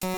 Welcome 0.00 0.12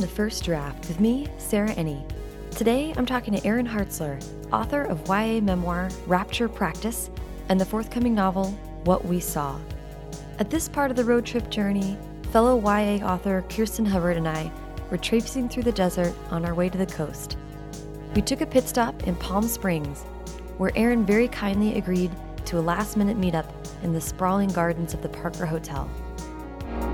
to 0.00 0.06
First 0.06 0.44
Draft 0.44 0.86
with 0.86 1.00
me, 1.00 1.28
Sarah 1.38 1.70
Enni. 1.70 2.04
Today 2.50 2.92
I'm 2.94 3.06
talking 3.06 3.32
to 3.32 3.46
Aaron 3.46 3.66
Hartzler, 3.66 4.22
author 4.52 4.82
of 4.82 5.08
YA 5.08 5.40
memoir 5.40 5.88
Rapture 6.06 6.50
Practice 6.50 7.08
and 7.48 7.58
the 7.58 7.64
forthcoming 7.64 8.14
novel 8.14 8.50
What 8.84 9.06
We 9.06 9.20
Saw. 9.20 9.58
At 10.38 10.50
this 10.50 10.68
part 10.68 10.90
of 10.90 10.98
the 10.98 11.04
road 11.04 11.24
trip 11.24 11.48
journey, 11.48 11.96
fellow 12.32 12.60
YA 12.60 13.02
author 13.02 13.42
Kirsten 13.48 13.86
Hubbard 13.86 14.18
and 14.18 14.28
I 14.28 14.52
were 14.90 14.96
traipsing 14.96 15.48
through 15.48 15.64
the 15.64 15.72
desert 15.72 16.14
on 16.30 16.44
our 16.44 16.54
way 16.54 16.68
to 16.68 16.78
the 16.78 16.86
coast. 16.86 17.36
We 18.14 18.22
took 18.22 18.40
a 18.40 18.46
pit 18.46 18.68
stop 18.68 19.06
in 19.06 19.14
Palm 19.16 19.46
Springs, 19.46 20.02
where 20.58 20.72
Aaron 20.74 21.04
very 21.04 21.28
kindly 21.28 21.76
agreed 21.76 22.10
to 22.46 22.58
a 22.58 22.60
last 22.60 22.96
minute 22.96 23.18
meetup 23.18 23.50
in 23.82 23.92
the 23.92 24.00
sprawling 24.00 24.48
gardens 24.50 24.94
of 24.94 25.02
the 25.02 25.08
Parker 25.08 25.46
Hotel. 25.46 25.90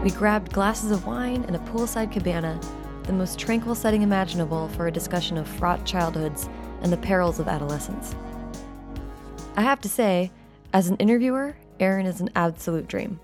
We 0.02 0.10
grabbed 0.10 0.52
glasses 0.52 0.90
of 0.90 1.06
wine 1.06 1.44
and 1.44 1.54
a 1.54 1.60
poolside 1.60 2.10
cabana, 2.10 2.60
the 3.04 3.12
most 3.12 3.38
tranquil 3.38 3.74
setting 3.74 4.02
imaginable 4.02 4.68
for 4.70 4.86
a 4.86 4.92
discussion 4.92 5.36
of 5.36 5.46
fraught 5.46 5.84
childhoods 5.84 6.48
and 6.80 6.92
the 6.92 6.96
perils 6.96 7.38
of 7.38 7.48
adolescence. 7.48 8.14
I 9.56 9.62
have 9.62 9.80
to 9.82 9.88
say, 9.88 10.30
as 10.72 10.88
an 10.88 10.96
interviewer, 10.96 11.56
Aaron 11.78 12.06
is 12.06 12.20
an 12.20 12.30
absolute 12.34 12.88
dream. 12.88 13.20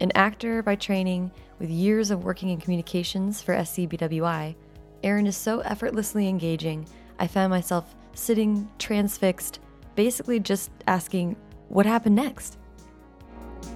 An 0.00 0.12
actor 0.14 0.62
by 0.62 0.76
training 0.76 1.30
with 1.60 1.70
years 1.70 2.10
of 2.10 2.24
working 2.24 2.48
in 2.48 2.58
communications 2.58 3.42
for 3.42 3.54
SCBWI, 3.54 4.56
Aaron 5.04 5.26
is 5.26 5.36
so 5.36 5.60
effortlessly 5.60 6.26
engaging, 6.26 6.86
I 7.18 7.26
found 7.26 7.50
myself 7.50 7.94
sitting 8.14 8.68
transfixed, 8.78 9.60
basically 9.94 10.40
just 10.40 10.70
asking, 10.86 11.36
what 11.68 11.86
happened 11.86 12.16
next? 12.16 12.58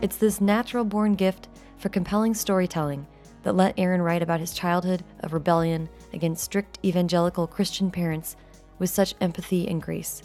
It's 0.01 0.17
this 0.17 0.41
natural 0.41 0.85
born 0.85 1.15
gift 1.15 1.49
for 1.77 1.91
compelling 1.91 2.33
storytelling 2.33 3.07
that 3.43 3.55
let 3.55 3.79
Aaron 3.79 4.01
write 4.01 4.23
about 4.23 4.41
his 4.41 4.55
childhood 4.55 5.05
of 5.21 5.35
rebellion 5.35 5.89
against 6.15 6.43
strict 6.43 6.79
evangelical 6.83 7.47
Christian 7.47 7.91
parents 7.91 8.37
with 8.79 8.89
such 8.89 9.15
empathy 9.21 9.69
and 9.69 9.83
grace. 9.83 10.23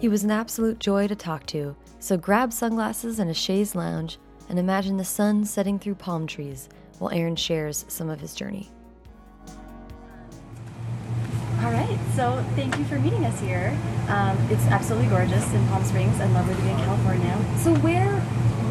He 0.00 0.08
was 0.08 0.24
an 0.24 0.32
absolute 0.32 0.80
joy 0.80 1.06
to 1.06 1.14
talk 1.14 1.46
to, 1.46 1.76
so 2.00 2.16
grab 2.16 2.52
sunglasses 2.52 3.20
and 3.20 3.30
a 3.30 3.34
chaise 3.34 3.76
lounge 3.76 4.18
and 4.50 4.58
imagine 4.58 4.96
the 4.96 5.04
sun 5.04 5.44
setting 5.44 5.78
through 5.78 5.94
palm 5.94 6.26
trees 6.26 6.68
while 6.98 7.12
Aaron 7.12 7.36
shares 7.36 7.84
some 7.86 8.10
of 8.10 8.20
his 8.20 8.34
journey. 8.34 8.68
All 11.62 11.70
right, 11.70 11.98
so 12.16 12.44
thank 12.56 12.76
you 12.76 12.84
for 12.84 12.98
meeting 12.98 13.24
us 13.24 13.38
here. 13.40 13.78
Um, 14.08 14.36
it's 14.50 14.64
absolutely 14.66 15.08
gorgeous 15.08 15.52
in 15.52 15.64
Palm 15.68 15.84
Springs 15.84 16.18
and 16.18 16.34
lovely 16.34 16.56
to 16.56 16.62
be 16.62 16.70
in 16.70 16.76
California. 16.78 17.44
So 17.58 17.74
where 17.76 18.20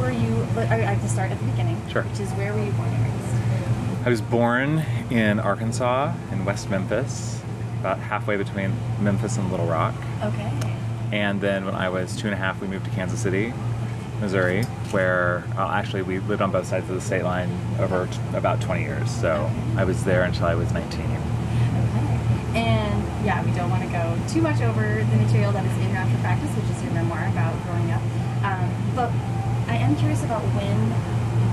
were 0.02 0.12
you? 0.12 0.48
I 0.58 0.74
I 0.74 0.94
have 0.94 1.02
to 1.02 1.08
start 1.08 1.32
at 1.32 1.40
the 1.40 1.46
beginning. 1.46 1.82
Sure. 1.90 2.04
Which 2.04 2.20
is 2.20 2.30
where 2.32 2.52
were 2.52 2.64
you 2.64 2.72
born 2.72 2.90
and 2.90 3.04
raised? 3.04 4.06
I 4.06 4.10
was 4.10 4.22
born 4.22 4.80
in 5.10 5.40
Arkansas, 5.40 6.14
in 6.32 6.44
West 6.44 6.70
Memphis, 6.70 7.42
about 7.80 8.00
halfway 8.00 8.36
between 8.36 8.74
Memphis 9.00 9.38
and 9.38 9.50
Little 9.50 9.68
Rock. 9.68 9.96
Okay. 10.24 10.52
And 11.14 11.40
then 11.40 11.66
when 11.66 11.76
I 11.76 11.90
was 11.90 12.18
two 12.18 12.28
and 12.28 12.34
a 12.34 12.38
half, 12.38 12.60
we 12.60 12.68
moved 12.68 12.86
to 12.86 12.92
Kansas 12.92 13.22
City, 13.22 13.54
Missouri, 14.20 14.64
where 14.92 15.44
uh, 15.58 15.70
actually 15.72 16.02
we 16.02 16.20
lived 16.20 16.42
on 16.42 16.52
both 16.52 16.68
sides 16.68 16.90
of 16.90 16.96
the 16.96 17.02
state 17.02 17.24
line 17.24 17.50
over 17.80 18.08
t- 18.08 18.20
about 18.34 18.62
20 18.62 18.82
years. 18.82 19.10
So 19.10 19.50
I 19.76 19.84
was 19.84 20.04
there 20.04 20.24
until 20.24 20.46
I 20.46 20.56
was 20.56 20.72
19. 20.72 21.02
Okay. 21.02 21.10
And 22.60 23.26
yeah, 23.26 23.44
we 23.44 23.52
don't 23.52 23.70
want 23.70 23.84
to 23.84 23.90
go 23.90 24.18
too 24.28 24.42
much 24.42 24.62
over 24.62 24.82
the 24.82 25.18
material 25.18 25.52
that 25.52 25.66
is 25.66 25.86
in 25.86 25.94
Rapture 25.94 26.18
Practice, 26.22 26.50
which 26.56 26.66
is 26.76 26.84
your 26.84 26.94
memoir 26.94 27.28
about 27.30 27.54
growing 27.66 27.92
up. 27.92 28.02
Um, 28.44 28.70
but 28.96 29.12
I 29.68 29.76
am 29.76 29.96
curious 29.96 30.24
about 30.24 30.42
when 30.56 30.78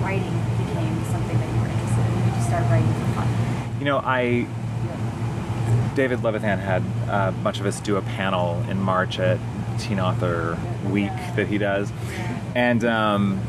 writing 0.03 0.37
became 0.67 1.05
something 1.11 1.39
that 1.39 1.55
you 1.55 1.61
were 1.61 1.69
interested 1.69 2.01
in. 2.01 2.13
When 2.15 2.25
did 2.29 2.37
you 2.37 2.45
start 2.45 2.65
writing 2.71 2.93
for 2.95 3.13
fun? 3.15 3.79
You 3.79 3.85
know, 3.85 3.99
I 3.99 4.47
David 5.97 6.21
Levithan 6.21 6.59
had 6.59 6.83
uh, 7.09 7.31
a 7.31 7.43
bunch 7.43 7.59
of 7.59 7.67
us 7.67 7.81
do 7.81 7.97
a 7.97 8.03
panel 8.03 8.63
in 8.69 8.79
March 8.81 9.19
at 9.19 9.39
Teen 9.79 9.99
Author 9.99 10.59
Week 10.91 11.13
that 11.37 11.47
he 11.49 11.59
does, 11.59 11.91
and 12.57 12.87
um, 12.87 13.41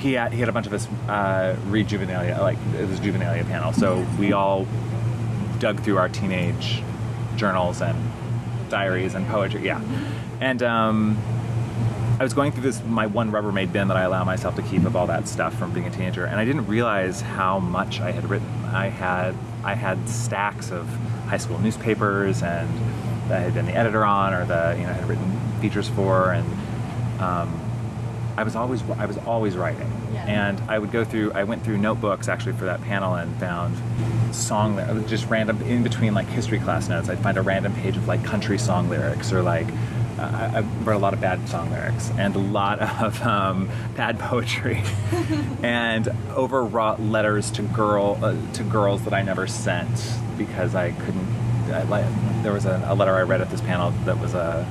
he 0.00 0.14
had 0.14 0.32
he 0.32 0.40
had 0.40 0.48
a 0.48 0.52
bunch 0.52 0.66
of 0.66 0.72
us 0.72 0.88
uh, 1.08 1.56
like 1.68 2.58
it 2.76 2.88
was 2.88 2.98
a 2.98 3.02
Juvenilia 3.02 3.46
panel. 3.46 3.72
So 3.72 4.04
we 4.18 4.32
all 4.32 4.66
dug 5.60 5.80
through 5.80 5.98
our 5.98 6.08
teenage 6.08 6.82
journals 7.36 7.80
and 7.80 7.96
diaries 8.68 9.14
and 9.14 9.26
poetry, 9.28 9.64
yeah, 9.64 9.80
and. 10.40 10.62
Um, 10.62 11.18
I 12.18 12.22
was 12.22 12.34
going 12.34 12.52
through 12.52 12.64
this 12.64 12.84
my 12.84 13.06
one 13.06 13.32
Rubbermaid 13.32 13.72
bin 13.72 13.88
that 13.88 13.96
I 13.96 14.02
allow 14.02 14.24
myself 14.24 14.54
to 14.56 14.62
keep 14.62 14.84
of 14.84 14.94
all 14.94 15.06
that 15.06 15.26
stuff 15.26 15.54
from 15.58 15.72
being 15.72 15.86
a 15.86 15.90
teenager, 15.90 16.26
and 16.26 16.38
I 16.38 16.44
didn't 16.44 16.66
realize 16.66 17.22
how 17.22 17.60
much 17.60 17.98
I 17.98 18.10
had 18.10 18.28
written. 18.28 18.46
I 18.66 18.88
had 18.88 19.34
I 19.64 19.72
had 19.72 20.06
stacks 20.06 20.70
of 20.70 20.86
high 21.28 21.38
school 21.38 21.58
newspapers, 21.60 22.42
and 22.42 22.68
that 23.30 23.38
I 23.38 23.40
had 23.40 23.54
been 23.54 23.64
the 23.64 23.74
editor 23.74 24.04
on, 24.04 24.34
or 24.34 24.44
the 24.44 24.76
you 24.78 24.82
know 24.82 24.90
I 24.90 24.96
had 24.96 25.08
written 25.08 25.40
features 25.62 25.88
for, 25.88 26.32
and 26.32 26.46
um, 27.22 27.59
I 28.40 28.42
was 28.42 28.56
always 28.56 28.82
I 28.98 29.04
was 29.04 29.18
always 29.18 29.54
writing, 29.54 29.86
Yeah. 30.14 30.24
and 30.24 30.58
I 30.66 30.78
would 30.78 30.90
go 30.90 31.04
through. 31.04 31.32
I 31.34 31.44
went 31.44 31.62
through 31.62 31.76
notebooks 31.76 32.26
actually 32.26 32.54
for 32.54 32.64
that 32.64 32.80
panel 32.80 33.12
and 33.14 33.36
found 33.38 33.76
song 34.34 34.76
that 34.76 35.06
just 35.08 35.28
random 35.28 35.60
in 35.62 35.82
between 35.82 36.14
like 36.14 36.26
history 36.26 36.58
class 36.58 36.88
notes. 36.88 37.10
I'd 37.10 37.18
find 37.18 37.36
a 37.36 37.42
random 37.42 37.74
page 37.74 37.98
of 37.98 38.08
like 38.08 38.24
country 38.24 38.56
song 38.56 38.88
lyrics 38.88 39.30
or 39.30 39.42
like 39.42 39.66
uh, 40.18 40.22
I, 40.54 40.58
I 40.58 40.60
wrote 40.84 40.96
a 40.96 40.98
lot 41.00 41.12
of 41.12 41.20
bad 41.20 41.46
song 41.50 41.70
lyrics 41.70 42.10
and 42.16 42.34
a 42.34 42.38
lot 42.38 42.78
of 43.02 43.20
um, 43.26 43.68
bad 43.94 44.18
poetry 44.18 44.82
and 45.62 46.08
overwrought 46.30 46.98
letters 47.02 47.50
to 47.50 47.62
girl 47.62 48.18
uh, 48.22 48.34
to 48.54 48.62
girls 48.62 49.02
that 49.04 49.12
I 49.12 49.20
never 49.20 49.46
sent 49.46 49.90
because 50.38 50.74
I 50.74 50.92
couldn't. 50.92 51.28
I, 51.70 51.82
like, 51.82 52.06
there 52.42 52.54
was 52.54 52.64
a, 52.64 52.82
a 52.86 52.94
letter 52.94 53.14
I 53.14 53.20
read 53.22 53.42
at 53.42 53.50
this 53.50 53.60
panel 53.60 53.90
that 54.06 54.18
was 54.18 54.32
a 54.32 54.66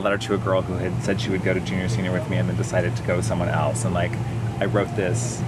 a 0.00 0.02
letter 0.02 0.18
to 0.18 0.34
a 0.34 0.38
girl 0.38 0.62
who 0.62 0.74
had 0.74 1.02
said 1.02 1.20
she 1.20 1.30
would 1.30 1.42
go 1.44 1.52
to 1.54 1.60
junior 1.60 1.88
senior 1.88 2.12
with 2.12 2.28
me 2.30 2.36
and 2.38 2.48
then 2.48 2.56
decided 2.56 2.96
to 2.96 3.02
go 3.04 3.16
with 3.16 3.24
someone 3.24 3.48
else 3.48 3.84
and 3.84 3.94
like 3.94 4.12
I 4.60 4.64
wrote 4.64 4.94
this 4.96 5.42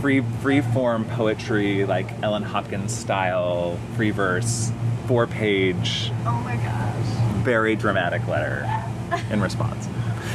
free 0.00 0.20
free 0.42 0.60
form 0.60 1.04
poetry 1.06 1.84
like 1.84 2.08
Ellen 2.22 2.42
Hopkins 2.42 2.94
style 2.96 3.78
free 3.96 4.10
verse 4.10 4.70
four 5.06 5.26
page 5.26 6.12
Oh 6.24 6.40
my 6.44 6.56
gosh. 6.56 7.42
very 7.42 7.74
dramatic 7.76 8.26
letter 8.28 8.68
in 9.30 9.40
response. 9.40 9.88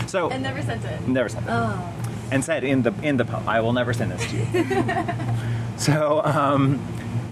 So 0.07 0.29
And 0.29 0.43
never 0.43 0.61
sent 0.61 0.83
it. 0.83 1.07
never 1.07 1.29
sent 1.29 1.45
it. 1.45 1.49
Oh. 1.51 1.93
And 2.31 2.43
said 2.43 2.63
in 2.63 2.81
the 2.81 2.93
in 3.03 3.17
the 3.17 3.25
poem, 3.25 3.47
I 3.47 3.61
will 3.61 3.73
never 3.73 3.93
send 3.93 4.11
this 4.11 4.25
to 4.31 4.37
you. 4.37 4.45
so 5.77 6.21
um, 6.25 6.81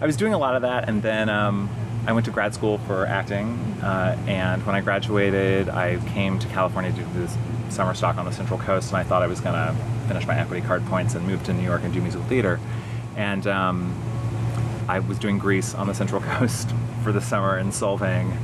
I 0.02 0.06
was 0.06 0.16
doing 0.16 0.34
a 0.34 0.38
lot 0.38 0.56
of 0.56 0.62
that, 0.62 0.88
and 0.88 1.02
then 1.02 1.30
um, 1.30 1.68
I 2.06 2.12
went 2.12 2.26
to 2.26 2.32
grad 2.32 2.54
school 2.54 2.80
for 2.80 3.06
acting. 3.06 3.58
Uh, 3.82 4.18
and 4.28 4.66
when 4.66 4.76
I 4.76 4.82
graduated, 4.82 5.70
I 5.70 5.98
came 6.10 6.38
to 6.40 6.48
California 6.48 6.92
to 6.92 6.98
do 6.98 7.06
this 7.14 7.38
summer 7.70 7.94
stock 7.94 8.18
on 8.18 8.26
the 8.26 8.32
Central 8.32 8.60
Coast, 8.60 8.90
and 8.90 8.98
I 8.98 9.04
thought 9.04 9.24
I 9.24 9.28
was 9.28 9.40
going 9.40 9.56
to 9.56 9.74
finish 10.08 10.28
my 10.28 10.38
equity 10.38 10.66
card 10.66 10.86
points 10.88 11.16
and 11.16 11.26
move 11.26 11.44
to 11.46 11.54
New 11.54 11.64
York 11.64 11.82
and 11.84 11.94
do 11.94 12.02
musical 12.02 12.28
theater. 12.28 12.60
And 13.16 13.48
um, 13.48 13.96
I 14.90 15.00
was 15.00 15.18
doing 15.18 15.38
Grease 15.38 15.74
on 15.74 15.88
the 15.88 15.94
Central 15.94 16.22
Coast 16.36 16.74
for 17.04 17.14
the 17.14 17.22
summer 17.22 17.58
in 17.58 17.70
Solvang, 17.70 18.38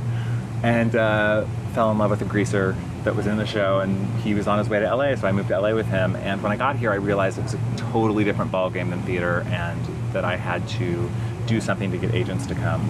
and 0.62 0.96
uh, 0.96 1.44
fell 1.74 1.90
in 1.90 1.98
love 1.98 2.10
with 2.10 2.22
a 2.22 2.26
greaser 2.26 2.74
that 3.04 3.14
was 3.14 3.26
in 3.26 3.36
the 3.36 3.46
show, 3.46 3.80
and 3.80 4.20
he 4.20 4.32
was 4.32 4.48
on 4.48 4.58
his 4.58 4.70
way 4.70 4.80
to 4.80 4.94
LA, 4.94 5.14
so 5.16 5.28
I 5.28 5.32
moved 5.32 5.48
to 5.48 5.60
LA 5.60 5.74
with 5.74 5.86
him. 5.86 6.16
And 6.16 6.42
when 6.42 6.50
I 6.50 6.56
got 6.56 6.76
here, 6.76 6.92
I 6.92 6.96
realized 6.96 7.38
it 7.38 7.42
was 7.42 7.54
a 7.54 7.60
totally 7.76 8.24
different 8.24 8.52
ballgame 8.52 8.88
than 8.88 9.02
theater, 9.02 9.44
and 9.48 9.84
that 10.14 10.24
I 10.24 10.36
had 10.36 10.66
to 10.70 11.10
do 11.46 11.60
something 11.60 11.90
to 11.90 11.98
get 11.98 12.14
agents 12.14 12.46
to 12.46 12.54
come 12.54 12.80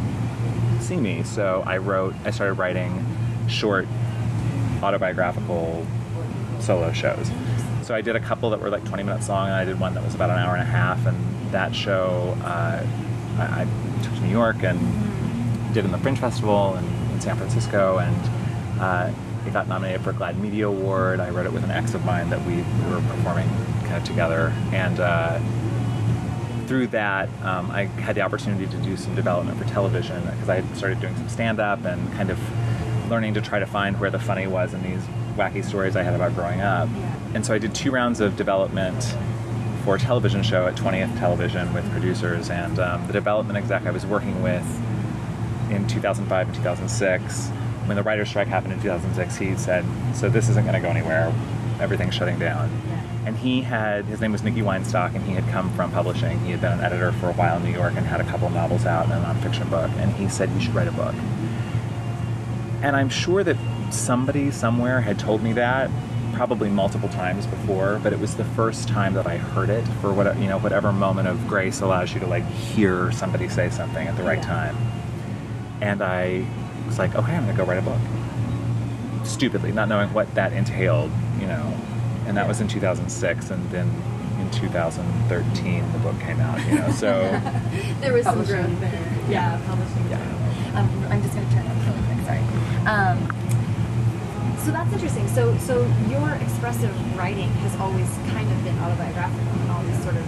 see 0.80 0.96
me. 0.96 1.22
So 1.22 1.62
I 1.66 1.78
wrote, 1.78 2.14
I 2.24 2.30
started 2.30 2.54
writing 2.54 3.04
short 3.48 3.86
autobiographical 4.82 5.86
solo 6.60 6.92
shows. 6.92 7.30
So 7.82 7.94
I 7.94 8.00
did 8.00 8.16
a 8.16 8.20
couple 8.20 8.50
that 8.50 8.60
were 8.60 8.70
like 8.70 8.84
20 8.84 9.02
minutes 9.02 9.28
long, 9.28 9.46
and 9.46 9.54
I 9.54 9.64
did 9.64 9.80
one 9.80 9.94
that 9.94 10.04
was 10.04 10.14
about 10.14 10.30
an 10.30 10.38
hour 10.38 10.54
and 10.54 10.62
a 10.62 10.70
half. 10.70 11.06
And 11.06 11.16
that 11.52 11.74
show 11.74 12.36
uh, 12.42 12.86
I, 13.38 13.62
I 13.62 14.02
took 14.02 14.14
to 14.14 14.20
New 14.20 14.30
York 14.30 14.62
and 14.62 14.78
did 15.74 15.84
in 15.84 15.92
the 15.92 15.98
Fringe 15.98 16.18
Festival 16.18 16.74
and 16.74 17.12
in 17.12 17.20
San 17.20 17.36
Francisco, 17.36 17.98
and 17.98 18.80
uh, 18.80 19.12
it 19.46 19.52
got 19.52 19.68
nominated 19.68 20.02
for 20.02 20.10
a 20.10 20.14
GLAAD 20.14 20.38
Media 20.38 20.68
Award. 20.68 21.20
I 21.20 21.30
wrote 21.30 21.46
it 21.46 21.52
with 21.52 21.64
an 21.64 21.70
ex 21.70 21.94
of 21.94 22.04
mine 22.04 22.30
that 22.30 22.44
we, 22.46 22.56
we 22.56 22.90
were 22.90 23.00
performing 23.00 23.48
kind 23.84 23.96
of 23.96 24.04
together, 24.04 24.52
and. 24.72 25.00
Uh, 25.00 25.40
through 26.70 26.86
that, 26.86 27.28
um, 27.42 27.68
I 27.72 27.86
had 27.86 28.14
the 28.14 28.20
opportunity 28.20 28.64
to 28.64 28.76
do 28.76 28.96
some 28.96 29.16
development 29.16 29.58
for 29.58 29.64
television 29.64 30.22
because 30.22 30.48
I 30.48 30.60
had 30.60 30.76
started 30.76 31.00
doing 31.00 31.16
some 31.16 31.28
stand 31.28 31.58
up 31.58 31.84
and 31.84 32.12
kind 32.12 32.30
of 32.30 32.38
learning 33.10 33.34
to 33.34 33.40
try 33.40 33.58
to 33.58 33.66
find 33.66 33.98
where 33.98 34.08
the 34.08 34.20
funny 34.20 34.46
was 34.46 34.72
in 34.72 34.80
these 34.84 35.02
wacky 35.34 35.64
stories 35.64 35.96
I 35.96 36.04
had 36.04 36.14
about 36.14 36.36
growing 36.36 36.60
up. 36.60 36.88
And 37.34 37.44
so 37.44 37.52
I 37.52 37.58
did 37.58 37.74
two 37.74 37.90
rounds 37.90 38.20
of 38.20 38.36
development 38.36 39.16
for 39.84 39.96
a 39.96 39.98
television 39.98 40.44
show 40.44 40.68
at 40.68 40.76
20th 40.76 41.18
Television 41.18 41.74
with 41.74 41.90
producers, 41.90 42.50
and 42.50 42.78
um, 42.78 43.04
the 43.08 43.14
development 43.14 43.58
exec 43.58 43.84
I 43.84 43.90
was 43.90 44.06
working 44.06 44.40
with 44.40 44.64
in 45.72 45.88
2005 45.88 46.46
and 46.46 46.54
2006, 46.54 47.48
when 47.86 47.96
the 47.96 48.04
writer's 48.04 48.28
strike 48.28 48.46
happened 48.46 48.74
in 48.74 48.80
2006, 48.80 49.36
he 49.38 49.56
said, 49.56 49.84
"So 50.14 50.28
this 50.28 50.48
isn't 50.48 50.64
going 50.64 50.80
to 50.80 50.80
go 50.80 50.88
anywhere. 50.88 51.34
Everything's 51.80 52.14
shutting 52.14 52.38
down." 52.38 52.70
And 53.30 53.38
he 53.38 53.60
had 53.60 54.06
his 54.06 54.20
name 54.20 54.32
was 54.32 54.42
Nicky 54.42 54.60
Weinstock, 54.60 55.14
and 55.14 55.22
he 55.24 55.34
had 55.34 55.46
come 55.52 55.72
from 55.74 55.92
publishing. 55.92 56.40
He 56.40 56.50
had 56.50 56.60
been 56.60 56.72
an 56.72 56.80
editor 56.80 57.12
for 57.12 57.30
a 57.30 57.32
while 57.32 57.58
in 57.58 57.62
New 57.62 57.70
York 57.70 57.92
and 57.96 58.04
had 58.04 58.20
a 58.20 58.24
couple 58.24 58.48
of 58.48 58.52
novels 58.52 58.86
out 58.86 59.04
and 59.04 59.12
a 59.12 59.18
nonfiction 59.24 59.70
book. 59.70 59.88
And 59.98 60.12
he 60.14 60.28
said, 60.28 60.50
"You 60.50 60.60
should 60.60 60.74
write 60.74 60.88
a 60.88 60.90
book." 60.92 61.14
And 62.82 62.96
I'm 62.96 63.08
sure 63.08 63.44
that 63.44 63.56
somebody 63.90 64.50
somewhere 64.50 65.02
had 65.02 65.16
told 65.16 65.44
me 65.44 65.52
that 65.52 65.92
probably 66.32 66.70
multiple 66.70 67.08
times 67.08 67.46
before, 67.46 68.00
but 68.02 68.12
it 68.12 68.18
was 68.18 68.34
the 68.34 68.42
first 68.42 68.88
time 68.88 69.14
that 69.14 69.28
I 69.28 69.36
heard 69.36 69.70
it 69.70 69.86
for 70.00 70.12
what 70.12 70.36
you 70.40 70.48
know, 70.48 70.58
whatever 70.58 70.90
moment 70.90 71.28
of 71.28 71.46
grace 71.46 71.80
allows 71.82 72.12
you 72.12 72.18
to 72.18 72.26
like 72.26 72.44
hear 72.50 73.12
somebody 73.12 73.48
say 73.48 73.70
something 73.70 74.08
at 74.08 74.16
the 74.16 74.24
right 74.24 74.38
Yeah. 74.38 74.44
time. 74.44 74.76
And 75.80 76.02
I 76.02 76.44
was 76.88 76.98
like, 76.98 77.14
okay, 77.14 77.36
I'm 77.36 77.46
gonna 77.46 77.56
go 77.56 77.62
write 77.64 77.78
a 77.78 77.82
book. 77.82 78.00
Stupidly, 79.22 79.70
not 79.70 79.88
knowing 79.88 80.12
what 80.12 80.34
that 80.34 80.52
entailed, 80.52 81.12
you 81.40 81.46
know. 81.46 81.72
And 82.26 82.36
that 82.36 82.46
was 82.46 82.60
in 82.60 82.68
2006, 82.68 83.50
and 83.50 83.70
then 83.70 83.88
in 84.40 84.50
2013 84.50 85.92
the 85.92 85.98
book 85.98 86.18
came 86.20 86.40
out, 86.40 86.64
you 86.66 86.74
know. 86.76 86.90
So 86.92 87.08
there 88.00 88.12
was 88.12 88.24
some 88.24 88.44
growth 88.44 88.80
there. 88.80 89.26
Yeah, 89.28 89.60
publishing. 89.66 90.08
Yeah. 90.10 90.40
Um, 90.74 90.88
I'm 91.10 91.22
just 91.22 91.34
going 91.34 91.48
to 91.48 91.54
turn 91.54 91.66
up 91.66 91.76
really 91.86 92.02
quick. 92.06 92.26
Sorry. 92.26 92.42
Um, 92.86 93.18
so 94.64 94.70
that's 94.70 94.92
interesting. 94.92 95.26
So, 95.28 95.56
so 95.58 95.82
your 96.08 96.30
expressive 96.34 96.94
writing 97.16 97.48
has 97.64 97.74
always 97.80 98.08
kind 98.28 98.50
of 98.50 98.62
been 98.64 98.78
autobiographical 98.78 99.52
and 99.62 99.70
always 99.70 100.02
sort 100.02 100.16
of 100.16 100.24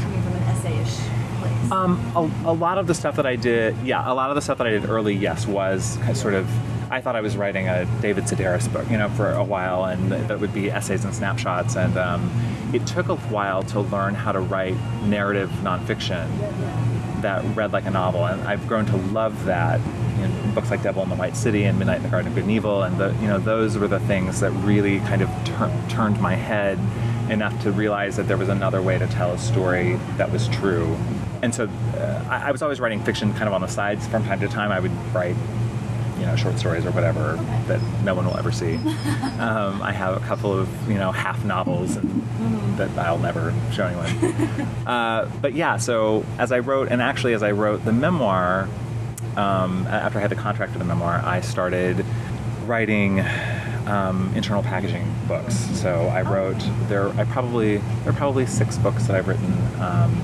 coming 0.00 0.22
from 0.22 0.34
an 0.34 0.42
essayish 0.54 0.96
place. 1.40 1.72
Um, 1.72 2.00
a, 2.14 2.50
a 2.50 2.54
lot 2.54 2.78
of 2.78 2.86
the 2.86 2.94
stuff 2.94 3.16
that 3.16 3.26
I 3.26 3.36
did, 3.36 3.76
yeah, 3.84 4.10
a 4.10 4.14
lot 4.14 4.30
of 4.30 4.36
the 4.36 4.42
stuff 4.42 4.58
that 4.58 4.66
I 4.66 4.70
did 4.70 4.88
early, 4.88 5.14
yes, 5.14 5.46
was 5.46 5.98
sort 6.18 6.34
of. 6.34 6.48
I 6.90 7.00
thought 7.00 7.14
I 7.14 7.20
was 7.20 7.36
writing 7.36 7.68
a 7.68 7.86
David 8.00 8.24
Sedaris 8.24 8.70
book, 8.72 8.90
you 8.90 8.98
know, 8.98 9.08
for 9.10 9.30
a 9.30 9.44
while, 9.44 9.84
and 9.84 10.10
that 10.10 10.40
would 10.40 10.52
be 10.52 10.70
essays 10.70 11.04
and 11.04 11.14
snapshots. 11.14 11.76
And 11.76 11.96
um, 11.96 12.30
it 12.74 12.84
took 12.86 13.08
a 13.08 13.16
while 13.16 13.62
to 13.64 13.80
learn 13.80 14.14
how 14.14 14.32
to 14.32 14.40
write 14.40 14.76
narrative 15.04 15.50
nonfiction 15.62 16.26
that 17.22 17.44
read 17.54 17.72
like 17.72 17.86
a 17.86 17.90
novel, 17.90 18.24
and 18.24 18.40
I've 18.42 18.66
grown 18.66 18.86
to 18.86 18.96
love 18.96 19.44
that 19.44 19.80
in 20.20 20.54
books 20.54 20.70
like 20.70 20.82
Devil 20.82 21.02
in 21.02 21.08
the 21.08 21.14
White 21.14 21.36
City 21.36 21.64
and 21.64 21.78
Midnight 21.78 21.98
in 21.98 22.02
the 22.02 22.08
Garden 22.08 22.28
of 22.28 22.34
Good 22.34 22.44
and 22.44 22.52
Evil, 22.52 22.82
and 22.82 22.98
the, 22.98 23.14
you 23.20 23.28
know, 23.28 23.38
those 23.38 23.78
were 23.78 23.88
the 23.88 24.00
things 24.00 24.40
that 24.40 24.50
really 24.50 24.98
kind 25.00 25.22
of 25.22 25.28
tur- 25.44 25.72
turned 25.88 26.20
my 26.20 26.34
head 26.34 26.78
enough 27.30 27.62
to 27.62 27.70
realize 27.70 28.16
that 28.16 28.26
there 28.26 28.36
was 28.36 28.48
another 28.48 28.82
way 28.82 28.98
to 28.98 29.06
tell 29.06 29.32
a 29.32 29.38
story 29.38 29.94
that 30.16 30.32
was 30.32 30.48
true. 30.48 30.96
And 31.42 31.54
so 31.54 31.68
uh, 31.96 32.24
I, 32.28 32.48
I 32.48 32.50
was 32.50 32.62
always 32.62 32.80
writing 32.80 33.00
fiction 33.02 33.32
kind 33.32 33.46
of 33.46 33.52
on 33.52 33.60
the 33.60 33.68
sides. 33.68 34.06
From 34.08 34.24
time 34.24 34.40
to 34.40 34.48
time, 34.48 34.72
I 34.72 34.80
would 34.80 34.92
write, 35.14 35.36
you 36.20 36.26
know, 36.26 36.36
short 36.36 36.58
stories 36.58 36.84
or 36.84 36.90
whatever 36.90 37.30
Okay. 37.30 37.62
that 37.68 37.80
no 38.04 38.14
one 38.14 38.26
will 38.26 38.36
ever 38.36 38.52
see. 38.52 38.76
um, 39.38 39.80
I 39.82 39.92
have 39.92 40.16
a 40.16 40.20
couple 40.26 40.52
of, 40.52 40.68
you 40.88 40.98
know, 40.98 41.10
half 41.10 41.44
novels 41.44 41.96
and, 41.96 42.22
that 42.76 42.96
I'll 42.98 43.18
never 43.18 43.52
show 43.72 43.86
anyone. 43.86 44.06
uh, 44.86 45.30
but 45.42 45.54
yeah, 45.54 45.76
so 45.76 46.24
as 46.38 46.52
I 46.52 46.60
wrote, 46.60 46.88
and 46.90 47.02
actually 47.02 47.34
as 47.34 47.42
I 47.42 47.50
wrote 47.52 47.84
the 47.84 47.92
memoir, 47.92 48.68
um, 49.36 49.86
after 49.86 50.18
I 50.18 50.22
had 50.22 50.30
the 50.30 50.36
contract 50.36 50.72
for 50.72 50.78
the 50.78 50.84
memoir, 50.84 51.20
I 51.24 51.40
started 51.40 52.04
writing 52.66 53.20
um, 53.86 54.32
internal 54.34 54.62
packaging 54.62 55.12
books. 55.26 55.54
So 55.78 56.06
I 56.06 56.22
wrote 56.22 56.62
there. 56.88 57.08
I 57.10 57.24
probably 57.24 57.78
there 57.78 58.12
are 58.12 58.16
probably 58.16 58.46
six 58.46 58.78
books 58.78 59.06
that 59.06 59.16
I've 59.16 59.28
written 59.28 59.52
um, 59.80 60.14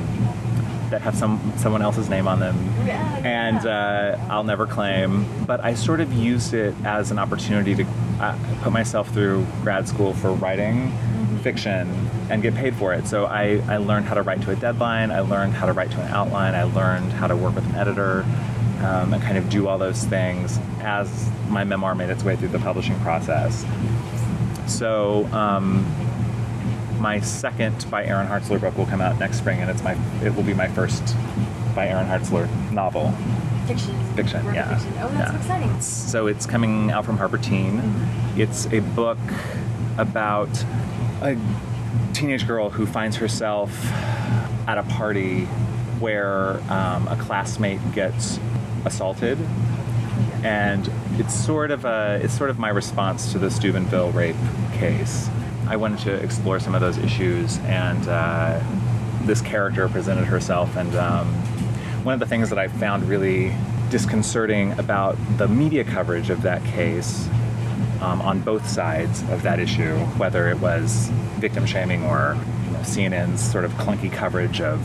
that 0.91 1.03
have 1.03 1.17
some 1.17 1.53
someone 1.57 1.83
else's 1.83 2.09
name 2.09 2.29
on 2.29 2.41
them, 2.41 2.57
and 3.25 3.67
uh, 3.67 4.17
I'll 4.31 4.45
never 4.45 4.67
claim. 4.67 5.27
But 5.47 5.65
I 5.65 5.75
sort 5.75 6.01
of 6.01 6.13
used 6.13 6.55
it 6.55 6.75
as 6.85 7.11
an 7.11 7.19
opportunity 7.19 7.75
to 7.75 7.85
uh, 8.21 8.39
put 8.63 8.73
myself 8.73 9.09
through 9.11 9.47
grad 9.63 9.89
school 9.89 10.13
for 10.15 10.33
writing 10.33 10.93
fiction 11.47 11.89
and 12.29 12.43
get 12.43 12.55
paid 12.55 12.75
for 12.75 12.93
it. 12.93 13.07
So 13.07 13.27
I, 13.27 13.63
I 13.69 13.77
learned 13.77 14.07
how 14.07 14.15
to 14.15 14.23
write 14.23 14.43
to 14.43 14.51
a 14.51 14.57
deadline. 14.57 15.13
I 15.13 15.21
learned 15.21 15.53
how 15.53 15.67
to 15.67 15.73
write 15.73 15.93
to 15.93 16.01
an 16.01 16.09
outline. 16.09 16.57
I 16.57 16.65
learned 16.65 17.13
how 17.13 17.29
to 17.29 17.37
work 17.37 17.55
with 17.55 17.65
an 17.67 17.77
editor 17.77 18.25
um, 18.81 19.15
and 19.15 19.23
kind 19.23 19.39
of 19.39 19.49
do 19.49 19.69
all 19.69 19.79
those 19.79 20.03
things 20.05 20.59
as 20.81 21.31
my 21.49 21.63
memoir 21.63 21.95
made 21.95 22.11
its 22.11 22.25
way 22.25 22.35
through 22.35 22.49
the 22.49 22.59
publishing 22.59 22.99
process. 23.01 23.65
So 24.67 25.27
um, 25.27 25.87
my 27.07 27.21
second 27.21 27.89
by 27.89 28.05
Aaron 28.05 28.27
Hartzler 28.27 28.61
book 28.61 28.77
will 28.77 28.85
come 28.87 29.01
out 29.01 29.17
next 29.21 29.39
spring, 29.39 29.61
and 29.61 29.71
it's 29.71 29.81
my 29.81 29.97
it 30.25 30.35
will 30.35 30.43
be 30.43 30.55
my 30.55 30.67
first 30.67 31.15
by 31.73 31.87
Aaron 31.87 32.09
Hartzler 32.09 32.49
novel. 32.73 33.13
fiction. 33.69 33.95
Fiction, 34.17 34.45
Work 34.45 34.57
yeah. 34.57 34.77
Fiction. 34.77 34.93
Oh, 35.01 35.09
that's 35.11 35.31
Yeah. 35.33 35.39
exciting. 35.39 35.81
So 35.81 36.27
it's 36.27 36.47
coming 36.47 36.91
out 36.91 37.05
from 37.05 37.17
Harper 37.19 37.39
Teen. 37.39 37.81
It's 38.37 38.67
a 38.73 38.81
book 38.81 39.19
about 39.99 40.49
a 41.23 41.37
teenage 42.13 42.45
girl 42.45 42.71
who 42.71 42.87
finds 42.87 43.17
herself 43.19 43.71
at 44.67 44.77
a 44.77 44.83
party 44.83 45.45
where 46.01 46.55
um, 46.73 47.07
a 47.07 47.17
classmate 47.21 47.81
gets 47.93 48.41
assaulted, 48.85 49.39
and 50.43 50.91
it's 51.21 51.35
sort 51.35 51.71
of 51.71 51.85
a 51.85 52.19
it's 52.21 52.37
sort 52.37 52.51
of 52.51 52.59
my 52.59 52.71
response 52.71 53.31
to 53.31 53.39
the 53.39 53.49
Steubenville 53.51 54.11
rape 54.11 54.35
case. 54.75 55.29
I 55.69 55.77
wanted 55.77 55.99
to 56.01 56.15
explore 56.15 56.61
some 56.61 56.75
of 56.75 56.81
those 56.81 56.99
issues, 56.99 57.59
and 57.61 58.07
uh, 58.09 58.63
this 59.23 59.41
character 59.41 59.89
presented 59.89 60.25
herself. 60.25 60.77
And 60.77 60.95
um, 60.95 61.27
one 62.05 62.15
of 62.15 62.21
the 62.21 62.27
things 62.27 62.49
that 62.51 62.59
I 62.59 62.69
found 62.69 63.09
really 63.09 63.53
disconcerting 63.91 64.79
about 64.79 65.17
the 65.39 65.49
media 65.49 65.85
coverage 65.85 66.31
of 66.31 66.43
that 66.43 66.65
case 66.65 67.29
um, 68.01 68.21
on 68.23 68.41
both 68.41 68.69
sides 68.69 69.23
of 69.31 69.43
that 69.43 69.59
issue, 69.59 69.97
whether 70.19 70.49
it 70.49 70.59
was 70.59 71.09
victim 71.39 71.67
shaming 71.67 72.05
or 72.05 72.37
you 72.65 72.71
know, 72.73 72.79
CNN's 72.81 73.41
sort 73.41 73.65
of 73.65 73.73
clunky 73.73 74.13
coverage 74.13 74.61
of 74.61 74.81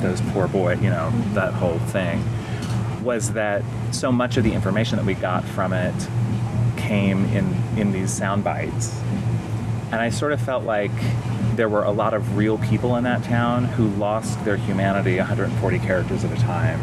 those 0.00 0.20
poor 0.32 0.46
boy, 0.46 0.74
you 0.74 0.90
know, 0.90 1.10
that 1.32 1.52
whole 1.54 1.78
thing, 1.78 2.22
was 3.02 3.32
that 3.32 3.62
so 3.90 4.12
much 4.12 4.36
of 4.36 4.44
the 4.44 4.52
information 4.52 4.96
that 4.96 5.04
we 5.04 5.14
got 5.14 5.44
from 5.44 5.72
it 5.72 5.94
came 6.76 7.24
in 7.26 7.54
in 7.76 7.92
these 7.92 8.12
sound 8.12 8.44
bites. 8.44 8.96
And 9.94 10.02
I 10.02 10.10
sort 10.10 10.32
of 10.32 10.40
felt 10.40 10.64
like 10.64 10.90
there 11.54 11.68
were 11.68 11.84
a 11.84 11.92
lot 11.92 12.14
of 12.14 12.36
real 12.36 12.58
people 12.58 12.96
in 12.96 13.04
that 13.04 13.22
town 13.22 13.64
who 13.64 13.86
lost 13.90 14.44
their 14.44 14.56
humanity 14.56 15.18
140 15.18 15.78
characters 15.78 16.24
at 16.24 16.36
a 16.36 16.40
time 16.42 16.80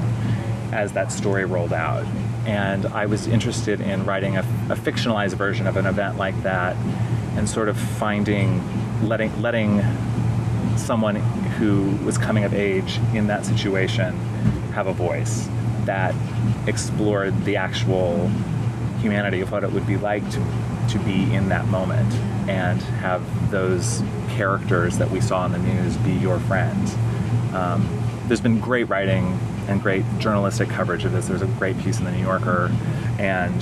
as 0.72 0.94
that 0.94 1.12
story 1.12 1.44
rolled 1.44 1.74
out. 1.74 2.06
And 2.46 2.86
I 2.86 3.08
was 3.08 3.27
interested 3.27 3.82
in 3.82 4.06
writing 4.06 4.38
a, 4.38 4.39
a 4.70 4.77
fictionalized 4.77 5.34
version 5.34 5.68
of 5.68 5.75
an 5.75 5.88
event 5.88 6.18
like 6.18 6.41
that 6.44 6.77
and 7.36 7.50
sort 7.50 7.68
of 7.68 7.77
finding, 7.77 8.62
letting, 9.06 9.41
letting 9.41 9.82
someone 10.77 11.18
who 11.58 11.89
was 12.06 12.18
coming 12.18 12.46
of 12.46 12.53
age 12.53 12.98
in 13.13 13.27
that 13.27 13.46
situation 13.46 14.13
have 14.72 14.88
a 14.88 14.94
voice 14.94 15.50
that 15.84 16.15
explored 16.65 17.44
the 17.44 17.58
actual 17.58 18.30
humanity 19.01 19.41
of 19.41 19.51
what 19.51 19.65
it 19.65 19.72
would 19.74 19.86
be 19.86 19.98
like 19.98 20.24
to, 20.32 20.39
to 20.91 21.00
be 21.00 21.33
in 21.33 21.50
that 21.50 21.65
moment 21.67 22.13
and 22.50 22.81
have 22.81 23.51
those 23.51 24.03
characters 24.29 24.98
that 24.98 25.10
we 25.10 25.21
saw 25.21 25.45
in 25.45 25.51
the 25.51 25.60
news 25.60 25.95
be 25.98 26.12
your 26.12 26.39
friends. 26.39 26.95
Um, 27.53 27.88
there's 28.27 28.41
been 28.41 28.60
great 28.60 28.89
writing 28.89 29.39
and 29.67 29.81
great 29.81 30.03
journalistic 30.19 30.69
coverage 30.69 31.05
of 31.05 31.12
this. 31.12 31.27
There's 31.27 31.41
a 31.41 31.48
great 31.48 31.77
piece 31.79 32.00
in 32.00 32.05
the 32.05 32.12
New 32.12 32.21
Yorker, 32.24 32.71
and 33.19 33.62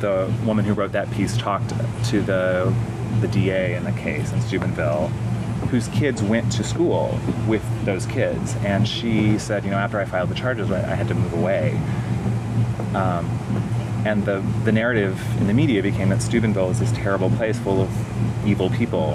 the 0.00 0.32
woman 0.44 0.64
who 0.64 0.74
wrote 0.74 0.92
that 0.92 1.10
piece 1.10 1.36
talked 1.36 1.70
to 2.06 2.20
the 2.20 2.74
the 3.20 3.28
DA 3.28 3.74
in 3.74 3.84
the 3.84 3.92
case 3.92 4.30
in 4.32 4.40
Steubenville, 4.42 5.08
whose 5.70 5.88
kids 5.88 6.22
went 6.22 6.52
to 6.52 6.62
school 6.62 7.18
with 7.48 7.62
those 7.86 8.04
kids, 8.06 8.54
and 8.56 8.86
she 8.86 9.38
said, 9.38 9.64
you 9.64 9.70
know, 9.70 9.78
after 9.78 9.98
I 9.98 10.04
filed 10.04 10.28
the 10.28 10.34
charges, 10.34 10.70
I 10.70 10.80
had 10.94 11.08
to 11.08 11.14
move 11.14 11.32
away. 11.32 11.80
Um, 12.94 13.26
and 14.06 14.24
the, 14.24 14.40
the 14.64 14.70
narrative 14.70 15.20
in 15.40 15.48
the 15.48 15.52
media 15.52 15.82
became 15.82 16.10
that 16.10 16.22
Steubenville 16.22 16.70
is 16.70 16.78
this 16.78 16.92
terrible 16.92 17.28
place 17.30 17.58
full 17.58 17.82
of 17.82 18.46
evil 18.46 18.70
people 18.70 19.14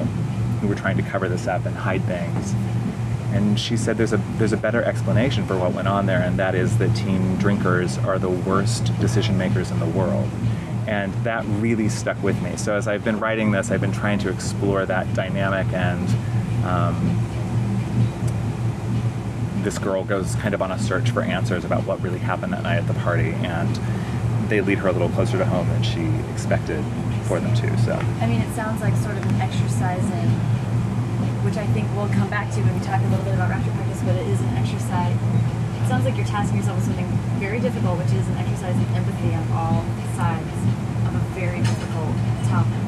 who 0.59 0.67
were 0.67 0.75
trying 0.75 0.97
to 0.97 1.03
cover 1.03 1.29
this 1.29 1.47
up 1.47 1.65
and 1.65 1.73
hide 1.73 2.03
things. 2.03 2.53
And 3.33 3.57
she 3.57 3.77
said 3.77 3.97
there's 3.97 4.11
a 4.11 4.17
there's 4.37 4.51
a 4.51 4.57
better 4.57 4.83
explanation 4.83 5.47
for 5.47 5.57
what 5.57 5.71
went 5.71 5.87
on 5.87 6.07
there, 6.07 6.19
and 6.19 6.37
that 6.39 6.55
is 6.55 6.77
that 6.79 6.93
teen 6.93 7.37
drinkers 7.37 7.97
are 7.99 8.19
the 8.19 8.29
worst 8.29 8.91
decision 8.99 9.37
makers 9.37 9.71
in 9.71 9.79
the 9.79 9.85
world. 9.85 10.29
And 10.87 11.13
that 11.23 11.45
really 11.45 11.87
stuck 11.87 12.21
with 12.21 12.41
me. 12.41 12.57
So 12.57 12.75
as 12.75 12.85
I've 12.89 13.05
been 13.05 13.21
writing 13.21 13.51
this, 13.51 13.71
I've 13.71 13.79
been 13.79 13.93
trying 13.93 14.19
to 14.19 14.29
explore 14.29 14.85
that 14.85 15.13
dynamic 15.13 15.71
and 15.71 16.09
um, 16.65 17.17
this 19.63 19.77
girl 19.77 20.03
goes 20.03 20.35
kind 20.35 20.53
of 20.53 20.61
on 20.61 20.71
a 20.71 20.79
search 20.79 21.11
for 21.11 21.21
answers 21.21 21.63
about 21.63 21.85
what 21.85 22.01
really 22.01 22.19
happened 22.19 22.51
that 22.51 22.63
night 22.63 22.77
at 22.77 22.87
the 22.87 22.93
party, 22.95 23.31
and 23.31 23.79
they 24.51 24.59
lead 24.59 24.77
her 24.79 24.89
a 24.89 24.91
little 24.91 25.07
closer 25.15 25.37
to 25.39 25.45
home 25.45 25.65
than 25.69 25.81
she 25.81 26.03
expected 26.29 26.83
for 27.23 27.39
them 27.39 27.55
to. 27.55 27.71
So 27.87 27.95
I 28.19 28.27
mean, 28.27 28.43
it 28.43 28.53
sounds 28.53 28.81
like 28.83 28.93
sort 28.99 29.15
of 29.15 29.23
an 29.23 29.39
exercise 29.39 30.03
in 30.03 30.27
which 31.47 31.55
I 31.55 31.65
think 31.71 31.87
we'll 31.95 32.11
come 32.11 32.29
back 32.29 32.51
to 32.53 32.59
when 32.59 32.75
we 32.77 32.83
talk 32.85 32.99
a 32.99 33.07
little 33.07 33.23
bit 33.23 33.33
about 33.33 33.49
rapture 33.49 33.71
practice, 33.71 34.03
but 34.03 34.13
it 34.19 34.27
is 34.27 34.39
an 34.41 34.53
exercise. 34.59 35.15
It 35.15 35.87
sounds 35.87 36.03
like 36.03 36.19
you're 36.19 36.27
tasking 36.27 36.59
yourself 36.59 36.77
with 36.77 36.85
something 36.85 37.07
very 37.39 37.59
difficult, 37.63 37.97
which 37.97 38.11
is 38.11 38.27
an 38.27 38.37
exercise 38.43 38.75
in 38.75 38.85
empathy 38.93 39.33
on 39.33 39.47
all 39.55 39.81
sides 40.19 40.53
of 41.07 41.15
a 41.15 41.23
very 41.33 41.63
difficult 41.63 42.13
topic, 42.51 42.83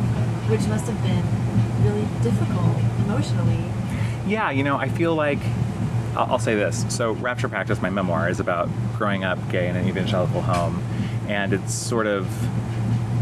which 0.52 0.68
must 0.68 0.86
have 0.92 1.00
been 1.02 1.24
really 1.88 2.06
difficult 2.22 2.76
emotionally. 3.08 3.64
Yeah, 4.28 4.52
you 4.52 4.64
know, 4.64 4.76
I 4.76 4.90
feel 4.90 5.16
like 5.16 5.40
I'll, 6.16 6.36
I'll 6.36 6.44
say 6.44 6.56
this. 6.56 6.86
So, 6.90 7.14
Rapture 7.14 7.48
Practice, 7.48 7.82
my 7.82 7.90
memoir, 7.90 8.30
is 8.30 8.40
about 8.40 8.70
growing 8.98 9.24
up 9.24 9.40
gay 9.50 9.68
in 9.68 9.76
an 9.76 9.88
evangelical 9.88 10.42
home, 10.42 10.84
and 11.28 11.54
it's 11.54 11.74
sort 11.74 12.08
of 12.08 12.28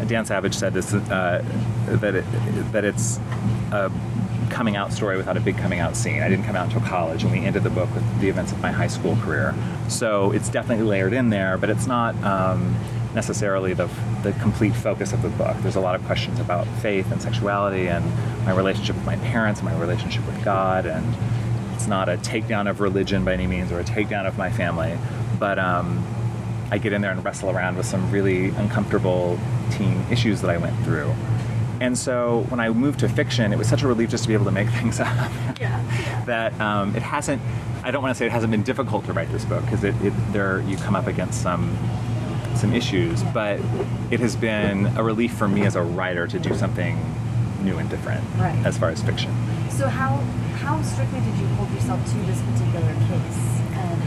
Dan 0.07 0.25
Savage 0.25 0.55
said 0.55 0.73
this 0.73 0.93
uh, 0.93 1.43
that 1.87 2.15
it, 2.15 2.25
that 2.71 2.83
it's 2.83 3.17
a 3.71 3.91
coming 4.49 4.75
out 4.75 4.91
story 4.91 5.15
without 5.15 5.37
a 5.37 5.39
big 5.39 5.57
coming 5.57 5.79
out 5.79 5.95
scene. 5.95 6.21
I 6.21 6.27
didn't 6.27 6.43
come 6.43 6.57
out 6.57 6.65
until 6.65 6.81
college, 6.81 7.23
and 7.23 7.31
we 7.31 7.39
ended 7.39 7.63
the 7.63 7.69
book 7.69 7.93
with 7.93 8.19
the 8.19 8.27
events 8.27 8.51
of 8.51 8.61
my 8.61 8.71
high 8.71 8.87
school 8.87 9.15
career. 9.17 9.55
So 9.87 10.31
it's 10.31 10.49
definitely 10.49 10.85
layered 10.85 11.13
in 11.13 11.29
there, 11.29 11.57
but 11.57 11.69
it's 11.69 11.87
not 11.87 12.13
um, 12.23 12.75
necessarily 13.15 13.73
the 13.73 13.89
the 14.23 14.33
complete 14.33 14.75
focus 14.75 15.13
of 15.13 15.21
the 15.21 15.29
book. 15.29 15.55
There's 15.61 15.77
a 15.77 15.81
lot 15.81 15.95
of 15.95 16.05
questions 16.05 16.39
about 16.39 16.67
faith 16.81 17.09
and 17.11 17.21
sexuality, 17.21 17.87
and 17.87 18.05
my 18.45 18.51
relationship 18.51 18.97
with 18.97 19.05
my 19.05 19.15
parents, 19.17 19.61
and 19.61 19.69
my 19.69 19.79
relationship 19.79 20.25
with 20.25 20.43
God, 20.43 20.85
and 20.85 21.15
it's 21.73 21.87
not 21.87 22.09
a 22.09 22.17
takedown 22.17 22.69
of 22.69 22.81
religion 22.81 23.23
by 23.23 23.33
any 23.33 23.47
means 23.47 23.71
or 23.71 23.79
a 23.79 23.83
takedown 23.85 24.27
of 24.27 24.37
my 24.37 24.51
family, 24.51 24.97
but. 25.39 25.57
Um, 25.57 26.05
I 26.71 26.77
get 26.77 26.93
in 26.93 27.01
there 27.01 27.11
and 27.11 27.23
wrestle 27.23 27.49
around 27.49 27.75
with 27.77 27.85
some 27.85 28.09
really 28.11 28.49
uncomfortable 28.49 29.37
teen 29.71 30.03
issues 30.09 30.41
that 30.41 30.49
I 30.49 30.57
went 30.57 30.77
through. 30.83 31.13
And 31.81 31.97
so 31.97 32.45
when 32.49 32.59
I 32.59 32.69
moved 32.69 32.99
to 33.01 33.09
fiction, 33.09 33.51
it 33.51 33.57
was 33.57 33.67
such 33.67 33.81
a 33.83 33.87
relief 33.87 34.09
just 34.09 34.23
to 34.23 34.27
be 34.27 34.33
able 34.33 34.45
to 34.45 34.51
make 34.51 34.69
things 34.79 34.99
up. 34.99 35.31
Yeah. 35.59 36.23
that 36.25 36.59
um, 36.61 36.95
it 36.95 37.01
hasn't. 37.01 37.41
I 37.83 37.89
don't 37.91 38.03
want 38.03 38.13
to 38.15 38.17
say 38.17 38.25
it 38.27 38.31
hasn't 38.31 38.51
been 38.51 38.61
difficult 38.63 39.05
to 39.05 39.13
write 39.13 39.31
this 39.31 39.43
book 39.43 39.63
because 39.65 39.83
it, 39.83 39.95
it 40.03 40.13
there 40.31 40.61
you 40.61 40.77
come 40.77 40.95
up 40.95 41.07
against 41.07 41.41
some 41.41 41.75
some 42.55 42.73
issues, 42.73 43.23
but 43.33 43.59
it 44.11 44.19
has 44.19 44.35
been 44.35 44.85
a 44.97 45.03
relief 45.03 45.33
for 45.33 45.47
me 45.47 45.65
as 45.65 45.75
a 45.75 45.81
writer 45.81 46.27
to 46.27 46.37
do 46.39 46.53
something 46.53 46.99
new 47.63 47.77
and 47.79 47.89
different 47.89 48.23
Right. 48.37 48.55
as 48.65 48.77
far 48.77 48.89
as 48.89 49.01
fiction. 49.01 49.31
So 49.71 49.87
how 49.87 50.17
how 50.61 50.79
strictly 50.83 51.19
did 51.21 51.35
you 51.39 51.47
hold 51.57 51.71
yourself 51.71 52.05
to 52.05 52.17
this 52.19 52.39
particular 52.41 52.93
case, 53.09 53.60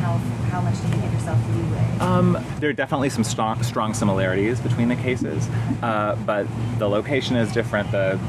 how 0.04 0.18
how 0.50 0.60
much 0.60 0.80
did 0.82 0.94
you 0.94 1.00
give 1.00 1.12
yourself 1.12 1.38
leeway? 1.56 1.98
Um, 1.98 2.38
there 2.60 2.68
are 2.68 2.74
definitely 2.74 3.08
some 3.08 3.24
strong, 3.24 3.62
strong 3.62 3.94
similarities 3.94 4.60
between 4.60 4.88
the 4.88 4.96
cases, 4.96 5.48
uh, 5.82 6.16
but 6.26 6.46
the 6.78 6.88
location 6.88 7.36
is 7.36 7.50
different. 7.52 7.90
The 7.90 8.20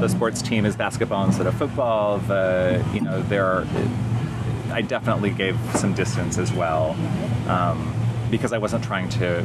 the 0.00 0.08
sports 0.08 0.42
team 0.42 0.66
is 0.66 0.76
basketball 0.76 1.24
instead 1.24 1.46
of 1.46 1.54
football. 1.54 2.18
The 2.18 2.84
you 2.92 3.00
know 3.00 3.22
there 3.22 3.46
are. 3.46 3.66
I 4.70 4.82
definitely 4.82 5.30
gave 5.30 5.56
some 5.76 5.94
distance 5.94 6.36
as 6.36 6.52
well 6.52 6.96
um, 7.48 7.94
because 8.30 8.52
I 8.52 8.58
wasn't 8.58 8.84
trying 8.84 9.08
to. 9.20 9.44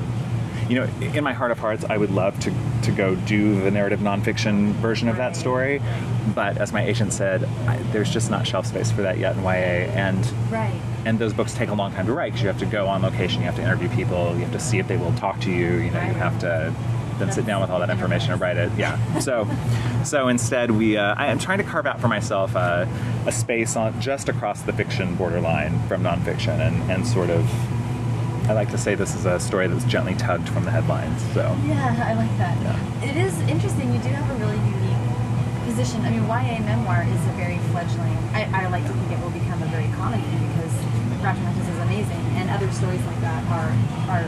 You 0.70 0.76
know, 0.76 0.86
in 1.02 1.24
my 1.24 1.34
heart 1.34 1.52
of 1.52 1.60
hearts, 1.60 1.84
I 1.84 1.98
would 1.98 2.12
love 2.12 2.40
to, 2.42 2.54
to 2.84 2.92
go 2.92 3.16
do 3.16 3.60
the 3.62 3.72
narrative 3.72 4.02
nonfiction 4.02 4.72
version 4.74 5.10
of 5.10 5.18
that 5.18 5.36
story, 5.36 5.82
but 6.36 6.58
as 6.58 6.72
my 6.72 6.84
agent 6.84 7.12
said, 7.12 7.44
I, 7.68 7.78
there's 7.92 8.12
just 8.12 8.30
not 8.30 8.46
shelf 8.46 8.68
space 8.68 8.92
for 8.92 9.02
that 9.02 9.18
yet 9.18 9.36
in 9.36 9.44
YA, 9.44 9.50
and 9.50 10.26
right. 10.52 10.80
and 11.06 11.18
those 11.18 11.34
books 11.34 11.54
take 11.54 11.70
a 11.70 11.74
long 11.74 11.92
time 11.94 12.06
to 12.06 12.14
write 12.14 12.34
because 12.34 12.42
you 12.44 12.48
have 12.48 12.60
to 12.60 12.66
go 12.66 12.88
on 12.88 13.02
location, 13.02 13.40
you 13.42 13.46
have 13.46 13.56
to 13.56 13.64
interview 13.64 13.90
people, 13.90 14.34
you 14.36 14.42
have 14.42 14.52
to 14.52 14.60
see 14.60 14.80
if 14.80 14.88
they 14.88 14.98
will 14.98 15.14
talk 15.14 15.40
to 15.42 15.52
you. 15.52 15.78
You 15.78 15.92
know, 15.92 16.02
you 16.02 16.14
have 16.14 16.40
to 16.40 16.74
then 17.18 17.32
sit 17.32 17.46
down 17.46 17.62
with 17.62 17.70
all 17.70 17.80
that 17.80 17.90
information 17.90 18.32
and 18.32 18.42
write 18.42 18.58
it. 18.58 18.72
Yeah. 18.78 18.98
So, 19.20 19.48
so 20.04 20.30
instead, 20.30 20.72
we 20.72 20.98
uh, 20.98 21.16
I 21.16 21.28
am 21.28 21.40
trying 21.40 21.58
to 21.58 21.64
carve 21.64 21.86
out 21.86 22.00
for 22.00 22.08
myself 22.08 22.56
uh, 22.56 22.86
a 23.26 23.32
space 23.32 23.76
on 23.76 24.00
just 24.00 24.30
across 24.30 24.62
the 24.62 24.74
fiction 24.74 25.16
borderline 25.16 25.80
from 25.88 26.04
nonfiction, 26.04 26.60
and 26.60 26.92
and 26.92 27.08
sort 27.08 27.30
of. 27.30 27.50
I 28.50 28.54
like 28.54 28.72
to 28.72 28.80
say 28.80 28.96
this 28.96 29.14
is 29.14 29.28
a 29.28 29.40
story 29.40 29.68
that's 29.68 29.86
gently 29.86 30.16
tugged 30.16 30.50
from 30.50 30.66
the 30.66 30.72
headlines. 30.72 31.22
So. 31.34 31.56
Yeah, 31.68 31.94
I 32.02 32.16
like 32.18 32.36
that. 32.42 32.58
It 33.04 33.16
is 33.16 33.38
interesting. 33.42 33.94
You 33.94 34.02
do 34.02 34.10
have 34.10 34.26
a 34.26 34.38
really 34.42 34.58
unique 34.58 35.66
position. 35.70 36.02
I 36.02 36.10
mean, 36.10 36.26
YA 36.26 36.58
memoir 36.66 37.04
is 37.04 37.22
a 37.30 37.34
very 37.38 37.60
fledgling. 37.70 38.18
I, 38.34 38.66
I 38.66 38.68
like 38.70 38.82
to 38.88 38.94
think 38.94 39.12
it 39.12 39.22
will 39.22 39.30
become 39.30 39.62
a 39.62 39.68
very 39.68 39.88
common 39.94 40.20
thing 40.20 40.48
because 40.50 40.74
Practice 41.22 41.68
is 41.68 41.78
amazing, 41.80 42.26
and 42.38 42.50
other 42.50 42.72
stories 42.72 43.04
like 43.04 43.20
that 43.20 43.44
are 43.52 43.70
are 44.10 44.24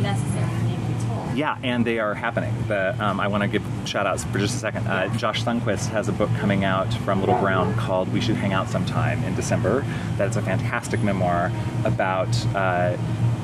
necessary 0.00 0.48
to 0.48 0.64
be 0.64 1.04
told. 1.04 1.36
Yeah, 1.36 1.58
and 1.64 1.84
they 1.84 1.98
are 1.98 2.14
happening. 2.14 2.54
The, 2.68 2.94
um, 3.04 3.18
I 3.18 3.26
want 3.26 3.42
to 3.42 3.48
give 3.48 3.64
shout 3.84 4.06
outs 4.06 4.22
for 4.24 4.38
just 4.38 4.54
a 4.54 4.58
second. 4.58 4.86
Uh, 4.86 5.08
Josh 5.16 5.42
Sundquist 5.42 5.88
has 5.88 6.08
a 6.08 6.12
book 6.12 6.30
coming 6.38 6.62
out 6.64 6.94
from 6.94 7.18
Little 7.18 7.38
Brown 7.40 7.74
called 7.74 8.12
We 8.12 8.20
Should 8.20 8.36
Hang 8.36 8.52
Out 8.52 8.68
Sometime 8.68 9.24
in 9.24 9.34
December. 9.34 9.84
That's 10.16 10.36
a 10.36 10.42
fantastic 10.42 11.02
memoir 11.02 11.50
about. 11.84 12.28
Uh, 12.54 12.96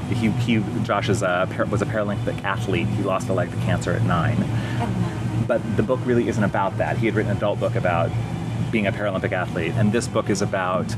he, 0.09 0.31
he, 0.31 0.63
Josh 0.83 1.09
is 1.09 1.23
a, 1.23 1.49
was 1.71 1.83
a 1.83 1.87
Paralympic 1.87 2.43
athlete. 2.45 2.87
He 2.89 3.03
lost 3.03 3.29
a 3.29 3.33
leg 3.33 3.51
to 3.51 3.57
cancer 3.59 3.93
at 3.93 4.03
nine. 4.03 4.45
But 5.47 5.77
the 5.77 5.83
book 5.83 6.01
really 6.05 6.29
isn't 6.29 6.43
about 6.43 6.79
that. 6.79 6.99
He 6.99 7.07
had 7.07 7.15
written 7.15 7.31
an 7.31 7.37
adult 7.37 7.61
book 7.61 7.75
about 7.75 8.11
being 8.71 8.87
a 8.87 8.93
Paralympic 8.93 9.33
athlete, 9.33 9.73
and 9.77 9.93
this 9.93 10.09
book 10.09 10.29
is 10.29 10.43
about 10.43 10.95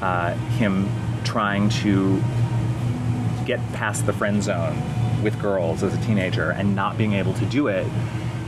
uh, 0.00 0.34
him 0.34 0.88
trying 1.24 1.68
to 1.68 2.22
get 3.44 3.60
past 3.72 4.06
the 4.06 4.12
friend 4.12 4.42
zone 4.42 4.80
with 5.22 5.40
girls 5.40 5.82
as 5.82 5.94
a 5.94 6.00
teenager 6.02 6.50
and 6.50 6.74
not 6.74 6.96
being 6.98 7.12
able 7.12 7.34
to 7.34 7.46
do 7.46 7.68
it 7.68 7.86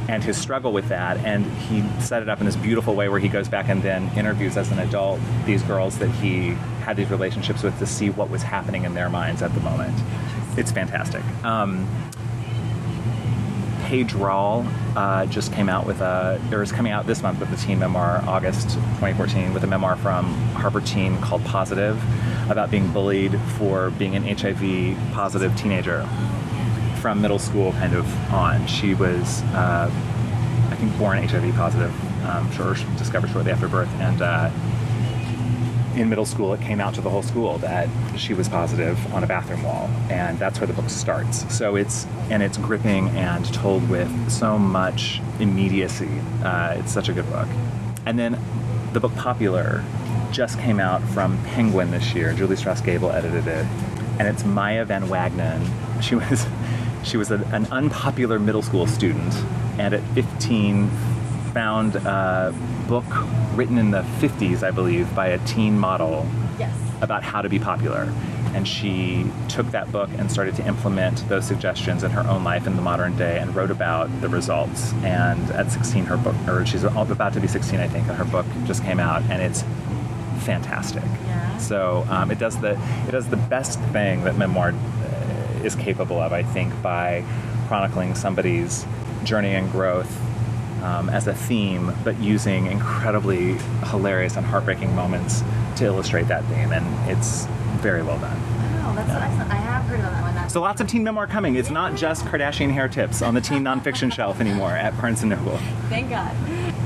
and 0.09 0.23
his 0.23 0.37
struggle 0.37 0.73
with 0.73 0.89
that 0.89 1.17
and 1.19 1.47
he 1.63 1.83
set 2.01 2.23
it 2.23 2.29
up 2.29 2.41
in 2.41 2.47
this 2.47 2.57
beautiful 2.57 2.95
way 2.95 3.09
where 3.09 3.21
he 3.21 3.29
goes 3.29 3.49
back 3.49 3.69
and 3.69 3.83
then 3.83 4.11
interviews 4.17 4.57
as 4.57 4.71
an 4.71 4.79
adult 4.79 5.19
these 5.47 5.63
girls 5.63 5.99
that 5.99 6.11
he 6.11 6.51
had 6.85 6.97
these 6.97 7.11
relationships 7.11 7.63
with 7.63 7.79
to 7.79 7.87
see 7.87 8.11
what 8.11 8.29
was 8.29 8.43
happening 8.43 8.85
in 8.85 8.95
their 8.95 9.09
minds 9.09 9.41
at 9.41 9.53
the 9.55 9.61
moment. 9.61 9.99
It's 10.57 10.71
fantastic. 10.71 11.23
Um, 11.43 11.89
Paige 13.85 14.13
Rawl 14.15 14.67
uh, 14.97 15.27
just 15.27 15.53
came 15.53 15.69
out 15.69 15.87
with 15.87 16.01
a, 16.01 16.41
or 16.51 16.63
is 16.63 16.73
coming 16.73 16.93
out 16.93 17.07
this 17.07 17.23
month 17.23 17.41
with 17.41 17.53
a 17.53 17.57
teen 17.57 17.79
memoir, 17.79 18.23
August 18.27 18.71
2014, 18.71 19.53
with 19.53 19.63
a 19.63 19.67
memoir 19.67 19.97
from 19.97 20.33
Harper 20.53 20.81
Teen 20.81 21.21
called 21.21 21.45
Positive, 21.45 22.03
about 22.51 22.71
being 22.71 22.91
bullied 22.93 23.39
for 23.59 23.91
being 23.91 24.17
an 24.17 24.25
HIV 24.25 24.97
positive 25.13 25.55
teenager 25.57 26.09
from 27.05 27.21
middle 27.21 27.39
school 27.39 27.71
kind 27.73 27.93
of 27.93 28.07
on. 28.33 28.67
She 28.67 28.95
was, 28.95 29.43
uh, 29.53 29.91
I 30.71 30.75
think, 30.77 30.97
born 30.97 31.19
HIV 31.19 31.55
positive, 31.55 31.93
um, 32.25 32.51
sure, 32.53 32.77
discovered 32.97 33.29
shortly 33.29 33.53
after 33.53 33.69
birth, 33.69 33.91
and 34.01 34.23
uh, 34.23 34.51
in 35.97 36.09
middle 36.09 36.25
school, 36.25 36.55
it 36.55 36.63
came 36.63 36.81
out 36.81 36.95
to 36.95 37.03
the 37.03 37.11
whole 37.11 37.23
school 37.23 37.59
that 37.59 37.91
she 38.17 38.33
was 38.33 38.49
positive 38.49 38.97
on 39.13 39.23
a 39.23 39.27
bathroom 39.27 39.65
wall, 39.65 39.91
and 40.09 40.39
that's 40.39 40.59
where 40.59 40.67
the 40.67 40.73
book 40.73 40.89
starts. 40.89 41.45
So 41.55 41.77
it's 41.77 42.07
and 42.31 42.43
it's 42.43 42.57
gripping 42.57 43.11
and 43.11 43.45
told 43.53 43.87
with 43.91 44.31
so 44.31 44.57
much 44.57 45.21
immediacy. 45.41 46.09
Uh, 46.43 46.77
it's 46.79 46.91
such 46.91 47.11
a 47.11 47.13
good 47.13 47.29
book. 47.29 47.49
And 48.07 48.19
then 48.19 48.41
the 48.95 49.01
book 49.01 49.15
Popular 49.15 49.85
just 50.33 50.59
came 50.59 50.81
out 50.81 51.03
from 51.11 51.37
Penguin 51.45 51.91
this 51.91 52.15
year. 52.15 52.33
Julie 52.33 52.57
Strauss 52.57 52.81
Gabel 52.81 53.11
edited 53.11 53.47
it, 53.47 53.67
and 54.19 54.27
it's 54.27 54.43
Maya 54.43 54.87
Van 54.87 55.03
Wagenen. 55.09 55.71
She 56.01 56.15
was 56.15 56.47
she 57.05 57.17
was 57.17 57.31
a, 57.31 57.37
an 57.53 57.67
unpopular 57.67 58.39
middle 58.39 58.63
school 58.63 58.87
student, 58.87 59.35
and 59.79 59.95
at 59.95 60.03
15 60.15 60.89
found 61.53 61.97
a 61.97 62.55
book 62.89 63.05
written 63.55 63.79
in 63.79 63.91
the 63.91 64.03
50s, 64.21 64.63
I 64.63 64.71
believe, 64.71 65.15
by 65.15 65.29
a 65.29 65.39
teen 65.47 65.79
model 65.79 66.27
Yes. 66.59 66.75
about 67.01 67.23
how 67.23 67.43
to 67.43 67.49
be 67.49 67.59
popular. 67.59 68.13
And 68.55 68.67
she 68.69 69.27
took 69.49 69.67
that 69.73 69.91
book 69.91 70.09
and 70.17 70.31
started 70.31 70.55
to 70.57 70.67
implement 70.67 71.29
those 71.29 71.45
suggestions 71.45 72.05
in 72.05 72.13
her 72.13 72.25
own 72.29 72.45
life 72.45 72.67
in 72.69 72.77
the 72.77 72.83
modern 72.83 73.17
day 73.17 73.39
and 73.41 73.55
wrote 73.55 73.73
about 73.73 74.09
the 74.21 74.29
results. 74.29 74.93
And 75.03 75.51
at 75.51 75.73
16, 75.73 76.05
her 76.07 76.17
book, 76.17 76.37
or 76.47 76.65
she's 76.65 76.85
about 76.85 77.33
to 77.33 77.41
be 77.41 77.49
16, 77.49 77.81
I 77.81 77.89
think, 77.89 78.07
and 78.07 78.17
her 78.17 78.25
book 78.25 78.47
just 78.65 78.85
came 78.85 79.01
out, 79.01 79.23
and 79.25 79.43
it's 79.43 79.65
fantastic. 80.45 81.03
Yeah. 81.27 81.57
So 81.59 82.07
um, 82.09 82.31
it 82.31 82.39
does 82.39 82.61
the 82.61 82.73
it 83.09 83.13
does 83.13 83.29
the 83.29 83.37
best 83.37 83.81
thing 83.93 84.25
that 84.25 84.37
memoir 84.37 84.73
is 85.65 85.75
capable 85.75 86.21
of, 86.21 86.33
I 86.33 86.43
think, 86.43 86.81
by 86.83 87.25
chronicling 87.69 88.15
somebody's 88.15 88.87
journey 89.25 89.55
and 89.55 89.71
growth 89.71 90.21
um, 90.83 91.09
as 91.09 91.27
a 91.27 91.35
theme, 91.35 91.93
but 92.05 92.19
using 92.21 92.67
incredibly 92.67 93.55
hilarious 93.87 94.37
and 94.37 94.45
heartbreaking 94.45 94.95
moments 94.95 95.43
to 95.77 95.85
illustrate 95.85 96.29
that 96.29 96.45
theme, 96.45 96.73
and 96.73 97.11
it's 97.11 97.47
very 97.81 98.03
well 98.03 98.19
done. 98.19 98.39
Wow, 98.83 98.95
that's 98.95 99.11
excellent. 99.11 99.51
I 99.51 99.57
have 99.57 99.85
heard 99.85 100.01
of 100.01 100.05
that 100.05 100.23
one. 100.23 100.35
That's 100.35 100.53
So 100.53 100.61
lots 100.61 100.81
of 100.81 100.87
teen 100.87 101.03
memoir 101.03 101.27
coming. 101.27 101.57
It's 101.57 101.71
not 101.71 101.97
just 101.97 102.25
Kardashian 102.27 102.71
hair 102.71 102.89
tips 102.89 103.23
on 103.23 103.35
the 103.35 103.41
teen 103.41 103.65
nonfiction 103.65 104.13
shelf 104.17 104.41
anymore 104.41 104.73
at 104.73 104.97
Barnes 105.01 105.23
and 105.23 105.31
Noble. 105.31 105.59
Thank 105.89 106.11
God. 106.11 106.35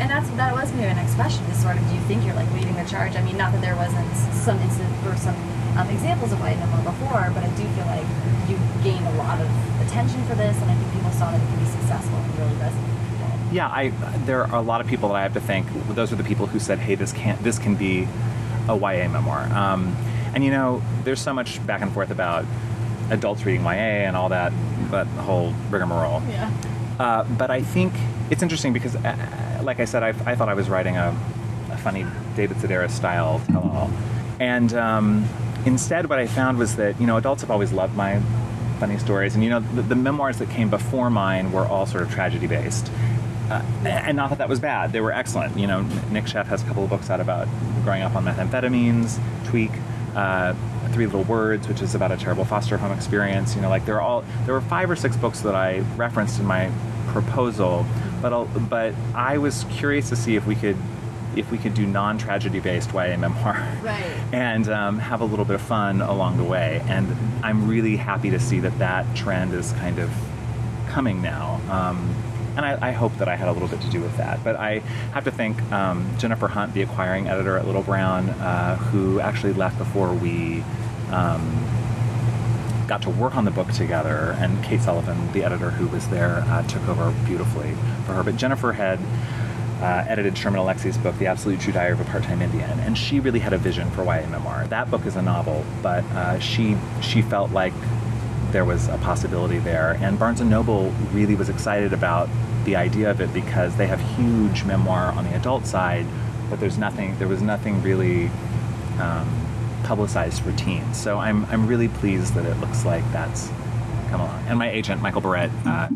And 0.01 0.09
that's 0.09 0.31
that 0.31 0.55
was 0.55 0.73
maybe 0.73 0.87
my 0.87 0.93
next 0.95 1.15
question. 1.15 1.45
Is 1.47 1.61
sort 1.61 1.77
of, 1.77 1.87
do 1.89 1.95
you 1.95 2.01
think 2.03 2.25
you're 2.25 2.35
like 2.35 2.51
leading 2.53 2.75
the 2.75 2.85
charge? 2.85 3.17
I 3.17 3.23
mean, 3.23 3.37
not 3.37 3.51
that 3.53 3.61
there 3.61 3.75
wasn't 3.75 4.07
some 4.33 4.59
instance 4.61 5.07
or 5.07 5.17
some 5.17 5.35
um, 5.77 5.91
examples 5.91 6.33
of 6.33 6.39
YA 6.39 6.55
memoir 6.55 6.83
before, 6.85 7.31
but 7.35 7.43
I 7.43 7.51
do 7.59 7.65
feel 7.75 7.87
like 7.87 8.07
gained 8.89 9.07
a 9.07 9.17
lot 9.19 9.41
of 9.41 9.49
attention 9.87 10.25
for 10.25 10.35
this, 10.35 10.57
and 10.57 10.71
I 10.71 10.75
think 10.75 10.93
people 10.95 11.11
saw 11.13 11.31
that 11.31 11.41
it 11.41 11.49
could 11.51 11.61
be 11.61 11.67
successful 11.67 12.17
and 12.17 12.39
really 12.39 12.55
resonate 12.57 12.89
with 12.89 12.99
yeah, 13.51 13.69
I 13.69 13.89
there 14.27 14.45
are 14.45 14.57
a 14.57 14.61
lot 14.61 14.81
of 14.81 14.87
people 14.87 15.09
that 15.09 15.15
I 15.17 15.23
have 15.23 15.35
to 15.35 15.41
thank. 15.41 15.67
Those 15.89 16.13
are 16.13 16.17
the 16.17 16.25
people 16.25 16.47
who 16.47 16.59
said, 16.59 16.79
"Hey, 16.79 16.95
this 16.95 17.13
can't 17.13 17.43
this 17.43 17.59
can 17.59 17.77
be 17.77 18.07
a 18.69 18.77
YA 18.77 19.09
memoir." 19.09 19.45
Um, 19.53 19.97
and 20.35 20.45
you 20.45 20.51
know, 20.51 20.83
there's 21.05 21.21
so 21.21 21.33
much 21.33 21.65
back 21.67 21.81
and 21.81 21.91
forth 21.93 22.11
about 22.11 22.45
adults 23.11 23.45
reading 23.47 23.63
YA 23.63 24.07
and 24.07 24.17
all 24.17 24.29
that, 24.29 24.53
that 24.91 25.07
whole 25.07 25.55
rigmarole. 25.71 26.23
Yeah. 26.29 26.53
Uh, 26.99 27.25
but 27.25 27.51
I 27.51 27.63
think 27.63 27.95
it's 28.29 28.43
interesting 28.43 28.75
because, 28.75 28.97
uh, 28.97 29.61
like 29.63 29.81
I 29.81 29.87
said, 29.87 30.03
I, 30.03 30.09
I 30.09 30.35
thought 30.35 30.51
I 30.51 30.55
was 30.55 30.69
writing 30.69 30.99
a, 30.99 31.17
a 31.71 31.79
funny 31.79 32.05
David 32.37 32.59
Sedaris 32.59 32.91
style 32.91 33.41
tell-all, 33.47 33.91
and 34.41 34.75
um, 34.75 35.27
instead, 35.65 36.11
what 36.11 36.19
I 36.19 36.27
found 36.27 36.59
was 36.59 36.77
that 36.77 37.01
you 37.01 37.07
know 37.07 37.17
adults 37.17 37.41
have 37.41 37.51
always 37.51 37.73
loved 37.73 37.97
my 37.97 38.21
funny 38.79 38.99
stories, 38.99 39.35
and 39.35 39.45
you 39.45 39.51
know 39.51 39.61
the, 39.61 39.83
the 39.83 39.95
memoirs 39.95 40.39
that 40.39 40.51
came 40.51 40.71
before 40.71 41.11
mine 41.11 41.53
were 41.53 41.67
all 41.67 41.87
sort 41.87 42.03
of 42.03 42.11
tragedy 42.11 42.47
based. 42.47 42.91
Uh, 43.51 43.63
and 43.85 44.17
not 44.17 44.31
that 44.31 44.39
that 44.39 44.49
was 44.49 44.61
bad; 44.61 44.93
they 44.93 45.01
were 45.01 45.13
excellent. 45.13 45.57
You 45.59 45.67
know, 45.67 45.83
Nic 46.11 46.25
Sheff 46.25 46.47
has 46.47 46.63
a 46.63 46.67
couple 46.67 46.85
of 46.85 46.91
books 46.91 47.11
out 47.11 47.21
about 47.21 47.49
growing 47.85 48.03
up 48.03 48.15
on 48.15 48.25
methamphetamines. 48.25 49.19
Tweak, 49.47 49.71
uh, 50.15 50.55
Three 50.93 51.07
Little 51.07 51.25
Words, 51.25 51.69
which 51.69 51.81
is 51.81 51.95
about 51.95 52.13
a 52.13 52.17
terrible 52.17 52.45
foster 52.45 52.77
home 52.77 52.93
experience. 52.93 53.55
You 53.55 53.63
know, 53.63 53.69
like 53.69 53.87
there 53.87 53.97
are 53.97 54.03
all 54.03 54.25
there 54.45 54.55
were 54.55 54.61
five 54.61 54.91
or 54.91 54.97
six 54.97 55.17
books 55.17 55.41
that 55.41 55.55
I 55.55 55.81
referenced 55.97 56.39
in 56.41 56.47
my 56.47 56.71
proposal, 57.09 57.87
but 58.21 58.33
I'll, 58.33 58.47
but 58.47 58.95
I 59.15 59.39
was 59.39 59.65
curious 59.71 60.09
to 60.11 60.17
see 60.17 60.37
if 60.37 60.47
we 60.47 60.55
could 60.55 60.77
if 61.39 61.51
we 61.51 61.59
could 61.59 61.75
do 61.75 61.87
non-tragedy 61.87 62.61
based 62.61 62.93
YA 62.93 63.17
memoir, 63.17 63.55
Right. 63.83 64.05
and 64.33 64.69
um, 64.69 64.99
have 64.99 65.21
a 65.21 65.25
little 65.25 65.45
bit 65.45 65.55
of 65.55 65.63
fun 65.63 66.01
along 66.01 66.37
the 66.37 66.45
way. 66.45 66.83
And 66.89 67.15
I'm 67.43 67.69
really 67.69 67.97
happy 67.97 68.31
to 68.31 68.41
see 68.41 68.61
that 68.61 68.79
that 68.79 69.05
trend 69.17 69.53
is 69.55 69.73
kind 69.75 69.99
of 69.99 70.11
coming 70.89 71.23
now. 71.23 71.61
Um, 71.71 72.15
and 72.57 72.67
I, 72.67 72.89
I 72.89 72.91
hope 72.93 73.17
that 73.19 73.29
I 73.29 73.37
had 73.37 73.47
a 73.49 73.53
little 73.53 73.69
bit 73.69 73.81
to 73.83 73.91
do 73.91 74.01
with 74.01 74.17
that. 74.17 74.43
But 74.43 74.57
I 74.57 74.81
have 75.13 75.25
to 75.25 75.31
thank 75.31 75.61
um, 75.71 76.11
Jennifer 76.19 76.49
Hunt, 76.49 76.75
the 76.75 76.83
acquiring 76.83 77.29
editor 77.29 77.57
at 77.57 77.67
Little 77.67 77.83
Brown, 77.85 78.31
uh, 78.31 78.77
who 78.77 79.21
actually 79.21 79.53
left 79.53 79.79
before 79.79 80.13
we 80.13 80.65
um, 81.13 81.65
got 82.89 83.03
to 83.03 83.11
work 83.11 83.37
on 83.37 83.45
the 83.45 83.51
book 83.53 83.71
together. 83.73 84.35
And 84.41 84.63
Kate 84.65 84.81
Sullivan, 84.81 85.31
the 85.33 85.45
editor 85.45 85.71
who 85.71 85.87
was 85.87 86.09
there, 86.09 86.43
uh, 86.49 86.63
took 86.67 86.89
over 86.89 87.13
beautifully 87.27 87.75
for 88.07 88.15
her. 88.15 88.25
But 88.25 88.37
Jennifer 88.37 88.73
had 88.73 88.99
uh, 89.81 90.05
edited 90.09 90.37
Sherman 90.37 90.61
Alexie's 90.61 90.99
book, 90.99 91.17
The 91.19 91.27
Absolute 91.27 91.61
True 91.61 91.73
Diary 91.73 91.93
of 91.93 92.01
a 92.01 92.05
Part-Time 92.05 92.43
Indian, 92.43 92.79
and 92.81 92.97
she 92.97 93.21
really 93.21 93.39
had 93.39 93.53
a 93.53 93.59
vision 93.59 93.91
for 93.91 94.05
YA 94.05 94.27
memoir. 94.27 94.67
That 94.67 94.91
book 94.91 95.07
is 95.07 95.17
a 95.17 95.23
novel, 95.23 95.65
but 95.83 96.05
uh, 96.05 96.39
she 96.39 96.77
she 97.01 97.23
felt 97.23 97.51
like 97.53 97.73
there 98.51 98.65
was 98.65 98.89
a 98.89 98.99
possibility 98.99 99.59
there, 99.59 99.97
and 100.01 100.19
Barnes 100.19 100.41
and 100.41 100.51
Noble 100.51 100.91
really 101.13 101.35
was 101.35 101.49
excited 101.49 101.93
about 101.93 102.29
the 102.65 102.77
idea 102.77 103.11
of 103.11 103.21
it 103.21 103.33
because 103.33 103.77
they 103.77 103.87
have 103.87 104.01
huge 104.17 104.65
memoir 104.65 105.13
on 105.13 105.25
the 105.25 105.35
adult 105.35 105.67
side, 105.67 106.07
but 106.51 106.61
there's 106.61 106.79
nothing. 106.79 107.17
There 107.19 107.29
was 107.29 107.43
nothing 107.43 107.83
really. 107.83 108.31
Um, 108.99 109.45
publicized 109.85 110.43
for 110.43 110.53
teens. 110.53 111.01
So 111.01 111.19
I'm, 111.19 111.47
I'm 111.47 111.67
really 111.67 111.89
pleased 111.89 112.35
that 112.35 112.45
it 112.45 112.59
looks 112.61 112.85
like 112.85 113.03
that's 113.11 113.49
come 114.11 114.21
along. 114.21 114.45
And 114.47 114.59
my 114.59 114.71
agent, 114.71 115.01
Michael 115.01 115.23
Bourret, 115.23 115.51
uh, 115.67 115.89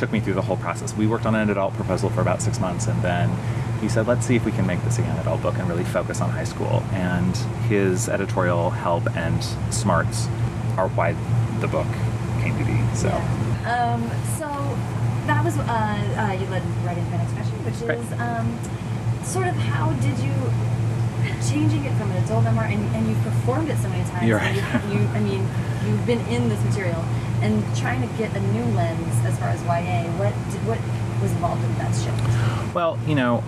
took 0.00 0.10
me 0.10 0.18
through 0.18 0.32
the 0.32 0.42
whole 0.42 0.56
process. 0.56 0.96
We 0.96 1.06
worked 1.06 1.26
on 1.26 1.34
an 1.34 1.50
adult 1.50 1.74
proposal 1.74 2.08
for 2.08 2.22
about 2.22 2.40
six 2.40 2.58
months, 2.58 2.86
and 2.86 3.00
then 3.02 3.30
he 3.80 3.88
said, 3.88 4.06
let's 4.08 4.26
see 4.26 4.34
if 4.34 4.44
we 4.46 4.50
can 4.50 4.66
make 4.66 4.82
this 4.82 4.98
a 4.98 5.02
young 5.02 5.18
adult 5.18 5.42
book 5.42 5.56
and 5.58 5.68
really 5.68 5.84
focus 5.84 6.20
on 6.22 6.30
high 6.30 6.44
school. 6.44 6.82
And 6.92 7.36
his 7.68 8.08
editorial 8.08 8.70
help 8.70 9.14
and 9.14 9.44
smarts 9.70 10.26
are 10.78 10.88
why 10.88 11.12
the 11.60 11.68
book 11.68 11.86
came 12.40 12.58
to 12.58 12.64
be. 12.64 12.80
So, 12.96 13.08
Yeah. 13.08 13.92
Um, 13.94 14.02
so 14.38 14.48
that 15.26 15.44
was 15.44 15.56
uh, 15.58 15.62
uh, 15.62 16.32
you 16.32 16.46
led 16.48 16.64
right 16.84 16.96
into 16.96 17.10
my 17.10 17.18
next 17.18 17.32
question, 17.34 17.64
which 17.64 17.78
Great. 17.84 17.98
is 17.98 18.12
um, 18.18 18.58
sort 19.22 19.46
of 19.48 19.54
how 19.54 19.92
did 20.00 20.18
you 20.18 20.32
changing 21.48 21.84
it 21.84 21.92
from 21.98 22.10
an 22.10 22.24
adult 22.24 22.44
memoir, 22.44 22.64
and, 22.64 22.82
and 22.96 23.06
you've 23.06 23.22
performed 23.22 23.68
it 23.68 23.76
so 23.78 23.88
many 23.90 24.02
times. 24.10 24.26
You're 24.26 24.38
right. 24.38 24.56
You, 24.56 25.00
you, 25.00 25.06
I 25.08 25.20
mean, 25.20 25.46
you've 25.86 26.06
been 26.06 26.20
in 26.28 26.48
this 26.48 26.62
material, 26.64 27.04
and 27.42 27.64
trying 27.76 28.06
to 28.06 28.16
get 28.16 28.34
a 28.36 28.40
new 28.52 28.64
lens 28.76 29.24
as 29.24 29.38
far 29.38 29.48
as 29.48 29.62
YA. 29.64 30.10
What 30.18 30.34
did, 30.50 30.66
what 30.66 30.78
was 31.22 31.32
involved 31.32 31.64
in 31.64 31.74
that 31.78 31.94
shift? 31.94 32.74
Well, 32.74 32.98
you 33.06 33.14
know, 33.14 33.42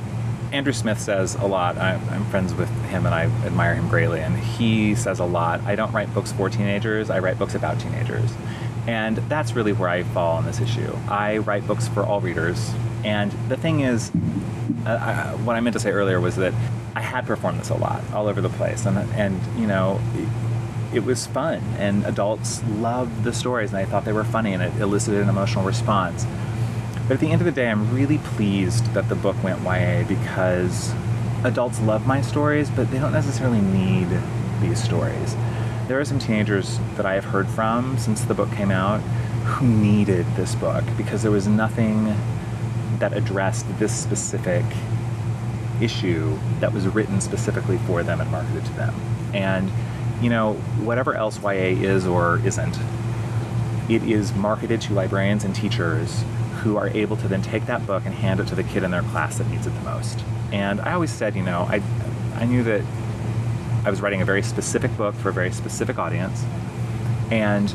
Andrew 0.52 0.72
Smith 0.72 1.00
says 1.00 1.34
a 1.36 1.46
lot. 1.46 1.78
I, 1.78 1.94
I'm 2.10 2.24
friends 2.26 2.54
with 2.54 2.68
him 2.86 3.06
and 3.06 3.14
I 3.14 3.24
admire 3.46 3.74
him 3.74 3.88
greatly. 3.88 4.20
And 4.20 4.36
he 4.36 4.94
says 4.94 5.18
a 5.18 5.24
lot 5.24 5.60
I 5.62 5.74
don't 5.74 5.92
write 5.92 6.12
books 6.14 6.32
for 6.32 6.50
teenagers, 6.50 7.10
I 7.10 7.18
write 7.18 7.38
books 7.38 7.54
about 7.54 7.80
teenagers. 7.80 8.30
And 8.86 9.18
that's 9.28 9.54
really 9.54 9.72
where 9.72 9.88
I 9.88 10.02
fall 10.02 10.36
on 10.36 10.44
this 10.44 10.60
issue. 10.60 10.96
I 11.08 11.38
write 11.38 11.66
books 11.66 11.86
for 11.88 12.02
all 12.02 12.20
readers. 12.20 12.72
And 13.04 13.30
the 13.48 13.56
thing 13.56 13.80
is, 13.80 14.10
uh, 14.84 14.90
I, 14.90 15.34
what 15.44 15.54
I 15.54 15.60
meant 15.60 15.74
to 15.74 15.80
say 15.80 15.92
earlier 15.92 16.20
was 16.20 16.36
that 16.36 16.52
I 16.94 17.00
had 17.00 17.26
performed 17.26 17.60
this 17.60 17.70
a 17.70 17.74
lot 17.74 18.02
all 18.12 18.26
over 18.26 18.40
the 18.40 18.48
place. 18.48 18.84
And, 18.84 18.98
and 19.12 19.40
you 19.58 19.68
know, 19.68 20.00
it, 20.94 21.04
was 21.04 21.26
fun. 21.26 21.60
And 21.78 22.04
adults 22.04 22.62
loved 22.64 23.24
the 23.24 23.32
stories 23.32 23.70
and 23.70 23.78
I 23.78 23.84
thought 23.84 24.04
they 24.04 24.12
were 24.12 24.24
funny 24.24 24.52
and 24.52 24.62
it 24.62 24.74
elicited 24.80 25.20
an 25.20 25.28
emotional 25.28 25.64
response. 25.64 26.26
But 27.08 27.14
at 27.14 27.20
the 27.20 27.30
end 27.30 27.40
of 27.40 27.46
the 27.46 27.52
day, 27.52 27.68
I'm 27.68 27.92
really 27.94 28.18
pleased 28.18 28.92
that 28.94 29.08
the 29.08 29.14
book 29.14 29.36
went 29.42 29.62
YA 29.62 30.04
because 30.06 30.92
adults 31.44 31.80
love 31.80 32.06
my 32.06 32.20
stories, 32.20 32.70
but 32.70 32.90
they 32.90 32.98
don't 32.98 33.12
necessarily 33.12 33.60
need 33.60 34.08
these 34.60 34.82
stories. 34.82 35.34
There 35.88 35.98
are 35.98 36.04
some 36.04 36.18
teenagers 36.18 36.78
that 36.96 37.04
I 37.04 37.14
have 37.14 37.24
heard 37.24 37.48
from 37.48 37.98
since 37.98 38.22
the 38.22 38.34
book 38.34 38.50
came 38.52 38.70
out 38.70 39.00
who 39.44 39.66
needed 39.66 40.24
this 40.36 40.54
book 40.54 40.84
because 40.96 41.22
there 41.22 41.32
was 41.32 41.48
nothing 41.48 42.14
that 42.98 43.12
addressed 43.12 43.66
this 43.78 43.92
specific 43.92 44.64
issue 45.80 46.38
that 46.60 46.72
was 46.72 46.86
written 46.86 47.20
specifically 47.20 47.78
for 47.78 48.02
them 48.02 48.20
and 48.20 48.30
marketed 48.30 48.64
to 48.64 48.72
them. 48.74 48.94
And, 49.34 49.70
you 50.22 50.30
know, 50.30 50.54
whatever 50.84 51.14
else 51.14 51.42
YA 51.42 51.50
is 51.50 52.06
or 52.06 52.40
isn't, 52.44 52.78
it 53.88 54.02
is 54.04 54.32
marketed 54.34 54.80
to 54.82 54.94
librarians 54.94 55.44
and 55.44 55.54
teachers 55.54 56.24
who 56.62 56.76
are 56.76 56.88
able 56.88 57.16
to 57.16 57.28
then 57.28 57.42
take 57.42 57.66
that 57.66 57.84
book 57.86 58.04
and 58.06 58.14
hand 58.14 58.38
it 58.38 58.46
to 58.46 58.54
the 58.54 58.62
kid 58.62 58.84
in 58.84 58.90
their 58.92 59.02
class 59.02 59.38
that 59.38 59.48
needs 59.48 59.66
it 59.66 59.70
the 59.70 59.80
most. 59.80 60.20
And 60.52 60.80
I 60.80 60.92
always 60.92 61.10
said, 61.10 61.34
you 61.34 61.42
know, 61.42 61.66
I, 61.68 61.82
I 62.36 62.44
knew 62.44 62.62
that 62.62 62.84
I 63.84 63.90
was 63.90 64.00
writing 64.00 64.22
a 64.22 64.24
very 64.24 64.42
specific 64.42 64.96
book 64.96 65.14
for 65.16 65.30
a 65.30 65.32
very 65.32 65.50
specific 65.50 65.98
audience, 65.98 66.44
and 67.30 67.74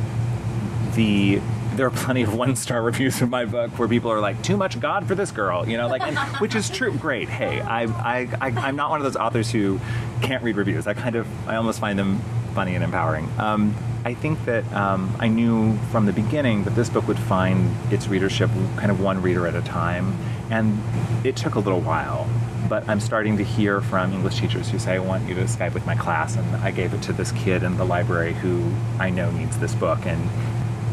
the 0.96 1.42
there 1.76 1.86
are 1.86 1.92
plenty 1.92 2.24
of 2.24 2.34
one 2.34 2.56
star 2.56 2.82
reviews 2.82 3.22
of 3.22 3.30
my 3.30 3.46
book 3.46 3.72
where 3.78 3.88
people 3.88 4.12
are 4.12 4.22
like, 4.22 4.42
"Too 4.42 4.56
much 4.56 4.80
God 4.80 5.06
for 5.06 5.16
this 5.16 5.32
girl," 5.32 5.68
you 5.68 5.76
know, 5.76 5.88
like, 5.88 6.02
and, 6.02 6.18
which 6.40 6.56
is 6.56 6.70
true. 6.70 6.94
Great. 6.94 7.28
Hey, 7.28 7.60
I, 7.60 7.84
I, 7.84 8.28
I, 8.40 8.48
I'm 8.68 8.78
not 8.78 8.90
one 8.90 9.00
of 9.00 9.04
those 9.04 9.18
authors 9.18 9.52
who 9.52 9.80
can't 10.22 10.44
read 10.44 10.56
reviews. 10.56 10.88
I 10.88 10.94
kind 10.94 11.16
of, 11.16 11.28
I 11.48 11.58
almost 11.58 11.80
find 11.80 12.00
them 12.00 12.22
funny 12.58 12.74
and 12.74 12.84
empowering. 12.84 13.30
Um, 13.38 13.76
I 14.04 14.16
think 14.16 14.44
that 14.46 14.66
um, 14.74 15.16
I 15.20 15.28
knew 15.28 15.78
from 15.92 16.08
the 16.08 16.12
beginning 16.12 16.64
that 16.64 16.74
this 16.74 16.90
book 16.90 17.08
would 17.08 17.20
find 17.20 17.72
its 17.94 18.08
readership 18.08 18.50
kind 18.78 18.90
of 18.90 19.00
one 19.00 19.22
reader 19.22 19.46
at 19.46 19.54
a 19.54 19.62
time, 19.62 20.18
and 20.50 20.82
it 21.24 21.36
took 21.36 21.54
a 21.54 21.60
little 21.60 21.82
while. 21.82 22.28
But 22.68 22.90
I'm 22.90 23.00
starting 23.00 23.38
to 23.38 23.44
hear 23.44 23.80
from 23.80 24.12
English 24.12 24.40
teachers 24.40 24.72
who 24.72 24.80
say, 24.80 24.96
I 24.96 25.00
want 25.00 25.30
you 25.30 25.36
to 25.36 25.42
Skype 25.42 25.76
with 25.76 25.86
my 25.86 25.94
class, 25.94 26.36
and 26.36 26.56
I 26.56 26.72
gave 26.72 26.96
it 26.96 27.04
to 27.04 27.14
this 27.14 27.32
kid 27.34 27.62
in 27.62 27.78
the 27.78 27.86
library 27.86 28.34
who 28.34 28.72
I 28.98 29.12
know 29.12 29.30
needs 29.30 29.60
this 29.60 29.76
book. 29.76 30.00
And 30.08 30.28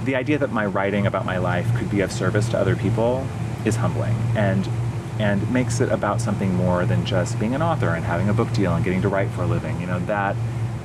the 0.04 0.16
idea 0.16 0.36
that 0.36 0.52
my 0.52 0.66
writing 0.66 1.06
about 1.06 1.24
my 1.24 1.38
life 1.38 1.66
could 1.78 1.90
be 1.90 2.02
of 2.02 2.12
service 2.12 2.46
to 2.50 2.58
other 2.58 2.76
people 2.76 3.26
is 3.64 3.76
humbling 3.76 4.14
and 4.36 4.68
and 5.18 5.50
makes 5.50 5.80
it 5.80 5.88
about 5.88 6.20
something 6.20 6.52
more 6.54 6.84
than 6.84 7.06
just 7.06 7.38
being 7.38 7.54
an 7.54 7.62
author 7.62 7.94
and 7.94 8.04
having 8.04 8.28
a 8.28 8.34
book 8.34 8.52
deal 8.52 8.74
and 8.74 8.84
getting 8.84 9.00
to 9.00 9.08
write 9.08 9.30
for 9.30 9.44
a 9.44 9.46
living. 9.46 9.80
You 9.80 9.86
know, 9.86 10.00
that 10.00 10.36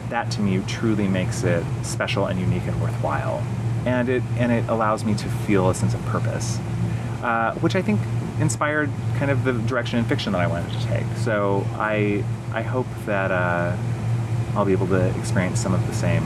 that 0.09 0.31
to 0.31 0.41
me 0.41 0.61
truly 0.67 1.07
makes 1.07 1.43
it 1.43 1.63
special 1.83 2.25
and 2.27 2.39
unique 2.39 2.63
and 2.67 2.81
worthwhile. 2.81 3.43
And 3.85 4.09
it 4.09 4.23
and 4.37 4.51
it 4.51 4.67
allows 4.69 5.05
me 5.05 5.13
to 5.15 5.27
feel 5.47 5.69
a 5.69 5.75
sense 5.75 5.93
of 5.93 6.03
purpose. 6.07 6.57
Uh, 7.23 7.53
which 7.55 7.75
I 7.75 7.81
think 7.81 7.99
inspired 8.39 8.89
kind 9.17 9.29
of 9.29 9.43
the 9.43 9.53
direction 9.53 9.99
in 9.99 10.05
fiction 10.05 10.31
that 10.33 10.39
I 10.41 10.47
wanted 10.47 10.71
to 10.79 10.87
take. 10.87 11.05
So 11.17 11.65
I 11.75 12.23
I 12.53 12.61
hope 12.61 12.87
that 13.05 13.31
uh, 13.31 13.75
I'll 14.55 14.65
be 14.65 14.71
able 14.71 14.87
to 14.87 15.09
experience 15.19 15.59
some 15.59 15.73
of 15.73 15.85
the 15.87 15.93
same 15.93 16.23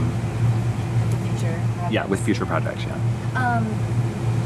The 1.11 1.17
future. 1.29 1.59
yeah 1.91 2.05
with 2.05 2.23
future 2.23 2.45
projects 2.45 2.83
yeah 2.85 2.95
Um, 3.35 3.65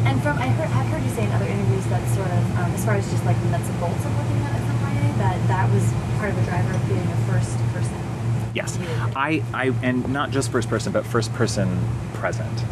and 0.08 0.22
from 0.24 0.38
I 0.40 0.48
heard 0.48 0.70
I've 0.72 0.88
heard 0.88 1.04
you 1.04 1.10
say 1.12 1.24
in 1.26 1.32
other 1.32 1.46
interviews 1.46 1.86
that 1.88 2.02
sort 2.16 2.32
of 2.32 2.44
um, 2.60 2.72
as 2.72 2.84
far 2.86 2.96
as 2.96 3.10
just 3.12 3.24
like 3.26 3.38
the 3.44 3.50
nuts 3.52 3.68
and 3.70 3.80
bolts 3.80 4.04
of 4.06 4.12
looking 4.18 4.40
at 4.48 4.56
it 4.56 4.64
from 4.66 4.78
YA 4.88 5.12
that 5.20 5.38
that 5.48 5.68
was 5.72 5.84
part 6.18 6.32
of 6.32 6.36
the 6.40 6.44
driver 6.50 6.74
of 6.74 6.82
being 6.88 7.04
a 7.06 7.18
first 7.30 7.54
person. 7.76 8.00
Yes. 8.58 8.78
I, 9.16 9.44
I 9.54 9.74
and 9.82 10.12
not 10.12 10.32
just 10.32 10.52
first 10.52 10.70
person 10.70 10.92
but 10.92 11.06
first 11.06 11.34
person 11.34 11.80
present 12.14 12.64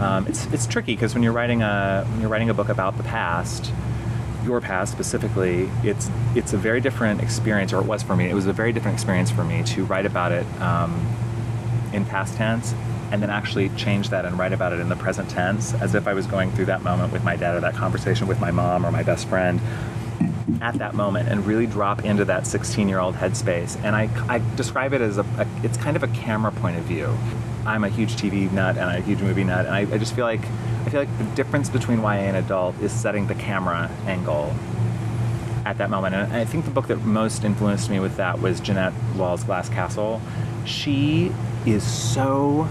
um, 0.00 0.26
it's 0.26 0.46
it's 0.46 0.66
tricky 0.66 0.94
because 0.94 1.14
when 1.14 1.22
you're 1.22 1.32
writing 1.32 1.62
a 1.62 2.06
when 2.10 2.20
you're 2.20 2.30
writing 2.30 2.50
a 2.50 2.54
book 2.54 2.68
about 2.68 2.96
the 2.96 3.02
past 3.02 3.72
your 4.44 4.60
past 4.60 4.92
specifically 4.92 5.68
it's 5.82 6.10
it's 6.34 6.52
a 6.52 6.56
very 6.56 6.80
different 6.80 7.20
experience 7.22 7.72
or 7.72 7.80
it 7.80 7.86
was 7.86 8.02
for 8.02 8.16
me 8.16 8.28
it 8.28 8.34
was 8.34 8.46
a 8.46 8.52
very 8.52 8.72
different 8.72 8.94
experience 8.94 9.30
for 9.30 9.44
me 9.44 9.62
to 9.64 9.84
write 9.84 10.06
about 10.06 10.32
it 10.32 10.46
um, 10.60 10.92
in 11.92 12.04
past 12.04 12.36
tense 12.36 12.74
and 13.10 13.20
then 13.20 13.30
actually 13.30 13.68
change 13.70 14.10
that 14.10 14.24
and 14.24 14.38
write 14.38 14.52
about 14.52 14.72
it 14.72 14.80
in 14.80 14.88
the 14.88 14.96
present 14.96 15.28
tense 15.28 15.74
as 15.74 15.94
if 15.94 16.06
I 16.06 16.14
was 16.14 16.26
going 16.26 16.52
through 16.52 16.66
that 16.66 16.82
moment 16.82 17.12
with 17.12 17.24
my 17.24 17.36
dad 17.36 17.56
or 17.56 17.60
that 17.60 17.74
conversation 17.74 18.28
with 18.28 18.40
my 18.40 18.50
mom 18.50 18.86
or 18.86 18.92
my 18.92 19.02
best 19.02 19.28
friend 19.28 19.60
at 20.60 20.74
that 20.78 20.94
moment 20.94 21.28
and 21.28 21.46
really 21.46 21.66
drop 21.66 22.04
into 22.04 22.24
that 22.26 22.46
16 22.46 22.88
year 22.88 22.98
old 22.98 23.14
headspace. 23.14 23.82
And 23.82 23.96
I, 23.96 24.08
I 24.28 24.42
describe 24.56 24.92
it 24.92 25.00
as 25.00 25.18
a, 25.18 25.22
a, 25.22 25.46
it's 25.62 25.76
kind 25.76 25.96
of 25.96 26.02
a 26.02 26.08
camera 26.08 26.52
point 26.52 26.76
of 26.76 26.84
view. 26.84 27.16
I'm 27.66 27.84
a 27.84 27.88
huge 27.88 28.16
TV 28.16 28.50
nut 28.50 28.76
and 28.76 28.90
a 28.90 29.00
huge 29.00 29.20
movie 29.20 29.44
nut, 29.44 29.66
and 29.66 29.74
I, 29.74 29.80
I 29.80 29.98
just 29.98 30.14
feel 30.14 30.24
like 30.24 30.44
I 30.86 30.88
feel 30.88 31.00
like 31.00 31.18
the 31.18 31.24
difference 31.34 31.68
between 31.68 32.00
YA 32.00 32.08
and 32.08 32.36
adult 32.36 32.80
is 32.80 32.90
setting 32.90 33.26
the 33.26 33.34
camera 33.34 33.90
angle 34.06 34.54
at 35.66 35.76
that 35.78 35.90
moment. 35.90 36.14
And 36.14 36.32
I 36.32 36.44
think 36.44 36.64
the 36.64 36.70
book 36.70 36.86
that 36.88 37.04
most 37.04 37.44
influenced 37.44 37.90
me 37.90 38.00
with 38.00 38.16
that 38.16 38.40
was 38.40 38.60
Jeanette 38.60 38.94
Walls' 39.16 39.44
Glass 39.44 39.68
Castle. 39.68 40.22
She 40.64 41.32
is 41.66 41.84
so 41.84 42.66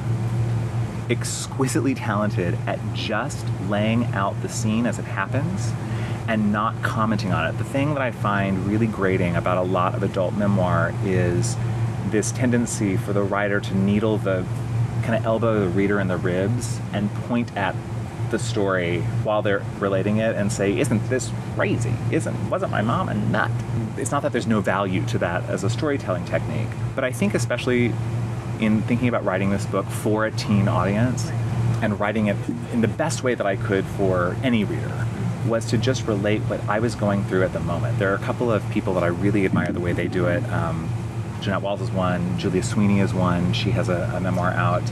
exquisitely 1.09 1.95
talented 1.95 2.57
at 2.67 2.79
just 2.93 3.45
laying 3.67 4.05
out 4.05 4.39
the 4.41 4.49
scene 4.49 4.85
as 4.85 4.99
it 4.99 5.05
happens 5.05 5.71
and 6.29 6.51
not 6.51 6.79
commenting 6.83 7.33
on 7.33 7.47
it. 7.47 7.57
The 7.57 7.63
thing 7.63 7.95
that 7.95 8.03
I 8.03 8.11
find 8.11 8.67
really 8.67 8.85
grating 8.85 9.35
about 9.35 9.57
a 9.57 9.63
lot 9.63 9.95
of 9.95 10.03
adult 10.03 10.35
memoir 10.35 10.93
is 11.03 11.57
this 12.11 12.31
tendency 12.31 12.97
for 12.97 13.13
the 13.13 13.23
writer 13.23 13.59
to 13.59 13.75
needle 13.75 14.19
the 14.19 14.45
kind 15.01 15.15
of 15.15 15.25
elbow 15.25 15.61
the 15.61 15.69
reader 15.69 15.99
in 15.99 16.07
the 16.07 16.17
ribs 16.17 16.79
and 16.93 17.11
point 17.15 17.57
at 17.57 17.75
the 18.29 18.37
story 18.37 19.01
while 19.23 19.41
they're 19.41 19.63
relating 19.79 20.17
it 20.17 20.35
and 20.35 20.51
say, 20.51 20.77
"Isn't 20.77 21.09
this 21.09 21.31
crazy? 21.55 21.95
Isn't 22.11 22.35
wasn't 22.47 22.71
my 22.71 22.83
mom 22.83 23.09
a 23.09 23.15
nut?" 23.15 23.49
It's 23.97 24.11
not 24.11 24.21
that 24.21 24.31
there's 24.31 24.45
no 24.45 24.61
value 24.61 25.03
to 25.07 25.17
that 25.17 25.49
as 25.49 25.63
a 25.63 25.69
storytelling 25.69 26.25
technique, 26.25 26.69
but 26.93 27.03
I 27.03 27.11
think 27.11 27.33
especially 27.33 27.91
in 28.59 28.83
thinking 28.83 29.07
about 29.07 29.25
writing 29.25 29.49
this 29.49 29.65
book 29.65 29.87
for 29.87 30.25
a 30.25 30.31
teen 30.31 30.67
audience 30.67 31.31
and 31.81 31.99
writing 31.99 32.27
it 32.27 32.37
in 32.71 32.81
the 32.81 32.87
best 32.87 33.23
way 33.23 33.33
that 33.33 33.47
I 33.47 33.55
could 33.55 33.85
for 33.85 34.35
any 34.43 34.63
reader 34.63 35.07
was 35.47 35.65
to 35.67 35.77
just 35.77 36.05
relate 36.07 36.41
what 36.43 36.61
I 36.67 36.79
was 36.79 36.95
going 36.95 37.23
through 37.25 37.43
at 37.43 37.53
the 37.53 37.59
moment. 37.59 37.99
There 37.99 38.11
are 38.11 38.15
a 38.15 38.19
couple 38.19 38.51
of 38.51 38.67
people 38.71 38.93
that 38.95 39.03
I 39.03 39.07
really 39.07 39.45
admire 39.45 39.71
the 39.71 39.79
way 39.79 39.93
they 39.93 40.07
do 40.07 40.27
it. 40.27 40.43
Um, 40.51 40.89
Jeannette 41.41 41.61
Walls 41.61 41.81
is 41.81 41.91
one, 41.91 42.37
Julia 42.37 42.63
Sweeney 42.63 42.99
is 42.99 43.13
one. 43.13 43.53
She 43.53 43.71
has 43.71 43.89
a, 43.89 44.11
a 44.15 44.19
memoir 44.19 44.51
out. 44.51 44.83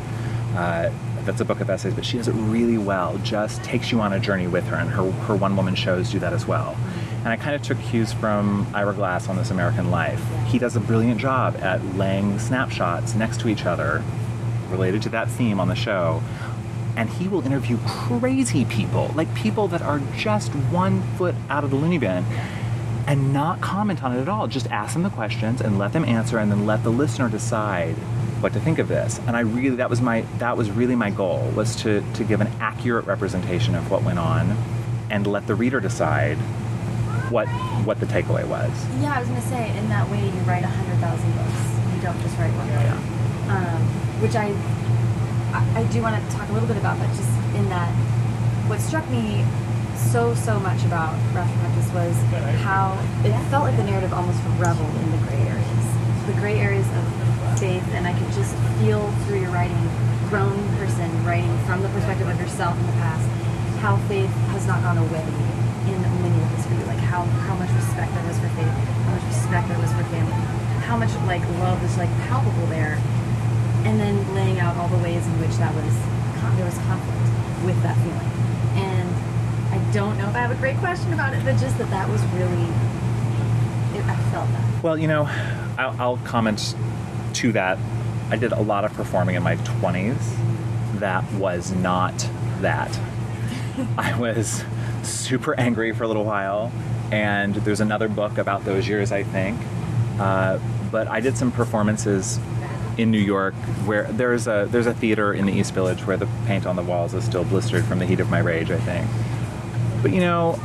Uh, 0.56 0.92
that's 1.26 1.42
a 1.42 1.46
book 1.46 1.60
of 1.60 1.70
essays, 1.70 1.94
but 1.94 2.06
she 2.06 2.18
does 2.18 2.30
it 2.30 2.34
really 2.34 2.78
well. 2.78 3.18
Just 3.18 3.62
takes 3.64 3.92
you 3.92 4.00
on 4.00 4.14
a 4.14 4.20
journey 4.20 4.48
with 4.48 4.66
her, 4.68 4.78
and 4.78 4.90
her, 4.90 5.12
her 5.12 5.36
one 5.36 5.58
woman 5.58 5.76
shows 5.76 6.10
do 6.10 6.20
that 6.20 6.32
as 6.32 6.48
well. 6.48 6.78
And 7.20 7.28
I 7.28 7.36
kind 7.36 7.54
of 7.54 7.62
took 7.62 7.78
cues 7.82 8.14
from 8.14 8.66
Ira 8.74 8.94
Glass 8.94 9.28
on 9.28 9.36
This 9.36 9.52
American 9.52 9.92
Life. 9.92 10.24
He 10.46 10.58
does 10.58 10.78
a 10.78 10.80
brilliant 10.80 11.20
job 11.20 11.58
at 11.58 11.84
laying 11.98 12.40
snapshots 12.40 13.14
next 13.14 13.42
to 13.42 13.50
each 13.50 13.66
other 13.66 14.02
related 14.70 15.02
to 15.02 15.10
that 15.10 15.30
theme 15.30 15.60
on 15.60 15.68
the 15.68 15.76
show. 15.76 16.22
And 16.98 17.10
he 17.10 17.28
will 17.28 17.46
interview 17.46 17.78
crazy 17.88 18.66
people, 18.66 19.14
like 19.16 19.34
people 19.36 19.70
that 19.70 19.82
are 19.82 20.02
just 20.18 20.52
one 20.52 21.02
foot 21.16 21.36
out 21.50 21.64
of 21.64 21.70
the 21.70 21.78
loony 21.78 22.00
bin, 22.00 22.26
and 23.06 23.32
not 23.32 23.62
comment 23.62 24.04
on 24.04 24.18
it 24.18 24.22
at 24.22 24.28
all. 24.28 24.48
Just 24.48 24.68
ask 24.72 24.94
them 24.94 25.04
the 25.04 25.10
questions 25.10 25.62
and 25.62 25.78
let 25.80 25.94
them 25.94 26.04
answer, 26.04 26.40
and 26.40 26.52
then 26.52 26.66
let 26.66 26.84
the 26.84 26.90
listener 26.90 27.30
decide 27.30 27.96
what 28.42 28.54
to 28.54 28.60
think 28.60 28.80
of 28.80 28.88
this. 28.88 29.20
And 29.28 29.38
I 29.38 29.42
really 29.42 29.78
that 29.78 29.90
was 29.90 30.02
my 30.02 30.22
that 30.40 30.58
was 30.58 30.70
really 30.72 30.96
my 30.96 31.12
goal 31.12 31.52
was 31.56 31.76
to 31.78 32.04
to 32.16 32.24
give 32.24 32.42
an 32.42 32.50
accurate 32.60 33.06
representation 33.06 33.76
of 33.76 33.90
what 33.90 34.04
went 34.04 34.20
on, 34.20 34.58
and 35.10 35.26
let 35.26 35.48
the 35.48 35.56
reader 35.56 35.80
decide 35.80 36.38
what 37.30 37.48
what 37.86 38.00
the 38.00 38.06
takeaway 38.08 38.46
was. 38.48 38.72
Yeah, 39.02 39.14
I 39.16 39.20
was 39.20 39.30
gonna 39.30 39.42
say 39.42 39.78
in 39.78 39.88
that 39.90 40.10
way 40.10 40.26
you 40.26 40.42
write 40.42 40.64
a 40.64 40.68
hundred 40.68 40.98
thousand 40.98 41.32
books. 41.34 41.96
You 41.96 42.02
don't 42.02 42.20
just 42.22 42.38
write 42.38 42.54
one 42.54 42.68
book. 42.68 43.18
Um, 43.50 43.82
which 44.22 44.36
I, 44.36 44.50
I 45.54 45.82
I 45.82 45.84
do 45.92 46.02
want 46.02 46.16
to 46.16 46.36
talk 46.36 46.50
a 46.50 46.54
little 46.54 46.68
bit 46.68 46.78
about 46.78 46.98
that. 47.00 47.10
Just 47.16 47.30
in 47.56 47.70
that, 47.70 47.92
what 48.68 48.80
struck 48.80 49.08
me 49.10 49.46
so 49.98 50.34
so 50.36 50.60
much 50.60 50.84
about 50.86 51.14
Rapture 51.34 51.58
Practice 51.60 51.90
was 51.92 52.16
how 52.62 52.98
it 53.26 53.34
felt 53.50 53.66
like 53.66 53.78
the 53.78 53.84
narrative 53.84 54.14
almost 54.14 54.40
reveled 54.58 54.94
in 55.04 55.12
the 55.12 55.22
gray 55.28 55.44
areas, 55.48 55.84
the 56.28 56.38
gray 56.40 56.60
areas 56.60 56.88
of 56.96 57.04
faith, 57.60 57.84
and 57.98 58.08
I 58.08 58.14
could 58.14 58.32
just 58.34 58.54
feel 58.80 59.10
through 59.26 59.42
your 59.42 59.52
writing, 59.52 59.90
grown 60.30 60.58
person 60.78 61.10
writing 61.26 61.52
from 61.66 61.82
the 61.82 61.90
perspective 61.90 62.28
of 62.28 62.40
yourself 62.40 62.78
in 62.78 62.86
the 62.86 62.98
past, 63.02 63.26
how 63.82 63.98
faith 64.08 64.30
has 64.54 64.68
not 64.68 64.82
gone 64.84 64.98
away 64.98 65.26
in 65.90 65.98
many 66.22 66.38
of 66.38 66.50
this 66.56 66.66
for 66.68 66.74
you, 66.74 66.86
like 66.86 67.02
how 67.10 67.24
how 67.50 67.56
much 67.56 67.72
respect 67.74 68.14
there 68.14 68.26
was 68.28 68.38
for 68.38 68.50
faith, 68.54 68.70
how 69.08 69.12
much 69.18 69.26
respect 69.26 69.68
there 69.68 69.80
was 69.80 69.92
for 69.94 70.04
family, 70.14 70.38
how 70.86 70.96
much 70.96 71.14
like 71.26 71.42
love 71.58 71.82
was 71.82 71.98
like 71.98 72.12
palpable 72.30 72.68
there, 72.68 73.02
and 73.88 74.02
then 74.02 74.36
laying 74.36 74.60
out 74.60 74.76
all 74.76 74.90
the 74.90 74.98
ways 74.98 75.26
in 75.26 75.40
which 75.40 75.56
that 75.56 75.74
was 75.74 75.96
there 76.58 76.66
was 76.66 76.78
conflict 76.80 77.66
with 77.66 77.82
that 77.84 77.96
feeling, 77.98 78.32
and 78.84 79.16
I 79.74 79.94
don't 79.94 80.18
know 80.18 80.28
if 80.28 80.36
I 80.36 80.40
have 80.40 80.52
a 80.52 80.56
great 80.56 80.78
question 80.78 81.14
about 81.14 81.34
it, 81.34 81.44
but 81.46 81.58
just 81.58 81.78
that 81.78 81.90
that 81.90 82.10
was 82.10 82.22
really, 82.28 82.64
it, 83.98 84.04
I 84.06 84.16
felt 84.32 84.50
that. 84.52 84.84
Well, 84.84 84.98
you 84.98 85.08
know, 85.08 85.24
I'll, 85.78 85.96
I'll 86.02 86.18
comment 86.18 86.76
to 87.36 87.52
that. 87.54 87.78
I 88.30 88.36
did 88.36 88.52
a 88.52 88.62
lot 88.62 88.84
of 88.84 88.94
performing 88.94 89.36
in 89.36 89.44
my 89.44 89.56
20s. 89.56 90.18
That 91.00 91.32
was 91.34 91.72
not 91.72 92.30
that. 92.60 93.00
I 93.98 94.18
was 94.20 94.66
super 95.04 95.58
angry 95.58 95.94
for 95.94 96.04
a 96.04 96.08
little 96.08 96.26
while, 96.26 96.72
and 97.12 97.56
there's 97.56 97.82
another 97.82 98.10
book 98.10 98.38
about 98.38 98.66
those 98.66 98.88
years, 98.88 99.12
I 99.12 99.24
think. 99.24 99.60
Uh, 100.20 100.60
but 100.92 101.08
I 101.08 101.20
did 101.20 101.38
some 101.38 101.52
performances 101.52 102.40
in 102.98 103.12
New 103.12 103.20
York 103.20 103.54
where 103.86 104.04
there's 104.12 104.48
a 104.48 104.68
there's 104.70 104.88
a 104.88 104.94
theater 104.94 105.34
in 105.34 105.46
the 105.46 105.54
East 105.54 105.74
Village 105.74 106.06
where 106.06 106.18
the 106.18 106.28
paint 106.46 106.66
on 106.66 106.76
the 106.76 106.84
walls 106.84 107.14
is 107.14 107.24
still 107.24 107.44
blistered 107.44 107.86
from 107.86 108.00
the 108.00 108.06
heat 108.06 108.20
of 108.20 108.30
my 108.30 108.40
rage, 108.40 108.72
I 108.72 108.80
think. 108.80 109.08
But 110.02 110.12
you 110.12 110.20
know, 110.20 110.60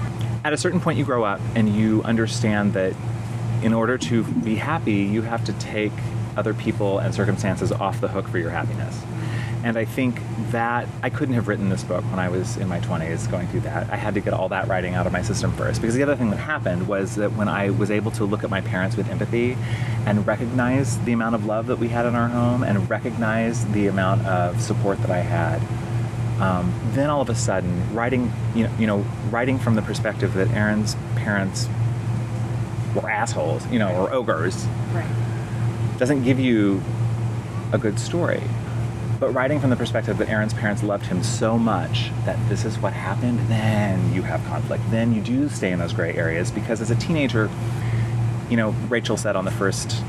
at 0.44 0.52
a 0.52 0.56
certain 0.56 0.80
point 0.80 0.98
you 0.98 1.04
grow 1.04 1.24
up 1.24 1.40
and 1.54 1.68
you 1.74 2.02
understand 2.04 2.72
that 2.74 2.94
in 3.62 3.72
order 3.72 3.96
to 3.96 4.24
be 4.24 4.56
happy, 4.56 5.02
you 5.02 5.22
have 5.22 5.44
to 5.44 5.52
take 5.54 5.92
other 6.36 6.54
people 6.54 6.98
and 6.98 7.14
circumstances 7.14 7.70
off 7.70 8.00
the 8.00 8.08
hook 8.08 8.26
for 8.28 8.38
your 8.38 8.50
happiness. 8.50 9.00
And 9.64 9.76
I 9.78 9.84
think 9.84 10.20
that 10.50 10.88
I 11.02 11.10
couldn't 11.10 11.36
have 11.36 11.46
written 11.46 11.68
this 11.68 11.84
book 11.84 12.02
when 12.10 12.18
I 12.18 12.28
was 12.28 12.56
in 12.56 12.66
my 12.68 12.80
20s 12.80 13.30
going 13.30 13.46
through 13.46 13.60
that. 13.60 13.88
I 13.90 13.96
had 13.96 14.14
to 14.14 14.20
get 14.20 14.32
all 14.34 14.48
that 14.48 14.66
writing 14.66 14.94
out 14.94 15.06
of 15.06 15.12
my 15.12 15.22
system 15.22 15.52
first. 15.52 15.80
Because 15.80 15.94
the 15.94 16.02
other 16.02 16.16
thing 16.16 16.30
that 16.30 16.38
happened 16.38 16.88
was 16.88 17.14
that 17.14 17.32
when 17.34 17.48
I 17.48 17.70
was 17.70 17.90
able 17.90 18.10
to 18.12 18.24
look 18.24 18.42
at 18.42 18.50
my 18.50 18.60
parents 18.60 18.96
with 18.96 19.08
empathy 19.08 19.56
and 20.04 20.26
recognize 20.26 20.98
the 21.04 21.12
amount 21.12 21.36
of 21.36 21.46
love 21.46 21.68
that 21.68 21.76
we 21.78 21.88
had 21.88 22.06
in 22.06 22.16
our 22.16 22.26
home 22.28 22.64
and 22.64 22.90
recognize 22.90 23.64
the 23.72 23.86
amount 23.86 24.26
of 24.26 24.60
support 24.60 25.00
that 25.02 25.10
I 25.10 25.18
had, 25.20 25.60
um, 26.42 26.74
then 26.92 27.08
all 27.08 27.20
of 27.22 27.30
a 27.30 27.34
sudden, 27.36 27.94
writing, 27.94 28.32
you 28.56 28.64
know, 28.64 28.70
you 28.80 28.86
know, 28.88 29.04
writing 29.30 29.60
from 29.60 29.76
the 29.76 29.82
perspective 29.82 30.34
that 30.34 30.50
Aaron's 30.50 30.96
parents 31.14 31.68
were 32.96 33.08
assholes, 33.08 33.64
you 33.68 33.78
know, 33.78 33.94
or 33.94 34.12
ogres, 34.12 34.66
Right. 34.92 35.06
doesn't 35.98 36.24
give 36.24 36.40
you 36.40 36.82
a 37.72 37.78
good 37.78 38.00
story. 38.00 38.42
But 39.22 39.34
writing 39.34 39.60
from 39.60 39.70
the 39.70 39.76
perspective 39.76 40.18
that 40.18 40.28
Aaron's 40.28 40.52
parents 40.52 40.82
loved 40.82 41.06
him 41.06 41.22
so 41.22 41.56
much 41.56 42.10
that 42.24 42.36
this 42.48 42.64
is 42.64 42.76
what 42.80 42.92
happened, 42.92 43.38
then 43.48 44.12
you 44.12 44.22
have 44.22 44.44
conflict. 44.46 44.82
Then 44.90 45.14
you 45.14 45.20
do 45.20 45.48
stay 45.48 45.70
in 45.70 45.78
those 45.78 45.92
gray 45.92 46.12
areas 46.12 46.50
because 46.50 46.80
as 46.80 46.90
a 46.90 46.96
teenager, 46.96 47.48
you 48.50 48.56
know, 48.56 48.70
Rachel 48.88 49.16
said 49.16 49.36
on 49.36 49.44
the 49.44 49.52
first 49.52 50.02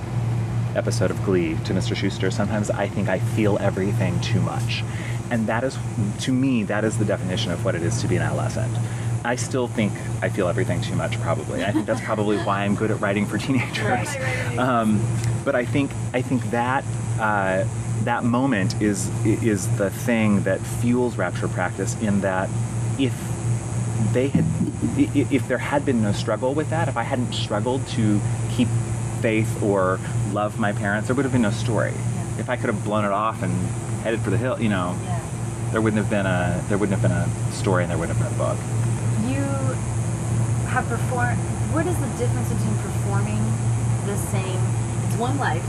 episode 0.75 1.11
of 1.11 1.23
Glee 1.25 1.53
to 1.65 1.73
Mr. 1.73 1.95
Schuester, 1.95 2.33
sometimes 2.33 2.71
I 2.71 2.87
think 2.87 3.07
I 3.07 3.19
feel 3.19 3.59
everything 3.59 4.19
too 4.21 4.41
much. 4.41 4.83
And 5.29 5.45
that 5.45 5.63
is, 5.63 5.77
to 6.21 6.33
me, 6.33 6.63
that 6.63 6.83
is 6.83 6.97
the 6.97 7.05
definition 7.05 7.51
of 7.51 7.63
what 7.63 7.75
it 7.75 7.83
is 7.83 8.01
to 8.01 8.07
be 8.07 8.15
an 8.15 8.23
adolescent. 8.23 8.75
I 9.25 9.35
still 9.35 9.67
think 9.67 9.93
I 10.21 10.29
feel 10.29 10.47
everything 10.47 10.81
too 10.81 10.95
much, 10.95 11.19
probably. 11.21 11.63
I 11.63 11.71
think 11.71 11.85
that's 11.85 12.01
probably 12.01 12.37
why 12.39 12.63
I'm 12.63 12.75
good 12.75 12.91
at 12.91 12.99
writing 12.99 13.25
for 13.25 13.37
teenagers. 13.45 13.83
Right, 13.83 14.19
right. 14.19 14.57
Um, 14.57 15.01
but 15.45 15.55
I 15.55 15.65
think 15.65 15.91
I 16.13 16.21
think 16.21 16.49
that 16.51 16.83
uh, 17.19 17.65
that 18.03 18.23
moment 18.23 18.81
is 18.81 19.09
is 19.25 19.67
the 19.77 19.89
thing 19.89 20.43
that 20.43 20.59
fuels 20.59 21.15
rapture 21.17 21.47
practice. 21.47 21.95
In 22.01 22.21
that, 22.21 22.49
if 22.99 23.13
they 24.11 24.27
had, 24.27 24.45
if 24.97 25.47
there 25.47 25.57
had 25.57 25.85
been 25.85 26.01
no 26.01 26.11
struggle 26.11 26.53
with 26.53 26.69
that, 26.71 26.87
if 26.89 26.97
I 26.97 27.03
hadn't 27.03 27.33
struggled 27.33 27.87
to 27.89 28.19
keep 28.51 28.67
faith 29.21 29.63
or 29.63 29.99
love 30.33 30.59
my 30.59 30.73
parents, 30.73 31.07
there 31.07 31.15
would 31.15 31.23
have 31.23 31.31
been 31.31 31.43
no 31.43 31.51
story. 31.51 31.91
Yeah. 31.93 32.39
If 32.39 32.49
I 32.49 32.57
could 32.57 32.65
have 32.67 32.83
blown 32.83 33.05
it 33.05 33.11
off 33.11 33.41
and 33.41 33.53
headed 34.03 34.19
for 34.21 34.31
the 34.31 34.37
hill, 34.37 34.59
you 34.61 34.67
know, 34.69 34.97
Yeah. 35.05 35.21
there 35.71 35.81
wouldn't 35.81 36.01
have 36.01 36.09
been 36.09 36.25
a 36.25 36.61
there 36.67 36.77
wouldn't 36.77 36.99
have 36.99 37.09
been 37.09 37.17
a 37.17 37.53
story 37.53 37.83
and 37.83 37.91
there 37.91 37.97
wouldn't 37.97 38.17
have 38.17 38.29
been 38.29 38.41
a 38.41 38.43
book. 38.53 38.57
Have 40.73 40.89
performed. 40.89 41.37
What 41.69 41.85
is 41.85 41.95
the 42.01 42.07
difference 42.17 42.49
between 42.49 42.75
performing 42.81 43.37
the 44.07 44.17
same? 44.33 44.57
It's 45.05 45.15
one 45.17 45.37
life, 45.37 45.63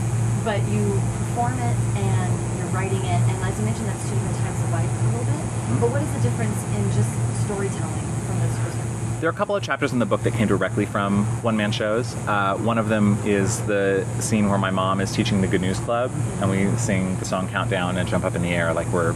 but 0.45 0.67
you 0.73 0.81
perform 1.19 1.59
it 1.61 1.77
and 2.01 2.33
you're 2.57 2.73
writing 2.73 3.05
it, 3.05 3.21
and 3.29 3.37
as 3.45 3.53
you 3.59 3.67
mentioned, 3.67 3.87
that's 3.87 4.03
two 4.09 4.14
different 4.14 4.37
times 4.38 4.59
of 4.64 4.71
life 4.73 4.88
a 4.88 5.05
little 5.12 5.27
bit. 5.29 5.45
But 5.79 5.90
what 5.93 6.01
is 6.01 6.11
the 6.14 6.21
difference 6.21 6.57
in 6.73 6.90
just 6.97 7.12
storytelling 7.45 8.07
from 8.25 8.40
those 8.40 8.57
perspectives? 8.57 9.21
There 9.21 9.29
are 9.29 9.33
a 9.33 9.37
couple 9.37 9.55
of 9.55 9.62
chapters 9.62 9.93
in 9.93 9.99
the 9.99 10.07
book 10.07 10.23
that 10.23 10.33
came 10.33 10.49
directly 10.49 10.87
from 10.87 11.27
one 11.43 11.59
man 11.59 11.71
shows. 11.71 12.14
Uh, 12.27 12.57
one 12.57 12.79
of 12.79 12.88
them 12.88 13.19
is 13.27 13.61
the 13.67 14.07
scene 14.21 14.49
where 14.49 14.59
my 14.59 14.71
mom 14.71 15.03
is 15.03 15.12
teaching 15.12 15.43
the 15.43 15.49
Good 15.49 15.61
News 15.61 15.79
Club, 15.81 16.11
and 16.40 16.49
we 16.49 16.75
sing 16.79 17.19
the 17.19 17.27
song 17.27 17.47
Countdown 17.51 17.99
and 17.99 18.09
jump 18.09 18.25
up 18.25 18.35
in 18.35 18.40
the 18.40 18.55
air 18.55 18.73
like 18.73 18.87
we're 18.87 19.14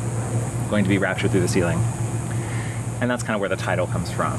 going 0.68 0.84
to 0.84 0.90
be 0.90 0.98
raptured 0.98 1.30
through 1.30 1.40
the 1.40 1.48
ceiling. 1.48 1.78
And 3.00 3.10
that's 3.10 3.22
kind 3.22 3.34
of 3.34 3.40
where 3.40 3.48
the 3.48 3.56
title 3.56 3.86
comes 3.86 4.10
from. 4.10 4.38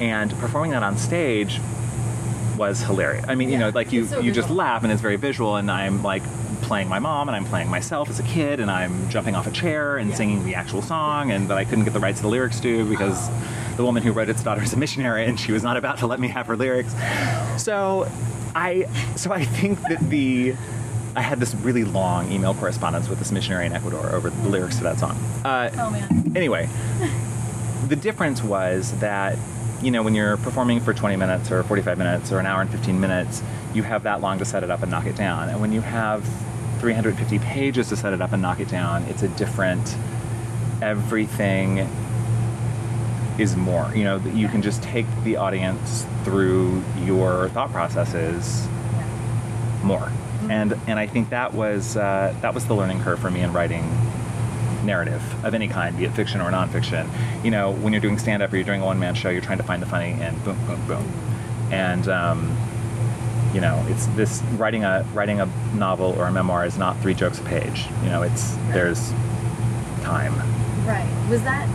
And 0.00 0.30
performing 0.38 0.70
that 0.72 0.82
on 0.82 0.96
stage 0.98 1.60
was 2.56 2.80
hilarious. 2.82 3.24
I 3.28 3.34
mean, 3.34 3.50
you 3.50 3.58
know, 3.58 3.68
like 3.70 3.92
you, 3.92 4.06
so 4.06 4.20
you 4.20 4.32
just 4.32 4.50
laugh 4.50 4.82
and 4.82 4.92
it's 4.92 5.02
very 5.02 5.16
visual, 5.16 5.56
and 5.56 5.70
I'm 5.70 6.02
like 6.02 6.22
playing 6.62 6.88
my 6.88 6.98
mom 6.98 7.28
and 7.28 7.36
I'm 7.36 7.44
playing 7.44 7.68
myself 7.68 8.08
as 8.10 8.18
a 8.18 8.22
kid, 8.22 8.60
and 8.60 8.70
I'm 8.70 9.08
jumping 9.10 9.34
off 9.34 9.46
a 9.46 9.50
chair 9.50 9.98
and 9.98 10.10
Yeah. 10.10 10.16
singing 10.16 10.44
the 10.44 10.54
actual 10.54 10.82
song, 10.82 11.30
and 11.30 11.48
that 11.48 11.58
I 11.58 11.64
couldn't 11.64 11.84
get 11.84 11.92
the 11.92 12.00
rights 12.00 12.18
to 12.18 12.22
the 12.22 12.28
lyrics 12.30 12.60
to 12.60 12.88
because 12.88 13.28
the 13.76 13.84
woman 13.84 14.02
who 14.02 14.12
wrote 14.12 14.28
its 14.30 14.42
daughter 14.42 14.62
is 14.62 14.72
a 14.72 14.76
missionary, 14.78 15.26
and 15.26 15.38
she 15.38 15.52
was 15.52 15.62
not 15.62 15.76
about 15.76 15.98
to 15.98 16.06
let 16.06 16.18
me 16.18 16.28
have 16.28 16.46
her 16.46 16.56
lyrics. 16.56 16.94
So, 17.62 18.10
I, 18.54 18.86
so 19.16 19.32
I 19.32 19.44
think 19.44 19.80
that 19.88 20.00
the. 20.10 20.54
I 21.14 21.22
had 21.22 21.40
this 21.40 21.54
really 21.54 21.84
long 21.84 22.30
email 22.30 22.52
correspondence 22.52 23.08
with 23.08 23.18
this 23.18 23.32
missionary 23.32 23.64
in 23.64 23.72
Ecuador 23.72 24.14
over 24.14 24.28
the 24.28 24.48
lyrics 24.50 24.76
to 24.76 24.82
that 24.82 24.98
song. 24.98 25.16
Uh, 25.46 25.70
Oh 25.78 25.90
man. 25.90 26.32
anyway, 26.36 26.68
the 27.88 27.96
difference 27.96 28.42
was 28.42 28.92
that, 29.00 29.38
you 29.82 29.90
know, 29.90 30.02
when 30.02 30.14
you're 30.14 30.36
performing 30.38 30.80
for 30.80 30.94
20 30.94 31.16
minutes 31.16 31.50
or 31.50 31.62
45 31.62 31.98
minutes 31.98 32.32
or 32.32 32.38
an 32.38 32.46
hour 32.46 32.60
and 32.60 32.70
15 32.70 32.98
minutes, 32.98 33.42
you 33.74 33.82
have 33.82 34.04
that 34.04 34.20
long 34.20 34.38
to 34.38 34.44
set 34.44 34.62
it 34.62 34.70
up 34.70 34.82
and 34.82 34.90
knock 34.90 35.06
it 35.06 35.16
down. 35.16 35.48
And 35.48 35.60
when 35.60 35.72
you 35.72 35.80
have 35.80 36.24
350 36.80 37.38
pages 37.40 37.88
to 37.90 37.96
set 37.96 38.12
it 38.12 38.20
up 38.20 38.32
and 38.32 38.40
knock 38.40 38.60
it 38.60 38.68
down, 38.68 39.04
it's 39.04 39.22
a 39.22 39.28
different, 39.28 39.96
everything 40.80 41.88
is 43.38 43.56
more. 43.56 43.92
You 43.94 44.04
know, 44.04 44.16
you 44.18 44.48
can 44.48 44.62
just 44.62 44.82
take 44.82 45.06
the 45.24 45.36
audience 45.36 46.06
through 46.24 46.82
your 47.04 47.48
thought 47.50 47.70
processes 47.70 48.66
more. 49.82 50.10
And 50.48 50.78
and 50.86 50.98
I 50.98 51.06
think 51.06 51.30
that 51.30 51.54
was 51.54 51.96
uh, 51.96 52.34
that 52.40 52.54
was 52.54 52.66
the 52.66 52.74
learning 52.74 53.02
curve 53.02 53.18
for 53.18 53.30
me 53.30 53.40
in 53.40 53.52
writing 53.52 53.82
narrative 54.86 55.22
of 55.44 55.54
any 55.54 55.68
kind, 55.68 55.96
be 55.96 56.04
it 56.04 56.12
fiction 56.12 56.40
or 56.40 56.50
nonfiction. 56.50 57.10
You 57.44 57.50
know, 57.50 57.72
when 57.72 57.92
you're 57.92 58.00
doing 58.00 58.18
stand 58.18 58.42
up 58.42 58.52
or 58.52 58.56
you're 58.56 58.64
doing 58.64 58.82
a 58.82 58.86
one 58.86 58.98
man 58.98 59.14
show, 59.14 59.28
you're 59.28 59.42
trying 59.42 59.58
to 59.58 59.64
find 59.64 59.82
the 59.82 59.86
funny 59.86 60.12
and 60.12 60.42
boom, 60.44 60.58
boom, 60.66 60.86
boom. 60.86 61.12
And 61.70 62.08
um, 62.08 62.56
you 63.52 63.60
know, 63.60 63.84
it's 63.88 64.06
this 64.08 64.42
writing 64.58 64.84
a 64.84 65.04
writing 65.12 65.40
a 65.40 65.46
novel 65.74 66.14
or 66.18 66.26
a 66.26 66.32
memoir 66.32 66.64
is 66.64 66.78
not 66.78 66.98
three 67.00 67.14
jokes 67.14 67.38
a 67.38 67.42
page. 67.42 67.86
You 68.02 68.10
know, 68.10 68.22
it's 68.22 68.54
there's 68.68 69.10
time. 70.02 70.34
Right. 70.86 71.08
Was 71.28 71.42
that? 71.42 71.68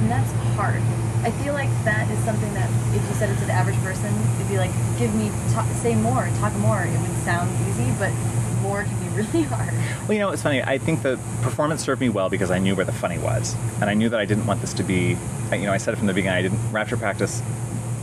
Mean, 0.00 0.08
that's 0.08 0.30
hard. 0.56 0.82
I 1.24 1.30
feel 1.42 1.54
like 1.54 1.70
that 1.84 2.10
is 2.10 2.18
something 2.22 2.52
that 2.52 2.68
if 2.94 3.02
you 3.08 3.14
said 3.14 3.30
it 3.30 3.38
to 3.38 3.46
the 3.46 3.52
average 3.52 3.78
person, 3.78 4.12
it'd 4.36 4.46
be 4.46 4.58
like, 4.58 4.70
"Give 4.98 5.12
me, 5.14 5.32
talk, 5.52 5.66
say 5.76 5.94
more, 5.94 6.28
talk 6.36 6.52
more." 6.56 6.82
It 6.82 7.00
would 7.00 7.16
sound 7.24 7.50
easy, 7.66 7.90
but 7.98 8.12
more 8.60 8.84
can 8.84 9.00
be 9.00 9.08
really 9.22 9.42
hard. 9.44 9.72
Well, 10.02 10.12
you 10.12 10.18
know, 10.18 10.30
it's 10.30 10.42
funny. 10.42 10.62
I 10.62 10.76
think 10.76 11.00
the 11.00 11.18
performance 11.40 11.82
served 11.82 12.02
me 12.02 12.10
well 12.10 12.28
because 12.28 12.50
I 12.50 12.58
knew 12.58 12.74
where 12.76 12.84
the 12.84 12.92
funny 12.92 13.16
was, 13.16 13.56
and 13.80 13.88
I 13.88 13.94
knew 13.94 14.10
that 14.10 14.20
I 14.20 14.26
didn't 14.26 14.44
want 14.44 14.60
this 14.60 14.74
to 14.74 14.82
be. 14.82 15.16
You 15.50 15.62
know, 15.62 15.72
I 15.72 15.78
said 15.78 15.94
it 15.94 15.96
from 15.96 16.08
the 16.08 16.12
beginning. 16.12 16.36
I 16.38 16.42
didn't 16.42 16.72
rapture 16.72 16.98
practice. 16.98 17.42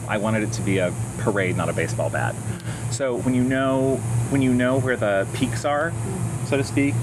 I 0.08 0.18
wanted 0.18 0.42
it 0.42 0.54
to 0.54 0.62
be 0.64 0.80
a 0.80 0.92
parade, 1.20 1.56
not 1.56 1.70
a 1.70 1.74
baseball 1.74 2.10
bat. 2.10 2.34
So 2.90 3.18
when 3.18 3.36
you 3.36 3.44
know 3.44 3.98
when 4.32 4.42
you 4.42 4.52
know 4.52 4.80
where 4.80 4.98
the 4.98 5.28
peaks 5.36 5.64
are, 5.64 5.94
so 6.48 6.58
to 6.58 6.64
speak, 6.64 6.96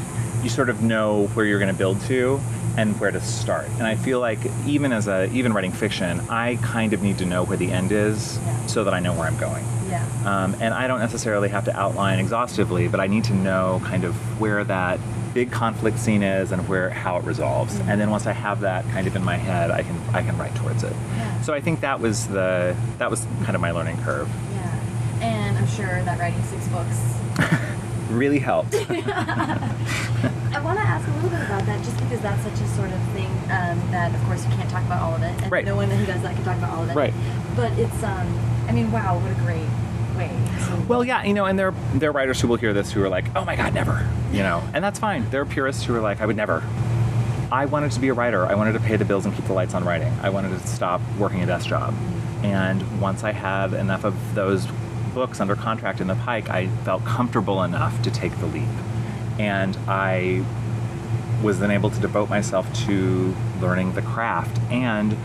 you 0.43 0.49
sort 0.49 0.69
of 0.69 0.83
know 0.83 1.29
where 1.29 1.47
you're 1.47 1.61
going 1.61 1.73
to 1.73 1.79
build 1.79 2.01
to 2.03 2.41
and 2.79 2.99
where 3.01 3.11
to 3.11 3.21
start. 3.21 3.67
And 3.79 3.83
I 3.83 3.97
feel 3.97 4.21
like 4.21 4.39
even 4.65 4.93
as 4.93 5.09
a 5.09 5.29
even 5.33 5.53
writing 5.53 5.73
fiction, 5.73 6.21
I 6.31 6.57
kind 6.63 6.93
of 6.93 7.03
need 7.03 7.19
to 7.19 7.27
know 7.27 7.43
where 7.43 7.57
the 7.57 7.73
end 7.73 7.91
is 7.91 8.39
Yeah. 8.47 8.67
so 8.67 8.85
that 8.85 8.95
I 8.95 9.01
know 9.01 9.13
where 9.15 9.27
I'm 9.27 9.37
going. 9.37 9.65
Yeah. 9.91 10.07
Um, 10.25 10.55
and 10.61 10.73
I 10.73 10.87
don't 10.87 11.01
necessarily 11.01 11.49
have 11.49 11.65
to 11.65 11.77
outline 11.77 12.21
exhaustively, 12.21 12.87
but 12.87 13.01
I 13.01 13.09
need 13.09 13.25
to 13.25 13.35
know 13.35 13.83
kind 13.85 14.05
of 14.05 14.15
where 14.41 14.63
that 14.63 15.01
big 15.35 15.51
conflict 15.51 15.99
scene 15.99 16.23
is 16.23 16.53
and 16.53 16.69
where 16.69 16.89
how 16.91 17.17
it 17.17 17.25
resolves. 17.25 17.75
Mm-hmm. 17.75 17.91
And 17.91 18.01
then 18.01 18.11
once 18.11 18.27
I 18.29 18.33
have 18.33 18.61
that 18.61 18.85
kind 18.91 19.09
of 19.09 19.17
in 19.17 19.25
my 19.25 19.37
head, 19.37 19.73
I 19.73 19.83
can 19.83 19.99
I 20.13 20.23
can 20.23 20.39
write 20.39 20.55
towards 20.55 20.85
it. 20.85 20.93
Yeah. 21.17 21.41
So 21.41 21.53
I 21.55 21.61
think 21.61 21.81
that 21.81 21.99
was 21.99 22.29
the 22.29 22.77
that 22.99 23.11
was 23.11 23.27
kind 23.43 23.57
of 23.57 23.61
my 23.61 23.73
learning 23.73 23.97
curve. 24.05 24.29
Yeah. 24.55 25.25
And 25.27 25.59
I'm 25.59 25.67
sure 25.67 26.01
that 26.05 26.17
writing 26.21 26.43
six 26.45 26.69
books. 26.69 26.97
Really 28.11 28.39
helped. 28.39 28.75
I 28.75 30.61
want 30.65 30.79
to 30.79 30.85
ask 30.85 31.07
a 31.07 31.11
little 31.13 31.31
bit 31.31 31.41
about 31.43 31.65
that, 31.67 31.85
just 31.85 31.97
because 31.99 32.21
that's 32.21 32.43
such 32.43 32.61
a 32.61 32.69
sort 32.75 32.91
of 32.91 33.01
thing 33.13 33.27
um, 33.51 33.79
that, 33.91 34.15
of 34.15 34.23
course, 34.25 34.45
you 34.45 34.51
can't 34.53 34.69
talk 34.71 34.85
about 34.85 35.03
all 35.03 35.15
of 35.15 35.23
it, 35.23 35.41
and 35.43 35.53
Right. 35.53 35.65
no 35.65 35.77
one 35.77 35.91
who 35.91 36.05
does 36.07 36.23
that 36.23 36.35
can 36.35 36.45
talk 36.45 36.57
about 36.57 36.71
all 36.77 36.83
of 36.85 36.91
it. 36.91 36.95
Right. 36.95 37.15
But 37.55 37.73
it's, 37.79 38.03
um, 38.03 38.27
I 38.69 38.73
mean, 38.73 38.91
wow, 38.91 39.19
what 39.19 39.31
a 39.31 39.35
great 39.35 39.69
way. 40.17 40.31
well, 40.89 41.05
yeah, 41.05 41.23
you 41.25 41.35
know, 41.35 41.45
and 41.45 41.59
there 41.59 41.73
there 41.95 42.11
are 42.11 42.13
writers 42.13 42.41
who 42.41 42.49
will 42.49 42.57
hear 42.57 42.73
this 42.73 42.91
who 42.91 43.03
are 43.05 43.09
like, 43.09 43.25
"Oh 43.37 43.45
my 43.45 43.55
God, 43.57 43.73
never," 43.75 44.07
you 44.33 44.43
know, 44.43 44.63
and 44.75 44.83
that's 44.83 44.99
fine. 44.99 45.29
There 45.31 45.41
are 45.43 45.47
purists 45.47 45.85
who 45.85 45.95
are 45.95 46.01
like, 46.01 46.21
"I 46.21 46.27
would 46.27 46.37
never." 46.37 46.63
I 47.53 47.65
wanted 47.67 47.93
to 47.93 48.01
be 48.01 48.09
a 48.09 48.15
writer. 48.15 48.45
I 48.45 48.55
wanted 48.55 48.73
to 48.73 48.81
pay 48.81 48.97
the 48.97 49.05
bills 49.07 49.25
and 49.27 49.35
keep 49.35 49.47
the 49.47 49.53
lights 49.55 49.75
on 49.75 49.85
writing. 49.85 50.13
I 50.23 50.29
wanted 50.31 50.51
to 50.61 50.67
stop 50.67 51.01
working 51.19 51.43
a 51.43 51.47
desk 51.47 51.67
job. 51.69 51.95
And 52.43 53.01
once 53.01 53.25
I 53.25 53.33
had 53.33 53.73
enough 53.73 54.05
of 54.05 54.15
those 54.35 54.67
books 55.09 55.41
under 55.41 55.57
contract 55.57 56.01
in 56.01 56.07
the 56.07 56.15
pike, 56.15 56.49
I 56.51 56.69
felt 56.85 57.05
comfortable 57.05 57.63
enough 57.63 58.01
to 58.03 58.11
take 58.11 58.39
the 58.39 58.47
leap. 58.47 58.69
And 59.39 59.77
I 59.89 60.45
was 61.43 61.61
then 61.61 61.71
able 61.71 61.91
to 61.91 62.01
devote 62.01 62.29
myself 62.29 62.73
to 62.87 63.35
learning 63.61 63.93
the 63.95 64.03
craft 64.03 64.61
and 64.71 65.17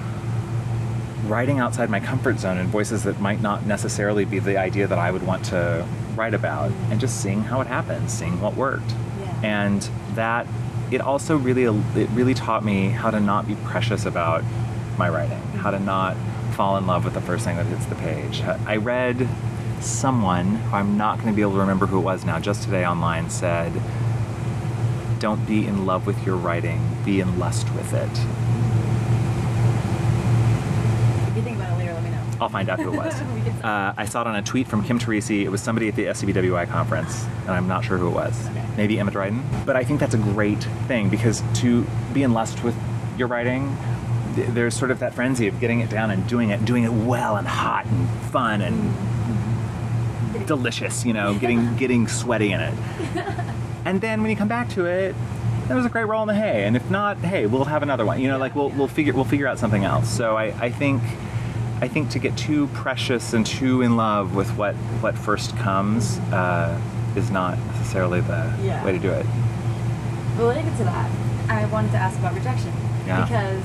writing 1.25 1.59
outside 1.59 1.89
my 1.89 1.99
comfort 1.99 2.39
zone 2.39 2.57
in 2.57 2.67
voices 2.67 3.03
that 3.03 3.19
might 3.19 3.41
not 3.41 3.65
necessarily 3.65 4.25
be 4.25 4.39
the 4.39 4.57
idea 4.57 4.87
that 4.87 4.99
I 4.99 5.09
would 5.09 5.25
want 5.25 5.45
to 5.45 5.87
write 6.15 6.33
about 6.33 6.71
and 6.89 6.99
just 6.99 7.21
seeing 7.21 7.43
how 7.43 7.61
it 7.61 7.67
happened, 7.67 8.11
seeing 8.11 8.39
what 8.41 8.55
worked. 8.55 8.91
Yeah. 9.19 9.39
And 9.43 9.89
that 10.15 10.45
it 10.91 11.01
also 11.01 11.37
really 11.37 11.63
it 11.63 12.09
really 12.11 12.33
taught 12.33 12.63
me 12.63 12.89
how 12.89 13.09
to 13.09 13.19
not 13.19 13.47
be 13.47 13.55
precious 13.55 14.05
about 14.05 14.43
my 14.97 15.09
writing, 15.09 15.41
how 15.57 15.71
to 15.71 15.79
not 15.79 16.15
fall 16.53 16.77
in 16.77 16.85
love 16.85 17.03
with 17.03 17.13
the 17.13 17.21
first 17.21 17.45
thing 17.45 17.57
that 17.57 17.65
hits 17.65 17.85
the 17.85 17.95
page. 17.95 18.41
I 18.41 18.75
read 18.75 19.27
someone 19.83 20.55
who 20.55 20.75
I'm 20.75 20.97
not 20.97 21.17
going 21.19 21.29
to 21.29 21.35
be 21.35 21.41
able 21.41 21.53
to 21.53 21.59
remember 21.59 21.85
who 21.85 21.99
it 21.99 22.03
was 22.03 22.25
now 22.25 22.39
just 22.39 22.63
today 22.63 22.85
online 22.85 23.29
said 23.29 23.71
don't 25.19 25.45
be 25.45 25.65
in 25.65 25.85
love 25.85 26.05
with 26.05 26.25
your 26.25 26.35
writing, 26.35 26.81
be 27.05 27.21
in 27.21 27.39
lust 27.39 27.73
with 27.75 27.93
it. 27.93 28.09
if 31.29 31.37
you 31.37 31.41
think 31.41 31.55
about 31.55 31.71
it 31.71 31.77
later, 31.77 31.93
let 31.93 32.03
me 32.03 32.09
know. 32.09 32.21
I'll 32.41 32.49
find 32.49 32.67
out 32.67 32.79
who 32.79 32.93
it 32.93 32.97
was. 32.97 33.13
Uh, 33.63 33.93
I 33.95 34.03
saw 34.03 34.19
it 34.19 34.27
on 34.27 34.35
a 34.35 34.41
tweet 34.41 34.67
from 34.67 34.83
Kim 34.83 34.99
Teresi. 34.99 35.45
It 35.45 35.49
was 35.49 35.61
somebody 35.61 35.87
at 35.87 35.95
the 35.95 36.07
SCBWI 36.07 36.67
conference, 36.67 37.23
and 37.43 37.51
I'm 37.51 37.65
not 37.65 37.85
sure 37.85 37.97
who 37.97 38.09
it 38.09 38.13
was. 38.13 38.49
Okay. 38.49 38.65
Maybe 38.75 38.99
Emma 38.99 39.09
Dryden. 39.09 39.41
But 39.65 39.77
I 39.77 39.85
think 39.85 40.01
that's 40.01 40.15
a 40.15 40.17
great 40.17 40.61
thing 40.89 41.07
because 41.07 41.41
to 41.61 41.87
be 42.11 42.23
in 42.23 42.33
lust 42.33 42.61
with 42.61 42.75
your 43.17 43.29
writing, 43.29 43.77
th- 44.35 44.49
there's 44.49 44.75
sort 44.75 44.91
of 44.91 44.99
that 44.99 45.13
frenzy 45.13 45.47
of 45.47 45.61
getting 45.61 45.79
it 45.79 45.89
down 45.89 46.11
and 46.11 46.27
doing 46.27 46.49
it, 46.49 46.65
doing 46.65 46.83
it 46.83 46.91
well 46.91 47.37
and 47.37 47.47
hot 47.47 47.85
and 47.85 48.09
fun 48.31 48.61
and 48.61 48.93
delicious. 50.43 51.05
You 51.05 51.13
know, 51.13 51.33
getting 51.35 51.75
getting 51.77 52.07
sweaty 52.07 52.51
in 52.51 52.59
it. 52.59 52.73
And 53.85 53.99
then 53.99 54.21
when 54.21 54.29
you 54.31 54.37
come 54.37 54.47
back 54.47 54.69
to 54.69 54.85
it, 54.85 55.13
that 55.67 55.75
was 55.75 55.85
a 55.85 55.89
great 55.89 56.05
roll 56.05 56.21
in 56.21 56.27
the 56.29 56.35
hay. 56.35 56.63
And 56.63 56.75
if 56.75 56.89
not, 56.89 57.17
hey, 57.17 57.45
we'll 57.47 57.65
have 57.65 57.83
another 57.83 58.05
one. 58.05 58.19
You 58.21 58.29
know, 58.29 58.37
like 58.37 58.55
we'll, 58.55 58.69
we'll 58.69 58.87
figure 58.87 59.13
we'll 59.13 59.25
figure 59.25 59.47
out 59.47 59.59
something 59.59 59.83
else. 59.83 60.09
So 60.09 60.37
I, 60.37 60.45
I 60.59 60.69
think 60.69 61.01
I 61.81 61.87
think 61.87 62.09
to 62.11 62.19
get 62.19 62.37
too 62.37 62.67
precious 62.67 63.33
and 63.33 63.45
too 63.45 63.81
in 63.81 63.97
love 63.97 64.35
with 64.35 64.49
what 64.57 64.75
what 65.01 65.17
first 65.17 65.55
comes 65.57 66.17
uh, 66.31 66.79
is 67.15 67.29
not 67.29 67.57
necessarily 67.67 68.21
the 68.21 68.53
Yeah. 68.63 68.83
way 68.85 68.91
to 68.93 68.99
do 68.99 69.09
it. 69.11 69.25
Get 70.37 70.77
to 70.77 70.83
that, 70.85 71.11
I 71.49 71.65
wanted 71.65 71.91
to 71.91 71.97
ask 71.97 72.17
about 72.19 72.33
rejection. 72.35 72.71
Yeah. 73.05 73.23
Because 73.23 73.63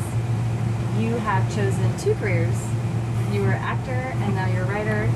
you 0.99 1.15
have 1.19 1.49
chosen 1.55 1.97
two 1.99 2.15
careers. 2.17 2.57
You 3.33 3.43
were 3.43 3.53
actor 3.53 3.93
and 3.93 4.35
now 4.35 4.47
you're 4.49 4.65
a 4.65 4.69
writer 4.69 5.09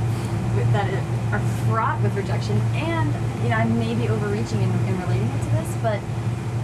that 0.72 0.88
are 1.32 1.40
fraught 1.66 2.00
with 2.02 2.14
rejection. 2.14 2.58
And, 2.74 3.12
you 3.42 3.50
know, 3.50 3.56
I 3.56 3.64
may 3.64 3.94
be 3.94 4.08
overreaching 4.08 4.60
in, 4.62 4.70
in 4.86 5.00
relating 5.00 5.28
it 5.28 5.42
to 5.44 5.50
this, 5.56 5.76
but 5.82 6.00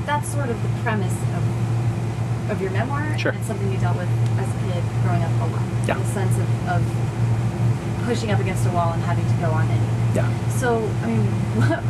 that's 0.07 0.29
sort 0.29 0.49
of 0.51 0.63
the 0.63 0.69
premise 0.83 1.17
of, 1.37 2.51
of 2.51 2.61
your 2.63 2.71
memoir. 2.71 3.19
Sure. 3.19 3.33
And 3.33 3.39
it's 3.41 3.49
something 3.49 3.71
you 3.73 3.79
dealt 3.79 3.97
with 3.97 4.09
as 4.39 4.49
a 4.49 4.59
kid 4.73 4.83
growing 5.03 5.23
up 5.23 5.33
a 5.41 5.47
lot. 5.53 5.63
Yeah. 5.87 5.99
The 5.99 6.05
sense 6.13 6.37
of, 6.37 6.69
of 6.69 6.83
pushing 8.05 8.31
up 8.31 8.41
against 8.41 8.67
a 8.67 8.71
wall 8.71 8.93
and 8.93 9.03
having 9.03 9.27
to 9.27 9.35
go 9.41 9.51
on 9.51 9.69
anyway. 9.69 10.15
Yeah. 10.15 10.49
So, 10.57 10.79
I 11.03 11.07
mean, 11.07 11.25
what, 11.61 11.81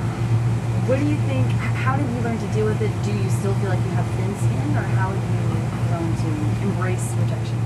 what 0.90 0.98
do 0.98 1.06
you 1.06 1.16
think? 1.28 1.46
How 1.48 1.96
did 1.96 2.08
you 2.10 2.20
learn 2.22 2.38
to 2.38 2.46
deal 2.48 2.66
with 2.66 2.80
it? 2.82 2.90
Do 3.04 3.12
you 3.12 3.30
still 3.30 3.54
feel 3.54 3.70
like 3.70 3.78
you 3.84 3.90
have 3.90 4.06
thin 4.16 4.34
skin, 4.36 4.76
or 4.76 4.82
how 4.98 5.10
have 5.10 5.24
you 5.34 5.46
grown 5.88 6.10
to 6.16 6.28
embrace 6.62 7.12
rejection? 7.20 7.58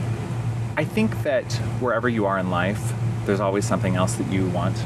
I 0.76 0.84
think 0.84 1.22
that 1.22 1.52
wherever 1.80 2.08
you 2.08 2.26
are 2.26 2.38
in 2.38 2.50
life, 2.50 2.92
there's 3.26 3.40
always 3.40 3.64
something 3.66 3.96
else 3.96 4.14
that 4.14 4.30
you 4.32 4.48
want. 4.48 4.76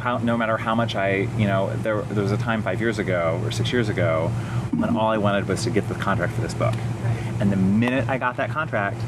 How, 0.00 0.18
no 0.18 0.36
matter 0.36 0.56
how 0.56 0.74
much 0.74 0.94
I, 0.94 1.28
you 1.36 1.46
know, 1.46 1.74
there, 1.76 2.02
there 2.02 2.22
was 2.22 2.32
a 2.32 2.36
time 2.36 2.62
five 2.62 2.80
years 2.80 2.98
ago 2.98 3.40
or 3.44 3.50
six 3.50 3.72
years 3.72 3.88
ago 3.88 4.28
when 4.76 4.96
all 4.96 5.08
I 5.10 5.18
wanted 5.18 5.48
was 5.48 5.64
to 5.64 5.70
get 5.70 5.88
the 5.88 5.94
contract 5.94 6.34
for 6.34 6.40
this 6.40 6.54
book. 6.54 6.74
Right. 6.74 7.34
And 7.40 7.50
the 7.52 7.56
minute 7.56 8.08
I 8.08 8.16
got 8.18 8.36
that 8.36 8.50
contract, 8.50 9.00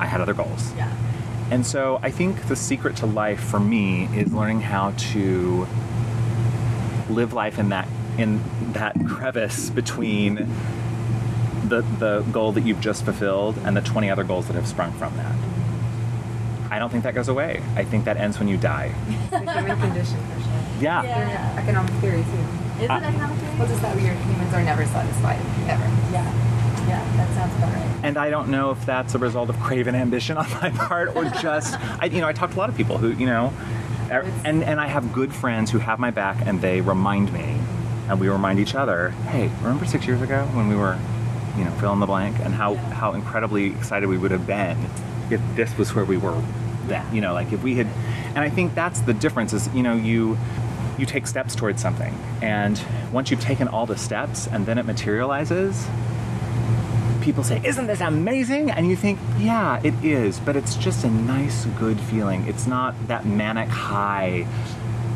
I 0.00 0.06
had 0.06 0.20
other 0.20 0.34
goals. 0.34 0.72
Yeah. 0.76 0.92
and 1.50 1.64
so 1.66 2.00
I 2.02 2.10
think 2.10 2.48
the 2.48 2.56
secret 2.56 2.96
to 2.96 3.06
life 3.06 3.40
for 3.40 3.60
me 3.60 4.08
is 4.16 4.32
learning 4.32 4.62
how 4.62 4.92
to 5.12 5.66
live 7.08 7.32
life 7.32 7.58
in 7.58 7.68
that 7.68 7.86
in 8.18 8.42
that 8.72 8.94
crevice 9.06 9.70
between 9.70 10.34
the 11.68 11.82
the 11.98 12.24
goal 12.32 12.52
that 12.52 12.62
you've 12.62 12.80
just 12.80 13.04
fulfilled 13.04 13.56
and 13.64 13.76
the 13.76 13.80
20 13.80 14.10
other 14.10 14.24
goals 14.24 14.46
that 14.48 14.54
have 14.54 14.66
sprung 14.66 14.92
from 14.92 15.16
that. 15.16 15.34
I 16.72 16.78
don't 16.78 16.88
think 16.90 17.04
that 17.04 17.14
goes 17.14 17.28
away. 17.28 17.62
I 17.76 17.84
think 17.84 18.06
that 18.06 18.16
ends 18.16 18.38
when 18.38 18.48
you 18.48 18.56
die. 18.56 18.94
The 19.30 19.38
human 19.40 19.78
condition 19.78 20.16
for 20.16 20.40
sure. 20.40 20.52
Yeah. 20.80 21.02
Yeah. 21.04 21.28
Yeah. 21.28 21.60
Economic 21.62 21.92
theory 22.00 22.22
too. 22.22 22.82
Is 22.82 22.88
Uh, 22.90 22.94
it 22.94 23.02
economic 23.02 23.38
theory? 23.38 23.58
Well, 23.58 23.68
just 23.68 23.82
that 23.82 23.94
we 23.94 24.08
are 24.08 24.14
humans 24.14 24.54
are 24.54 24.62
never 24.62 24.86
satisfied 24.86 25.38
ever. 25.68 25.84
Yeah. 26.10 26.24
Yeah, 26.88 27.04
that 27.18 27.28
sounds 27.34 27.54
about 27.58 27.74
right. 27.74 27.88
And 28.02 28.16
I 28.16 28.30
don't 28.30 28.48
know 28.48 28.70
if 28.70 28.84
that's 28.86 29.14
a 29.14 29.18
result 29.18 29.50
of 29.50 29.60
craven 29.60 29.94
ambition 29.94 30.38
on 30.38 30.48
my 30.62 30.70
part 30.70 31.14
or 31.14 31.24
just, 31.26 31.78
I, 32.00 32.06
you 32.06 32.20
know, 32.22 32.26
I 32.28 32.32
talk 32.32 32.50
to 32.52 32.56
a 32.56 32.60
lot 32.64 32.70
of 32.70 32.76
people 32.76 32.96
who, 32.98 33.10
you 33.12 33.26
know, 33.26 33.52
er- 34.10 34.26
and, 34.44 34.64
and 34.64 34.80
I 34.80 34.86
have 34.86 35.12
good 35.12 35.32
friends 35.34 35.70
who 35.70 35.78
have 35.78 35.98
my 35.98 36.10
back 36.10 36.38
and 36.46 36.60
they 36.62 36.80
remind 36.80 37.32
me, 37.34 37.58
and 38.08 38.18
we 38.18 38.28
remind 38.30 38.58
each 38.58 38.74
other, 38.74 39.10
hey, 39.28 39.48
remember 39.62 39.84
six 39.84 40.06
years 40.06 40.22
ago 40.22 40.44
when 40.54 40.68
we 40.68 40.74
were, 40.74 40.98
you 41.58 41.64
know, 41.64 41.70
fill 41.72 41.92
in 41.92 42.00
the 42.00 42.06
blank, 42.06 42.38
and 42.40 42.54
how, 42.54 42.72
Yeah. 42.72 42.80
how 42.94 43.12
incredibly 43.12 43.66
excited 43.66 44.08
we 44.08 44.16
would 44.18 44.30
have 44.32 44.46
been 44.46 44.76
if 45.32 45.40
this 45.56 45.76
was 45.76 45.94
where 45.94 46.04
we 46.04 46.16
were 46.16 46.40
then, 46.86 47.14
you 47.14 47.20
know, 47.20 47.32
like 47.32 47.52
if 47.52 47.62
we 47.62 47.76
had, 47.76 47.86
and 48.28 48.38
I 48.38 48.50
think 48.50 48.74
that's 48.74 49.00
the 49.00 49.14
difference 49.14 49.52
is, 49.52 49.68
you 49.74 49.82
know, 49.82 49.94
you, 49.94 50.38
you 50.98 51.06
take 51.06 51.26
steps 51.26 51.54
towards 51.54 51.80
something, 51.80 52.16
and 52.42 52.82
once 53.12 53.30
you've 53.30 53.40
taken 53.40 53.68
all 53.68 53.86
the 53.86 53.96
steps 53.96 54.46
and 54.46 54.66
then 54.66 54.78
it 54.78 54.84
materializes, 54.84 55.86
people 57.22 57.44
say, 57.44 57.60
Isn't 57.64 57.86
this 57.86 58.00
amazing? 58.00 58.70
And 58.70 58.88
you 58.88 58.96
think, 58.96 59.18
Yeah, 59.38 59.80
it 59.82 59.94
is, 60.04 60.40
but 60.40 60.56
it's 60.56 60.76
just 60.76 61.04
a 61.04 61.10
nice, 61.10 61.64
good 61.78 61.98
feeling. 62.00 62.46
It's 62.46 62.66
not 62.66 62.94
that 63.08 63.24
manic 63.24 63.68
high 63.68 64.46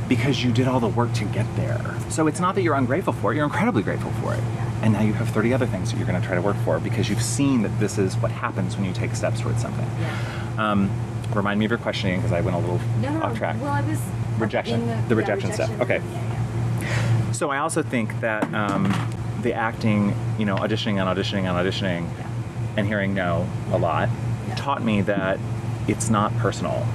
because 0.08 0.42
you 0.42 0.52
did 0.52 0.68
all 0.68 0.80
the 0.80 0.88
work 0.88 1.12
to 1.14 1.24
get 1.26 1.46
there. 1.56 1.80
So 2.08 2.26
it's 2.26 2.40
not 2.40 2.54
that 2.54 2.62
you're 2.62 2.74
ungrateful 2.74 3.12
for 3.12 3.32
it, 3.32 3.36
you're 3.36 3.44
incredibly 3.44 3.82
grateful 3.82 4.10
for 4.22 4.34
it. 4.34 4.40
And 4.82 4.92
now 4.92 5.00
you 5.02 5.12
have 5.14 5.28
30 5.30 5.52
other 5.54 5.66
things 5.66 5.90
that 5.90 5.96
you're 5.98 6.06
going 6.06 6.20
to 6.20 6.26
try 6.26 6.36
to 6.36 6.42
work 6.42 6.56
for 6.58 6.78
because 6.78 7.08
you've 7.08 7.22
seen 7.22 7.62
that 7.62 7.80
this 7.80 7.98
is 7.98 8.16
what 8.18 8.30
happens 8.30 8.76
when 8.76 8.84
you 8.84 8.92
take 8.92 9.14
steps 9.14 9.40
towards 9.40 9.60
something. 9.60 9.88
Yeah. 10.00 10.70
Um, 10.72 10.90
remind 11.34 11.58
me 11.58 11.64
of 11.64 11.70
your 11.70 11.78
questioning 11.78 12.20
because 12.20 12.32
I 12.32 12.40
went 12.40 12.56
a 12.56 12.60
little 12.60 12.80
No, 13.00 13.10
no, 13.10 13.22
off 13.22 13.36
track. 13.36 13.56
Well, 13.60 13.72
I 13.72 13.80
was 13.82 14.00
Rejection. 14.38 14.86
The 14.86 15.14
yeah, 15.14 15.20
rejection 15.20 15.52
stuff. 15.52 15.80
Okay. 15.80 16.00
Yeah. 16.12 17.32
So 17.32 17.50
I 17.50 17.58
also 17.58 17.82
think 17.82 18.20
that 18.20 18.44
um, 18.54 18.92
the 19.42 19.52
acting, 19.54 20.14
you 20.38 20.44
know, 20.44 20.56
auditioning 20.56 21.00
and 21.00 21.08
auditioning 21.08 21.44
and 21.44 21.56
auditioning 21.56 22.08
and 22.76 22.86
hearing 22.86 23.14
no 23.14 23.48
a 23.72 23.78
lot 23.78 24.08
taught 24.56 24.82
me 24.82 25.00
that 25.02 25.38
it's 25.88 26.10
not 26.10 26.36
personal. 26.38 26.86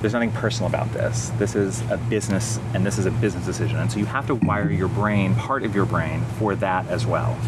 There's 0.00 0.12
nothing 0.12 0.32
personal 0.32 0.68
about 0.68 0.92
this. 0.92 1.30
This 1.38 1.54
is 1.54 1.80
a 1.90 1.96
business 1.96 2.58
and 2.74 2.84
this 2.84 2.98
is 2.98 3.06
a 3.06 3.10
business 3.10 3.46
decision. 3.46 3.76
And 3.76 3.90
so 3.90 3.98
you 3.98 4.06
have 4.06 4.26
to 4.26 4.34
wire 4.34 4.70
your 4.70 4.88
brain, 4.88 5.34
part 5.34 5.62
of 5.62 5.74
your 5.74 5.86
brain, 5.86 6.22
for 6.38 6.54
that 6.56 6.86
as 6.88 7.06
well. 7.06 7.38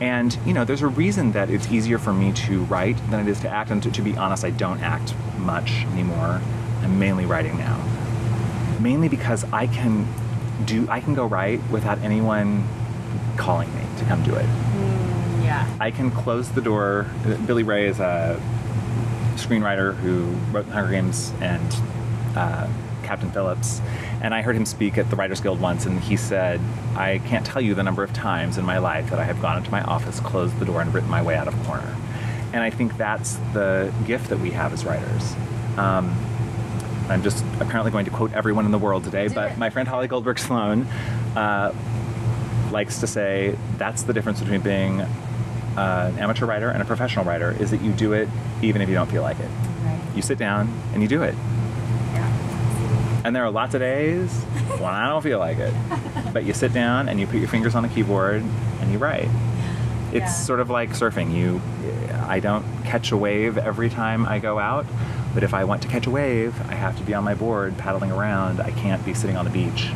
And, 0.00 0.36
you 0.44 0.52
know, 0.52 0.64
there's 0.64 0.82
a 0.82 0.88
reason 0.88 1.32
that 1.32 1.48
it's 1.48 1.70
easier 1.70 1.98
for 1.98 2.12
me 2.12 2.32
to 2.32 2.64
write 2.64 2.98
than 3.10 3.20
it 3.20 3.28
is 3.28 3.40
to 3.40 3.48
act. 3.48 3.70
And 3.70 3.82
to, 3.82 3.90
to 3.90 4.02
be 4.02 4.16
honest, 4.16 4.44
I 4.44 4.50
don't 4.50 4.80
act 4.80 5.14
much 5.38 5.84
anymore. 5.92 6.42
I'm 6.82 6.98
mainly 6.98 7.24
writing 7.24 7.56
now. 7.56 7.82
Mainly 8.80 9.08
because 9.08 9.44
I 9.52 9.66
can 9.66 10.06
do, 10.64 10.86
I 10.90 11.00
can 11.00 11.14
go 11.14 11.24
write 11.24 11.60
without 11.70 11.98
anyone 12.00 12.66
calling 13.36 13.74
me 13.74 13.82
to 13.98 14.04
come 14.04 14.22
do 14.22 14.34
it. 14.34 14.44
Mm, 14.44 15.44
yeah. 15.44 15.76
I 15.80 15.90
can 15.90 16.10
close 16.10 16.50
the 16.50 16.60
door. 16.60 17.06
Billy 17.46 17.62
Ray 17.62 17.86
is 17.86 18.00
a 18.00 18.40
screenwriter 19.38 19.94
who 19.96 20.24
wrote 20.52 20.66
The 20.66 20.72
Hunger 20.72 20.90
Games 20.90 21.32
and 21.40 21.76
uh, 22.36 22.68
Captain 23.02 23.30
Phillips. 23.30 23.80
And 24.20 24.34
I 24.34 24.42
heard 24.42 24.56
him 24.56 24.66
speak 24.66 24.98
at 24.98 25.08
the 25.10 25.16
Writers 25.16 25.40
Guild 25.40 25.60
once, 25.60 25.86
and 25.86 26.00
he 26.00 26.16
said, 26.16 26.60
I 26.96 27.18
can't 27.18 27.46
tell 27.46 27.62
you 27.62 27.74
the 27.74 27.82
number 27.82 28.02
of 28.02 28.12
times 28.12 28.58
in 28.58 28.64
my 28.64 28.78
life 28.78 29.10
that 29.10 29.18
I 29.18 29.24
have 29.24 29.40
gone 29.40 29.58
into 29.58 29.70
my 29.70 29.82
office, 29.82 30.20
closed 30.20 30.58
the 30.58 30.64
door, 30.64 30.80
and 30.80 30.92
written 30.92 31.08
my 31.08 31.22
way 31.22 31.36
out 31.36 31.48
of 31.48 31.60
a 31.60 31.64
corner. 31.64 31.96
And 32.52 32.62
I 32.62 32.70
think 32.70 32.96
that's 32.96 33.36
the 33.52 33.92
gift 34.06 34.30
that 34.30 34.38
we 34.38 34.50
have 34.50 34.72
as 34.72 34.84
writers. 34.84 35.34
Um, 35.76 36.14
I'm 37.08 37.22
just 37.22 37.44
apparently 37.60 37.92
going 37.92 38.06
to 38.06 38.10
quote 38.10 38.32
everyone 38.32 38.64
in 38.64 38.72
the 38.72 38.78
world 38.78 39.04
today, 39.04 39.28
but 39.28 39.56
my 39.58 39.70
friend 39.70 39.86
Holly 39.86 40.08
Goldberg 40.08 40.38
Sloan 40.38 40.82
uh, 41.36 41.72
likes 42.72 42.98
to 43.00 43.06
say 43.06 43.56
that's 43.76 44.02
the 44.02 44.12
difference 44.12 44.40
between 44.40 44.60
being 44.60 45.06
uh, 45.76 46.10
an 46.12 46.18
amateur 46.18 46.46
writer 46.46 46.70
and 46.70 46.80
a 46.82 46.84
professional 46.84 47.24
writer 47.24 47.54
is 47.60 47.70
that 47.70 47.80
you 47.82 47.92
do 47.92 48.12
it 48.12 48.28
even 48.62 48.80
if 48.82 48.88
you 48.88 48.94
don't 48.94 49.10
feel 49.10 49.22
like 49.22 49.38
it. 49.40 49.48
Right. 49.84 50.00
You 50.14 50.22
sit 50.22 50.38
down 50.38 50.72
and 50.92 51.02
you 51.02 51.08
do 51.08 51.22
it. 51.22 51.34
Yeah. 52.12 53.20
And 53.24 53.34
there 53.36 53.44
are 53.44 53.50
lots 53.50 53.74
of 53.74 53.80
days 53.80 54.32
when 54.78 54.92
I 54.92 55.08
don't 55.08 55.22
feel 55.22 55.38
like 55.38 55.58
it. 55.58 55.74
But 56.32 56.44
you 56.44 56.52
sit 56.54 56.72
down 56.72 57.08
and 57.08 57.18
you 57.20 57.26
put 57.26 57.36
your 57.36 57.48
fingers 57.48 57.74
on 57.74 57.82
the 57.82 57.88
keyboard 57.88 58.42
and 58.80 58.92
you 58.92 58.98
write. 58.98 59.28
It's 60.12 60.24
Yeah. 60.24 60.26
sort 60.28 60.60
of 60.60 60.70
like 60.70 60.90
surfing. 60.90 61.34
You 61.34 61.60
I 62.28 62.40
don't 62.40 62.64
catch 62.84 63.12
a 63.12 63.16
wave 63.16 63.56
every 63.58 63.88
time 63.90 64.26
I 64.26 64.38
go 64.40 64.58
out, 64.58 64.84
but 65.34 65.42
if 65.44 65.54
I 65.54 65.64
want 65.64 65.82
to 65.82 65.88
catch 65.88 66.06
a 66.06 66.10
wave, 66.10 66.54
I 66.68 66.74
have 66.74 66.96
to 66.96 67.02
be 67.04 67.14
on 67.14 67.22
my 67.22 67.34
board 67.34 67.76
paddling 67.78 68.10
around. 68.10 68.60
I 68.60 68.70
can't 68.72 69.04
be 69.04 69.14
sitting 69.14 69.36
on 69.36 69.44
the 69.44 69.50
beach 69.50 69.90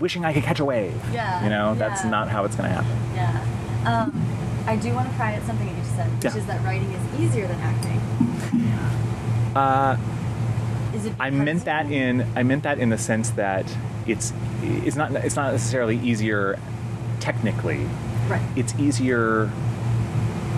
wishing 0.00 0.24
I 0.24 0.32
could 0.32 0.44
catch 0.44 0.60
a 0.60 0.64
wave. 0.64 0.94
Yeah, 1.12 1.42
You 1.42 1.50
know, 1.50 1.74
that's 1.74 2.04
not 2.04 2.28
how 2.28 2.44
it's 2.44 2.54
going 2.54 2.68
to 2.70 2.74
happen. 2.82 2.96
Yeah. 3.16 3.42
Um, 3.84 4.37
I 4.68 4.76
do 4.76 4.92
want 4.92 5.08
to 5.08 5.14
pry 5.16 5.32
at 5.32 5.42
something 5.44 5.66
that 5.66 5.74
you 5.74 5.80
just 5.82 5.96
said, 5.96 6.10
which 6.12 6.24
Yeah. 6.24 6.36
is 6.36 6.46
that 6.46 6.62
writing 6.62 6.92
is 6.92 7.20
easier 7.20 7.46
than 7.46 7.58
acting. 7.60 8.00
Uh, 9.56 9.96
Is 10.94 11.06
it? 11.06 11.14
I 11.18 11.30
meant 11.30 11.64
that 11.64 11.90
in 11.90 12.24
I 12.36 12.42
meant 12.44 12.62
that 12.62 12.78
in 12.78 12.90
the 12.90 12.98
sense 12.98 13.30
that 13.30 13.64
it's 14.06 14.32
it's 14.62 14.94
not 14.94 15.10
it's 15.12 15.34
not 15.36 15.52
necessarily 15.52 15.96
easier 15.96 16.58
technically. 17.18 17.88
Right. 18.28 18.42
It's 18.56 18.74
easier 18.78 19.50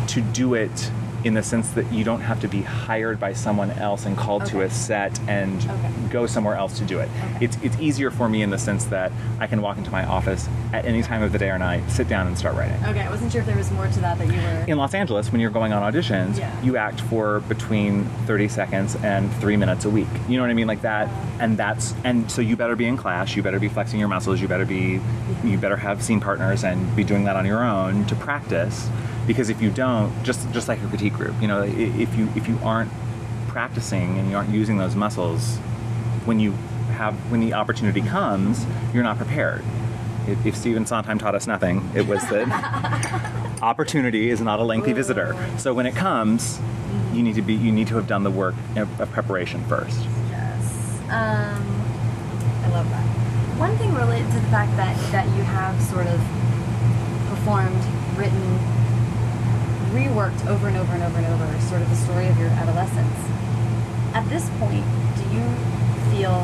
to 0.09 0.21
do 0.21 0.55
it 0.55 0.91
in 1.25 1.35
the 1.35 1.43
sense 1.43 1.71
that 1.73 1.91
you 1.93 2.03
don't 2.05 2.21
have 2.21 2.41
to 2.41 2.49
be 2.49 2.63
hired 2.63 3.21
by 3.21 3.33
someone 3.33 3.71
else 3.73 4.07
and 4.07 4.17
called 4.17 4.47
to 4.47 4.63
a 4.63 4.71
set 4.71 5.19
and 5.29 5.55
Okay. 5.63 5.91
go 6.11 6.27
somewhere 6.27 6.55
else 6.55 6.79
to 6.79 6.85
do 6.85 6.99
it. 6.99 7.09
Okay. 7.37 7.45
It's 7.45 7.59
it's 7.63 7.79
easier 7.79 8.11
for 8.11 8.29
me 8.29 8.43
in 8.43 8.51
the 8.51 8.59
sense 8.59 8.85
that 8.87 9.13
I 9.39 9.47
can 9.47 9.61
walk 9.63 9.77
into 9.79 9.91
my 9.91 10.05
office 10.05 10.49
at 10.73 10.85
any 10.85 11.03
time 11.03 11.23
of 11.23 11.33
the 11.33 11.39
day 11.39 11.51
or 11.51 11.59
night, 11.59 11.83
sit 11.91 12.09
down 12.09 12.27
and 12.27 12.39
start 12.39 12.55
writing. 12.57 12.77
Okay, 12.87 13.01
I 13.01 13.11
wasn't 13.11 13.33
sure 13.33 13.41
if 13.41 13.47
there 13.47 13.57
was 13.57 13.71
more 13.73 13.87
to 13.89 14.01
that 14.01 14.19
that 14.19 14.27
you 14.29 14.35
were. 14.41 14.65
In 14.67 14.79
Los 14.79 14.95
Angeles, 14.95 15.31
when 15.33 15.41
you're 15.41 15.51
going 15.51 15.73
on 15.73 15.93
auditions, 15.93 16.39
Yeah. 16.39 16.51
you 16.63 16.77
act 16.77 17.01
for 17.03 17.41
between 17.41 18.05
30 18.27 18.49
seconds 18.49 18.97
and 19.03 19.33
three 19.35 19.57
minutes 19.57 19.85
a 19.85 19.91
week. 19.91 20.09
You 20.29 20.37
know 20.37 20.43
what 20.45 20.51
I 20.51 20.55
mean? 20.55 20.67
Like 20.69 20.83
that. 20.83 21.07
Uh-huh. 21.09 21.17
And 21.41 21.57
that's, 21.59 21.95
and 22.05 22.31
so 22.31 22.41
you 22.43 22.57
better 22.57 22.77
be 22.77 22.87
in 22.87 22.97
class, 22.97 23.35
you 23.37 23.43
better 23.43 23.59
be 23.59 23.69
flexing 23.69 23.99
your 23.99 24.09
muscles, 24.09 24.41
you 24.41 24.49
better 24.49 24.65
be, 24.67 25.01
you 25.45 25.59
better 25.59 25.77
have 25.77 26.03
scene 26.03 26.21
partners 26.21 26.65
and 26.65 26.95
be 26.97 27.03
doing 27.05 27.25
that 27.25 27.37
on 27.37 27.45
your 27.47 27.63
own 27.65 28.05
to 28.07 28.15
practice. 28.15 28.89
Because 29.31 29.49
if 29.49 29.63
you 29.63 29.71
don't, 29.71 30.11
just, 30.25 30.51
just 30.51 30.67
like 30.67 30.83
a 30.83 30.89
critique 30.89 31.13
group, 31.13 31.41
you 31.41 31.47
know, 31.47 31.63
if 31.63 32.13
you, 32.17 32.29
if 32.35 32.49
you 32.49 32.59
aren't 32.65 32.91
practicing 33.47 34.19
and 34.19 34.29
you 34.29 34.37
aren't 34.37 34.51
using 34.51 34.77
those 34.77 34.97
muscles, 34.97 35.57
when 36.25 36.41
you 36.41 36.51
have, 36.97 37.15
when 37.31 37.39
the 37.39 37.55
opportunity 37.55 38.01
comes, 38.01 38.67
you're 38.93 39.05
not 39.05 39.19
prepared. 39.19 39.63
If, 40.27 40.45
if 40.45 40.57
Stephen 40.57 40.85
Sondheim 40.85 41.19
taught 41.19 41.37
us 41.37 41.47
nothing, 41.47 41.89
it 41.95 42.09
was 42.09 42.21
that 42.23 43.59
opportunity 43.63 44.31
is 44.31 44.41
not 44.41 44.59
a 44.59 44.65
lengthy 44.65 44.93
visitor. 44.93 45.37
So 45.59 45.75
when 45.75 45.87
it 45.87 45.95
comes, 45.95 46.59
you 47.13 47.23
need 47.23 47.37
to 47.37 47.43
be 47.43 47.55
you 47.55 47.71
need 47.71 47.87
to 47.87 47.95
have 47.95 48.09
done 48.09 48.25
the 48.25 48.33
work 48.33 48.57
of, 48.75 49.01
of 49.01 49.13
preparation 49.13 49.65
first. 49.67 50.09
Yes. 50.29 50.99
Um, 51.05 51.63
I 52.65 52.69
love 52.73 52.91
that. 52.91 53.05
One 53.61 53.77
thing 53.79 53.95
related 53.95 54.27
to 54.33 54.41
the 54.41 54.49
fact 54.49 54.77
that 54.77 54.97
that 55.13 55.27
you 55.37 55.45
have 55.45 55.81
sort 55.83 56.09
of 56.09 56.19
performed, 57.29 57.81
written, 58.19 58.80
reworked 59.91 60.47
over 60.47 60.69
and 60.69 60.77
over 60.77 60.93
and 60.93 61.03
over 61.03 61.19
and 61.19 61.27
over, 61.27 61.61
sort 61.61 61.83
of 61.83 61.91
the 61.91 61.97
story 61.97 62.29
of 62.29 62.39
your 62.39 62.49
adolescence. 62.49 63.19
At 64.15 64.29
this 64.29 64.49
point, 64.59 64.85
do 65.17 65.25
you 65.35 65.45
feel 66.11 66.35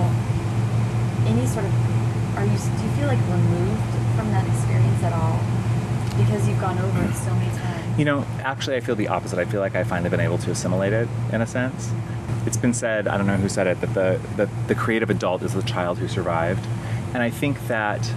any 1.26 1.46
sort 1.46 1.64
of 1.64 1.72
are 2.36 2.44
you 2.44 2.58
do 2.58 2.82
you 2.84 2.90
feel 2.96 3.08
like 3.08 3.18
removed 3.28 3.82
from 4.14 4.30
that 4.30 4.46
experience 4.46 5.02
at 5.02 5.12
all 5.12 5.40
because 6.18 6.46
you've 6.48 6.60
gone 6.60 6.78
over 6.78 7.02
it 7.04 7.14
so 7.14 7.32
many 7.34 7.50
times? 7.58 7.98
You 7.98 8.04
know, 8.04 8.26
actually, 8.40 8.76
I 8.76 8.80
feel 8.80 8.94
the 8.94 9.08
opposite. 9.08 9.38
I 9.38 9.44
feel 9.46 9.60
like 9.60 9.74
I 9.74 9.84
finally 9.84 10.10
been 10.10 10.20
able 10.20 10.38
to 10.38 10.50
assimilate 10.50 10.92
it 10.92 11.08
in 11.32 11.40
a 11.40 11.46
sense. 11.46 11.90
It's 12.44 12.56
been 12.56 12.74
said, 12.74 13.08
I 13.08 13.16
don't 13.16 13.26
know 13.26 13.36
who 13.36 13.48
said 13.48 13.66
it, 13.66 13.80
that 13.80 13.94
the, 13.94 14.20
that 14.36 14.48
the 14.68 14.74
creative 14.74 15.10
adult 15.10 15.42
is 15.42 15.54
the 15.54 15.62
child 15.62 15.98
who 15.98 16.06
survived. 16.06 16.64
And 17.12 17.22
I 17.22 17.30
think 17.30 17.66
that, 17.68 18.08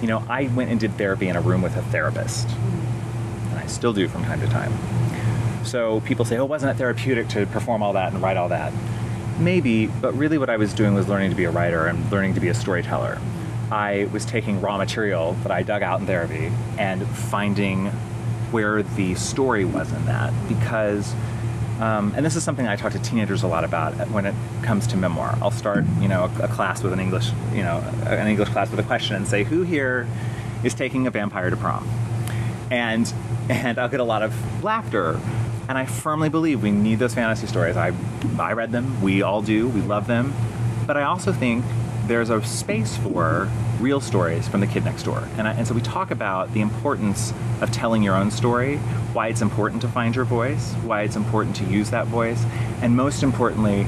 you 0.00 0.06
know, 0.06 0.24
I 0.28 0.46
went 0.48 0.70
and 0.70 0.78
did 0.78 0.92
therapy 0.94 1.28
in 1.28 1.36
a 1.36 1.40
room 1.40 1.60
with 1.60 1.76
a 1.76 1.82
therapist, 1.82 2.48
and 2.48 2.75
I 3.66 3.68
still 3.68 3.92
do 3.92 4.06
from 4.06 4.22
time 4.22 4.40
to 4.40 4.46
time. 4.46 4.72
So 5.64 5.98
people 6.02 6.24
say, 6.24 6.38
oh, 6.38 6.44
wasn't 6.44 6.70
it 6.70 6.78
therapeutic 6.78 7.26
to 7.30 7.46
perform 7.46 7.82
all 7.82 7.94
that 7.94 8.12
and 8.12 8.22
write 8.22 8.36
all 8.36 8.48
that? 8.50 8.72
Maybe, 9.40 9.88
but 9.88 10.14
really 10.14 10.38
what 10.38 10.48
I 10.48 10.56
was 10.56 10.72
doing 10.72 10.94
was 10.94 11.08
learning 11.08 11.30
to 11.30 11.36
be 11.36 11.44
a 11.44 11.50
writer 11.50 11.86
and 11.86 12.08
learning 12.12 12.34
to 12.34 12.40
be 12.40 12.46
a 12.46 12.54
storyteller. 12.54 13.18
I 13.72 14.08
was 14.12 14.24
taking 14.24 14.60
raw 14.60 14.78
material 14.78 15.32
that 15.42 15.50
I 15.50 15.64
dug 15.64 15.82
out 15.82 15.98
in 15.98 16.06
therapy 16.06 16.52
and 16.78 17.04
finding 17.08 17.86
where 18.52 18.84
the 18.84 19.16
story 19.16 19.64
was 19.64 19.92
in 19.92 20.06
that 20.06 20.32
because 20.46 21.12
um, 21.80 22.14
and 22.16 22.24
this 22.24 22.36
is 22.36 22.44
something 22.44 22.66
I 22.66 22.76
talk 22.76 22.92
to 22.92 22.98
teenagers 23.00 23.42
a 23.42 23.48
lot 23.48 23.64
about 23.64 23.92
when 24.10 24.24
it 24.24 24.34
comes 24.62 24.86
to 24.86 24.96
memoir. 24.96 25.36
I'll 25.42 25.50
start, 25.50 25.84
you 26.00 26.08
know, 26.08 26.30
a, 26.40 26.44
a 26.44 26.48
class 26.48 26.82
with 26.82 26.94
an 26.94 27.00
English, 27.00 27.30
you 27.52 27.62
know, 27.62 27.84
an 28.06 28.26
English 28.28 28.48
class 28.48 28.70
with 28.70 28.80
a 28.80 28.82
question 28.82 29.14
and 29.14 29.28
say, 29.28 29.44
"Who 29.44 29.62
here 29.62 30.08
is 30.64 30.72
taking 30.72 31.06
a 31.06 31.10
vampire 31.10 31.50
to 31.50 31.56
prom?" 31.56 31.86
And 32.70 33.12
and 33.48 33.78
I'll 33.78 33.88
get 33.88 34.00
a 34.00 34.04
lot 34.04 34.22
of 34.22 34.64
laughter. 34.64 35.20
And 35.68 35.76
I 35.76 35.84
firmly 35.84 36.28
believe 36.28 36.62
we 36.62 36.70
need 36.70 36.98
those 36.98 37.14
fantasy 37.14 37.46
stories. 37.46 37.76
I 37.76 37.92
I 38.38 38.52
read 38.52 38.72
them. 38.72 39.00
We 39.02 39.22
all 39.22 39.42
do. 39.42 39.68
We 39.68 39.80
love 39.80 40.06
them. 40.06 40.32
But 40.86 40.96
I 40.96 41.02
also 41.02 41.32
think 41.32 41.64
there's 42.06 42.30
a 42.30 42.42
space 42.44 42.96
for 42.98 43.48
real 43.80 44.00
stories 44.00 44.46
from 44.48 44.60
the 44.60 44.66
kid 44.66 44.84
next 44.84 45.02
door. 45.02 45.28
And, 45.36 45.48
I, 45.48 45.52
and 45.52 45.66
so 45.66 45.74
we 45.74 45.80
talk 45.80 46.10
about 46.10 46.52
the 46.54 46.60
importance 46.60 47.32
of 47.60 47.72
telling 47.72 48.02
your 48.02 48.14
own 48.14 48.30
story, 48.30 48.76
why 49.12 49.28
it's 49.28 49.42
important 49.42 49.82
to 49.82 49.88
find 49.88 50.14
your 50.14 50.24
voice, 50.24 50.72
why 50.84 51.02
it's 51.02 51.16
important 51.16 51.56
to 51.56 51.64
use 51.64 51.90
that 51.90 52.06
voice, 52.06 52.44
and 52.80 52.96
most 52.96 53.22
importantly, 53.22 53.86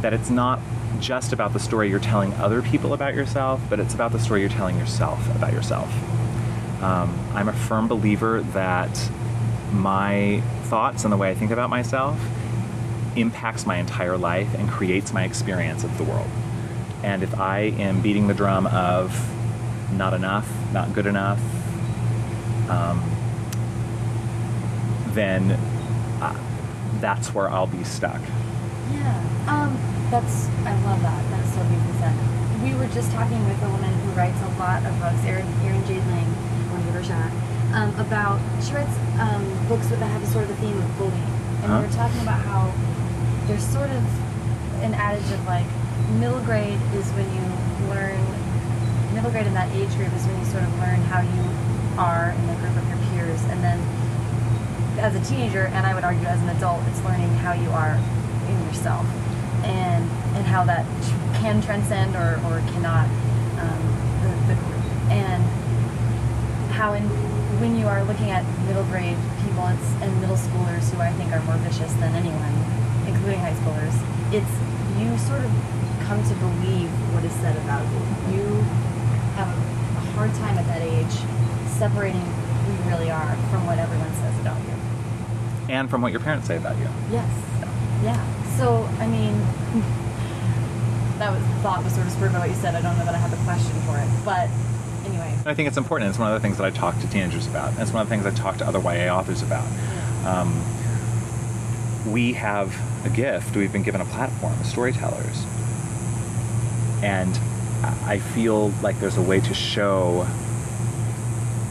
that 0.00 0.12
it's 0.12 0.30
not 0.30 0.60
just 1.00 1.32
about 1.32 1.52
the 1.52 1.60
story 1.60 1.88
you're 1.88 1.98
telling 1.98 2.32
other 2.34 2.60
people 2.60 2.92
about 2.92 3.14
yourself, 3.14 3.60
but 3.70 3.80
it's 3.80 3.94
about 3.94 4.12
the 4.12 4.18
story 4.18 4.40
you're 4.40 4.50
telling 4.50 4.78
yourself 4.78 5.34
about 5.34 5.52
yourself. 5.52 5.90
Um, 6.82 7.18
I'm 7.34 7.48
a 7.48 7.52
firm 7.52 7.88
believer 7.88 8.42
that 8.52 9.10
my 9.72 10.42
thoughts 10.64 11.04
and 11.04 11.12
the 11.12 11.16
way 11.16 11.30
I 11.30 11.34
think 11.34 11.50
about 11.50 11.70
myself 11.70 12.18
impacts 13.16 13.66
my 13.66 13.76
entire 13.76 14.16
life 14.16 14.52
and 14.54 14.68
creates 14.68 15.12
my 15.12 15.24
experience 15.24 15.84
of 15.84 15.96
the 15.98 16.04
world. 16.04 16.30
And 17.02 17.22
if 17.22 17.38
I 17.38 17.60
am 17.78 18.00
beating 18.00 18.28
the 18.28 18.34
drum 18.34 18.66
of 18.66 19.12
not 19.92 20.14
enough, 20.14 20.48
not 20.72 20.92
good 20.92 21.06
enough, 21.06 21.40
um, 22.68 23.02
then 25.14 25.52
uh, 26.20 26.38
that's 27.00 27.34
where 27.34 27.48
I'll 27.50 27.66
be 27.66 27.84
stuck. 27.84 28.20
Yeah. 28.92 29.18
Um, 29.46 29.76
that's 30.10 30.48
I 30.64 30.74
love 30.84 31.02
that. 31.02 31.30
That's 31.30 31.54
so 31.54 31.62
beautiful. 31.64 31.94
said. 31.98 32.14
We 32.62 32.74
were 32.74 32.88
just 32.92 33.10
talking 33.12 33.44
with 33.48 33.62
a 33.62 33.70
woman 33.70 33.92
who 34.00 34.10
writes 34.12 34.40
a 34.42 34.48
lot 34.58 34.84
of 34.84 34.98
books, 35.00 35.24
Erin, 35.24 35.46
Erin 35.62 35.84
Jade 35.86 36.04
Lange, 36.06 36.34
I 36.98 37.00
want 37.00 37.06
to 37.06 37.14
give 37.14 37.22
her 37.22 37.30
a 37.30 37.30
shout 37.30 37.30
out, 37.30 37.78
um, 37.78 38.00
about 38.00 38.38
she 38.62 38.72
writes 38.74 38.96
um, 39.20 39.42
books 39.68 39.86
that 39.88 39.98
have 39.98 40.22
a 40.22 40.26
sort 40.26 40.44
of 40.44 40.50
a 40.50 40.54
theme 40.56 40.76
of 40.76 40.98
bullying, 40.98 41.14
and 41.62 41.70
Huh? 41.70 41.78
we 41.80 41.86
were 41.86 41.92
talking 41.94 42.20
about 42.22 42.40
how 42.42 42.72
there's 43.46 43.64
sort 43.66 43.90
of 43.90 44.02
an 44.82 44.94
adage 44.94 45.30
of 45.32 45.44
like 45.46 45.66
middle 46.18 46.40
grade 46.42 46.78
is 46.94 47.06
when 47.12 47.26
you 47.34 47.42
learn 47.90 48.18
middle 49.14 49.30
grade 49.30 49.46
in 49.46 49.54
that 49.54 49.70
age 49.74 49.90
group 49.96 50.12
is 50.14 50.24
when 50.26 50.38
you 50.38 50.46
sort 50.46 50.62
of 50.62 50.72
learn 50.78 51.00
how 51.10 51.20
you 51.22 51.42
are 51.98 52.30
in 52.30 52.46
the 52.46 52.54
group 52.62 52.74
of 52.76 52.84
your 52.88 52.98
peers, 53.10 53.42
and 53.50 53.62
then 53.62 53.78
as 54.98 55.14
a 55.14 55.22
teenager, 55.22 55.66
and 55.70 55.86
I 55.86 55.94
would 55.94 56.02
argue 56.04 56.26
as 56.26 56.40
an 56.42 56.48
adult, 56.50 56.82
it's 56.88 57.02
learning 57.04 57.30
how 57.46 57.52
you 57.54 57.70
are 57.70 57.94
in 58.48 58.56
yourself, 58.66 59.06
and 59.62 60.02
and 60.34 60.44
how 60.46 60.64
that 60.64 60.84
can 61.38 61.62
transcend 61.62 62.14
or, 62.16 62.38
or 62.50 62.58
cannot 62.74 63.06
um, 63.62 63.82
the, 64.22 64.54
the 64.54 64.56
group, 64.60 64.82
and 65.10 65.42
how 66.78 66.94
in 66.94 67.02
when 67.58 67.74
you 67.74 67.90
are 67.90 68.04
looking 68.06 68.30
at 68.30 68.46
middle 68.70 68.86
grade 68.86 69.18
people 69.42 69.66
it's, 69.66 69.82
and 69.98 70.14
middle 70.22 70.38
schoolers 70.38 70.86
who 70.94 71.02
I 71.02 71.10
think 71.18 71.34
are 71.34 71.42
more 71.42 71.58
vicious 71.66 71.90
than 71.98 72.14
anyone, 72.14 72.54
including 73.10 73.42
high 73.42 73.58
schoolers, 73.58 73.90
it's 74.30 74.54
you 74.94 75.10
sort 75.26 75.42
of 75.42 75.50
come 76.06 76.22
to 76.22 76.34
believe 76.38 76.86
what 77.10 77.26
is 77.26 77.34
said 77.42 77.58
about 77.66 77.82
you. 77.82 78.38
You 78.38 78.46
have 79.34 79.50
a 79.50 80.00
hard 80.14 80.30
time 80.38 80.54
at 80.54 80.70
that 80.70 80.78
age 80.86 81.10
separating 81.82 82.22
who 82.22 82.70
you 82.70 82.82
really 82.86 83.10
are 83.10 83.34
from 83.50 83.66
what 83.66 83.82
everyone 83.82 84.14
says 84.22 84.38
about 84.38 84.62
you. 84.62 84.78
And 85.74 85.90
from 85.90 86.00
what 86.00 86.14
your 86.14 86.22
parents 86.22 86.46
say 86.46 86.62
about 86.62 86.78
you. 86.78 86.86
Yes. 87.10 87.26
Yeah. 88.06 88.22
So, 88.54 88.86
I 89.02 89.10
mean, 89.10 89.34
that 91.18 91.34
was 91.34 91.42
thought 91.58 91.82
was 91.82 91.92
sort 91.92 92.06
of 92.06 92.12
spurred 92.12 92.32
by 92.32 92.38
what 92.38 92.48
you 92.48 92.54
said. 92.54 92.78
I 92.78 92.80
don't 92.80 92.96
know 92.96 93.04
that 93.04 93.14
I 93.14 93.18
have 93.18 93.34
a 93.34 93.42
question 93.42 93.74
for 93.82 93.98
it, 93.98 94.06
but 94.22 94.46
anyway. 95.08 95.34
I 95.46 95.54
think 95.54 95.68
it's 95.68 95.76
important. 95.76 96.10
It's 96.10 96.18
one 96.18 96.32
of 96.32 96.40
the 96.40 96.46
things 96.46 96.58
that 96.58 96.64
I 96.64 96.70
talk 96.70 96.98
to 97.00 97.06
teenagers 97.08 97.46
about. 97.46 97.70
And 97.70 97.80
it's 97.80 97.92
one 97.92 98.02
of 98.02 98.08
the 98.08 98.14
things 98.14 98.26
I 98.26 98.30
talk 98.30 98.58
to 98.58 98.66
other 98.66 98.80
YA 98.80 99.14
authors 99.14 99.42
about. 99.42 99.66
Um, 100.24 100.62
we 102.12 102.34
have 102.34 102.74
a 103.04 103.10
gift. 103.10 103.56
We've 103.56 103.72
been 103.72 103.82
given 103.82 104.00
a 104.00 104.06
platform 104.06 104.54
as 104.60 104.70
storytellers. 104.70 105.44
And 107.02 107.38
I 107.82 107.94
I 108.08 108.18
feel 108.18 108.70
like 108.82 108.98
there's 109.00 109.16
a 109.18 109.22
way 109.22 109.40
to 109.40 109.54
show 109.54 110.26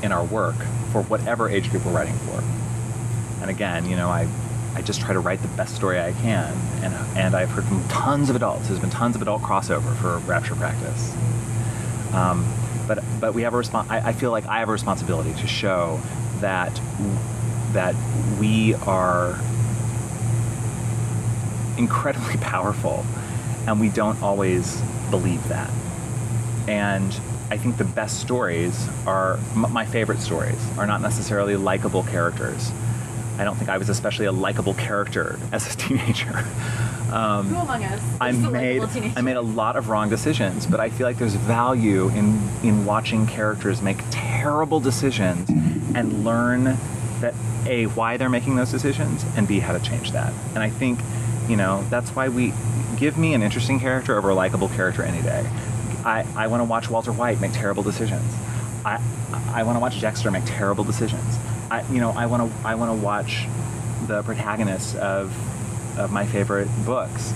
in 0.03 0.11
our 0.11 0.23
work 0.23 0.55
for 0.91 1.01
whatever 1.03 1.49
age 1.49 1.69
group 1.69 1.85
we're 1.85 1.91
writing 1.91 2.17
for. 2.19 2.43
And 3.41 3.49
again, 3.49 3.89
you 3.89 3.95
know, 3.95 4.09
I, 4.09 4.27
I 4.75 4.81
just 4.81 5.01
try 5.01 5.13
to 5.13 5.19
write 5.19 5.41
the 5.41 5.47
best 5.49 5.75
story 5.75 5.99
I 5.99 6.13
can. 6.13 6.53
And, 6.83 6.93
and 7.17 7.35
I've 7.35 7.49
heard 7.49 7.65
from 7.65 7.85
tons 7.88 8.29
of 8.29 8.35
adults. 8.35 8.67
There's 8.67 8.79
been 8.79 8.89
tons 8.89 9.15
of 9.15 9.21
adult 9.21 9.41
crossover 9.41 9.95
for 9.97 10.19
Rapture 10.19 10.55
Practice. 10.55 11.13
Um, 12.13 12.45
but 13.20 13.34
we 13.34 13.41
have 13.43 13.53
a 13.53 13.57
respons- 13.57 13.89
I, 13.89 14.09
I 14.09 14.13
feel 14.13 14.32
like 14.32 14.45
I 14.45 14.59
have 14.59 14.70
a 14.70 14.72
responsibility 14.72 15.34
to 15.41 15.47
show 15.47 15.99
that 16.39 16.80
that 17.74 17.95
we 18.39 18.74
are 18.76 19.39
incredibly 21.78 22.38
powerful, 22.41 23.05
and 23.65 23.80
we 23.80 23.89
don't 23.89 24.22
always 24.22 24.82
believe 25.09 25.47
that. 25.49 25.70
And 26.68 27.20
I 27.49 27.57
think 27.57 27.78
the 27.78 27.86
best 27.86 28.20
stories 28.20 28.88
are 29.05 29.38
my 29.55 29.86
favorite 29.86 30.20
stories 30.20 30.59
are 30.78 30.86
not 30.86 31.01
necessarily 31.01 31.55
likable 31.55 32.03
characters. 32.03 32.72
I 33.38 33.43
don't 33.43 33.55
think 33.55 33.69
I 33.69 33.77
was 33.77 33.89
especially 33.89 34.25
a 34.25 34.31
likable 34.31 34.73
character 34.73 35.39
as 35.51 35.73
a 35.73 35.77
teenager. 35.77 36.45
Um, 37.11 37.47
Who 37.47 37.55
among 37.55 37.83
us? 37.83 38.01
I 38.19 38.31
made? 38.31 38.81
I 39.15 39.21
made 39.21 39.38
a 39.38 39.41
lot 39.41 39.75
of 39.75 39.89
wrong 39.89 40.09
decisions, 40.09 40.65
but 40.65 40.79
I 40.79 40.89
feel 40.89 41.07
like 41.07 41.17
there's 41.17 41.35
value 41.35 42.09
in 42.09 42.41
in 42.63 42.85
watching 42.85 43.27
characters 43.27 43.81
make 43.81 43.99
terrible 44.09 44.79
decisions 44.79 45.49
and 45.95 46.25
learn 46.25 46.77
that 47.21 47.33
a 47.65 47.85
why 47.88 48.17
they're 48.17 48.29
making 48.29 48.55
those 48.55 48.71
decisions 48.71 49.25
and 49.35 49.47
b 49.47 49.59
how 49.59 49.73
to 49.73 49.79
change 49.79 50.11
that. 50.11 50.33
And 50.53 50.59
I 50.59 50.69
think, 50.69 50.99
you 51.47 51.55
know, 51.55 51.83
that's 51.89 52.11
why 52.11 52.29
we 52.29 52.53
give 52.97 53.17
me 53.17 53.33
an 53.33 53.41
interesting 53.41 53.79
character 53.79 54.17
over 54.17 54.29
a 54.29 54.35
likable 54.35 54.69
character 54.69 55.03
any 55.03 55.21
day. 55.21 55.47
I, 56.03 56.25
I 56.35 56.47
want 56.47 56.61
to 56.61 56.65
watch 56.65 56.89
Walter 56.89 57.11
White 57.11 57.39
make 57.39 57.53
terrible 57.53 57.83
decisions. 57.83 58.33
I 58.85 59.01
I 59.53 59.63
want 59.63 59.75
to 59.75 59.79
watch 59.79 59.99
Dexter 60.01 60.31
make 60.31 60.43
terrible 60.45 60.83
decisions. 60.83 61.38
I 61.70 61.84
you 61.91 61.99
know 61.99 62.11
I 62.11 62.26
want 62.28 62.51
to 62.51 62.68
I 62.68 62.76
want 62.76 62.91
to 62.97 63.03
watch 63.05 63.47
the 64.07 64.24
protagonists 64.24 64.95
of 64.95 65.36
of 65.97 66.11
my 66.11 66.26
favorite 66.26 66.68
books 66.86 67.34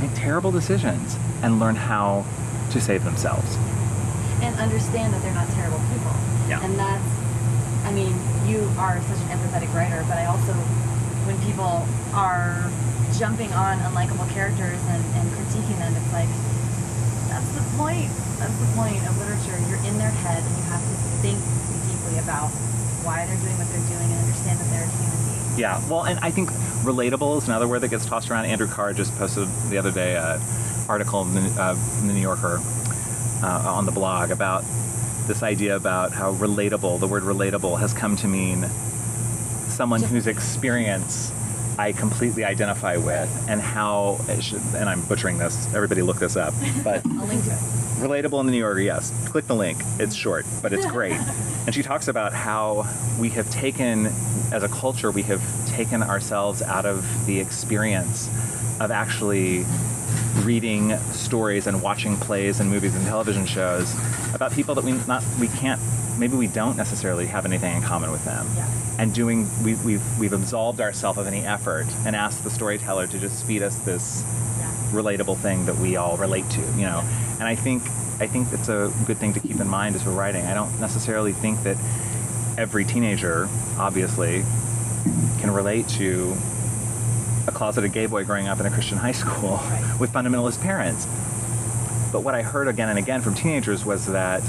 make 0.00 0.10
terrible 0.14 0.50
decisions 0.50 1.16
and 1.42 1.60
learn 1.60 1.76
how 1.76 2.24
to 2.72 2.80
save 2.80 3.04
themselves. 3.04 3.56
and 4.42 4.56
understand 4.58 5.12
that 5.12 5.20
they're 5.22 5.34
not 5.34 5.48
terrible 5.50 5.78
people. 5.92 6.14
Yeah. 6.48 6.64
And 6.64 6.72
that's, 6.78 7.04
I 7.84 7.92
mean, 7.92 8.16
you 8.48 8.64
are 8.80 8.96
such 9.04 9.20
an 9.28 9.36
empathetic 9.36 9.68
writer, 9.76 10.00
but 10.08 10.16
I 10.16 10.24
also, 10.26 10.54
when 11.28 11.36
people 11.44 11.84
are 12.16 12.70
jumping 13.20 13.52
on 13.52 13.78
unlikable 13.84 14.24
characters 14.32 14.80
and, 14.88 15.02
and 15.20 15.28
critiquing 15.36 15.76
them, 15.76 15.92
it's 15.92 16.12
like, 16.16 16.32
that's 17.28 17.50
the 17.52 17.64
point. 17.76 18.08
That's 18.40 18.56
the 18.56 18.70
point 18.72 18.96
of 19.04 19.12
literature. 19.20 19.60
You're 19.68 19.84
in 19.84 19.98
their 20.00 20.10
head 20.24 20.40
and 20.42 20.52
you 20.56 20.64
have 20.72 20.80
to 20.80 20.96
think 21.20 21.36
deeply 21.84 22.16
about 22.18 22.48
why 23.04 23.26
they're 23.26 23.36
doing 23.36 23.56
what 23.58 23.68
they're 23.68 23.88
doing 23.88 24.10
and 24.10 24.20
understand 24.20 24.58
that 24.60 24.70
they're 24.70 24.84
a 24.84 24.88
human 24.88 25.48
being. 25.48 25.58
Yeah, 25.58 25.80
well, 25.88 26.04
and 26.04 26.18
I 26.20 26.30
think 26.30 26.50
relatable 26.82 27.38
is 27.38 27.48
another 27.48 27.68
word 27.68 27.80
that 27.80 27.88
gets 27.88 28.06
tossed 28.06 28.30
around. 28.30 28.46
Andrew 28.46 28.68
Carr 28.68 28.92
just 28.92 29.16
posted 29.16 29.48
the 29.68 29.78
other 29.78 29.90
day 29.90 30.16
an 30.16 30.40
article 30.88 31.22
in 31.22 31.34
the, 31.34 31.62
uh, 31.62 31.76
in 32.00 32.06
the 32.06 32.14
New 32.14 32.20
Yorker 32.20 32.60
uh, 33.42 33.74
on 33.74 33.86
the 33.86 33.92
blog 33.92 34.30
about 34.30 34.64
this 35.26 35.42
idea 35.42 35.76
about 35.76 36.12
how 36.12 36.34
relatable, 36.34 36.98
the 36.98 37.06
word 37.06 37.22
relatable, 37.22 37.78
has 37.78 37.92
come 37.92 38.16
to 38.16 38.28
mean 38.28 38.68
someone 39.68 40.02
whose 40.02 40.26
experience 40.26 41.32
I 41.80 41.92
completely 41.92 42.44
identify 42.44 42.98
with, 42.98 43.46
and 43.48 43.58
how, 43.58 44.20
should, 44.40 44.60
and 44.74 44.86
I'm 44.86 45.00
butchering 45.06 45.38
this, 45.38 45.66
everybody 45.72 46.02
look 46.02 46.18
this 46.18 46.36
up, 46.36 46.52
but 46.84 47.00
I'll 47.18 47.26
link 47.26 47.46
it. 47.46 47.58
Relatable 48.02 48.38
in 48.40 48.44
the 48.44 48.52
New 48.52 48.58
Yorker, 48.58 48.80
yes. 48.80 49.10
Click 49.30 49.46
the 49.46 49.54
link. 49.54 49.80
It's 49.98 50.14
short, 50.14 50.44
but 50.60 50.74
it's 50.74 50.84
great. 50.84 51.12
and 51.66 51.74
she 51.74 51.82
talks 51.82 52.06
about 52.06 52.34
how 52.34 52.86
we 53.18 53.30
have 53.30 53.48
taken, 53.50 54.12
as 54.52 54.62
a 54.62 54.68
culture, 54.68 55.10
we 55.10 55.22
have 55.22 55.42
taken 55.68 56.02
ourselves 56.02 56.60
out 56.60 56.84
of 56.84 57.02
the 57.24 57.40
experience 57.40 58.28
of 58.78 58.90
actually 58.90 59.64
reading 60.42 60.98
stories 61.12 61.66
and 61.66 61.80
watching 61.80 62.14
plays 62.18 62.60
and 62.60 62.68
movies 62.68 62.94
and 62.94 63.06
television 63.06 63.46
shows 63.46 63.94
about 64.34 64.52
people 64.52 64.74
that 64.74 64.84
we 64.84 64.92
not 65.08 65.24
we 65.40 65.48
can't 65.48 65.80
maybe 66.20 66.36
we 66.36 66.46
don't 66.46 66.76
necessarily 66.76 67.26
have 67.26 67.44
anything 67.46 67.74
in 67.76 67.82
common 67.82 68.12
with 68.12 68.24
them 68.24 68.46
Yeah. 68.56 68.68
and 68.98 69.12
doing 69.12 69.48
we, 69.64 69.74
we've 69.76 70.18
we've 70.18 70.32
absolved 70.34 70.80
ourselves 70.80 71.18
of 71.18 71.26
any 71.26 71.40
effort 71.40 71.86
and 72.04 72.14
asked 72.14 72.44
the 72.44 72.50
storyteller 72.50 73.06
to 73.08 73.18
just 73.18 73.44
feed 73.46 73.62
us 73.62 73.74
this 73.78 74.22
Yeah. 74.60 74.70
relatable 74.92 75.38
thing 75.38 75.66
that 75.66 75.76
we 75.78 75.96
all 75.96 76.16
relate 76.18 76.48
to, 76.50 76.60
you 76.76 76.82
know. 76.82 77.02
And 77.40 77.44
I 77.44 77.54
think 77.56 77.82
I 78.20 78.26
think 78.26 78.52
it's 78.52 78.68
a 78.68 78.92
good 79.06 79.16
thing 79.16 79.32
to 79.32 79.40
keep 79.40 79.58
in 79.58 79.66
mind 79.68 79.96
as 79.96 80.04
we're 80.04 80.12
writing. 80.12 80.44
I 80.44 80.52
don't 80.52 80.78
necessarily 80.78 81.32
think 81.32 81.62
that 81.62 81.78
every 82.58 82.84
teenager, 82.84 83.48
obviously, 83.78 84.44
can 85.40 85.50
relate 85.50 85.88
to 86.00 86.36
a 87.46 87.52
closeted 87.52 87.92
gay 87.94 88.04
boy 88.04 88.24
growing 88.24 88.46
up 88.46 88.60
in 88.60 88.66
a 88.66 88.70
Christian 88.70 88.98
high 88.98 89.12
school 89.12 89.56
Right. 89.70 89.96
with 89.98 90.12
fundamentalist 90.12 90.60
parents. 90.60 91.06
But 92.12 92.22
what 92.22 92.34
I 92.34 92.42
heard 92.42 92.68
again 92.68 92.90
and 92.90 92.98
again 92.98 93.22
from 93.22 93.34
teenagers 93.34 93.86
was 93.86 94.04
that 94.08 94.42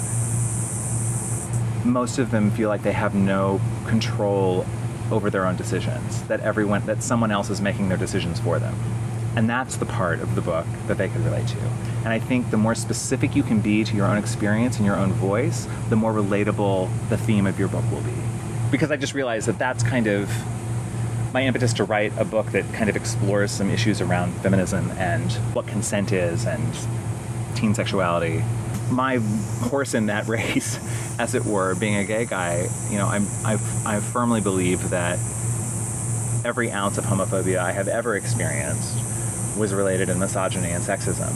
most 1.85 2.19
of 2.19 2.31
them 2.31 2.51
feel 2.51 2.69
like 2.69 2.83
they 2.83 2.91
have 2.91 3.15
no 3.15 3.59
control 3.87 4.65
over 5.11 5.29
their 5.29 5.45
own 5.45 5.55
decisions, 5.55 6.23
that 6.23 6.39
everyone 6.41 6.85
that 6.85 7.03
someone 7.03 7.31
else 7.31 7.49
is 7.49 7.61
making 7.61 7.89
their 7.89 7.97
decisions 7.97 8.39
for 8.39 8.59
them. 8.59 8.75
And 9.35 9.49
that's 9.49 9.77
the 9.77 9.85
part 9.85 10.19
of 10.19 10.35
the 10.35 10.41
book 10.41 10.65
that 10.87 10.97
they 10.97 11.07
could 11.07 11.21
relate 11.21 11.47
to. 11.47 11.59
And 12.03 12.09
I 12.09 12.19
think 12.19 12.49
the 12.51 12.57
more 12.57 12.75
specific 12.75 13.35
you 13.35 13.43
can 13.43 13.61
be 13.61 13.83
to 13.83 13.95
your 13.95 14.05
own 14.05 14.17
experience 14.17 14.77
and 14.77 14.85
your 14.85 14.95
own 14.95 15.13
voice, 15.13 15.67
the 15.89 15.95
more 15.95 16.11
relatable 16.11 16.89
the 17.09 17.17
theme 17.17 17.47
of 17.47 17.57
your 17.57 17.67
book 17.67 17.89
will 17.91 18.01
be. 18.01 18.13
Because 18.71 18.91
I 18.91 18.97
just 18.97 19.13
realized 19.13 19.47
that 19.47 19.57
that's 19.57 19.83
kind 19.83 20.07
of 20.07 20.29
my 21.33 21.45
impetus 21.45 21.71
to 21.73 21.85
write 21.85 22.11
a 22.17 22.25
book 22.25 22.47
that 22.47 22.71
kind 22.73 22.89
of 22.89 22.97
explores 22.97 23.51
some 23.51 23.69
issues 23.69 24.01
around 24.01 24.33
feminism 24.41 24.91
and 24.91 25.31
what 25.53 25.65
consent 25.65 26.11
is 26.11 26.45
and 26.45 26.77
teen 27.55 27.73
sexuality. 27.73 28.43
My 28.91 29.17
horse 29.17 29.93
in 29.93 30.07
that 30.07 30.27
race, 30.27 30.77
as 31.17 31.33
it 31.33 31.45
were, 31.45 31.75
being 31.75 31.95
a 31.95 32.03
gay 32.03 32.25
guy, 32.25 32.69
you 32.89 32.97
know, 32.97 33.07
I'm, 33.07 33.27
I've, 33.43 33.85
I 33.87 33.99
firmly 33.99 34.41
believe 34.41 34.89
that 34.91 35.17
every 36.43 36.71
ounce 36.71 36.97
of 36.97 37.05
homophobia 37.05 37.57
I 37.59 37.71
have 37.71 37.87
ever 37.87 38.15
experienced 38.15 38.97
was 39.57 39.73
related 39.73 40.09
in 40.09 40.19
misogyny 40.19 40.71
and 40.71 40.83
sexism. 40.83 41.33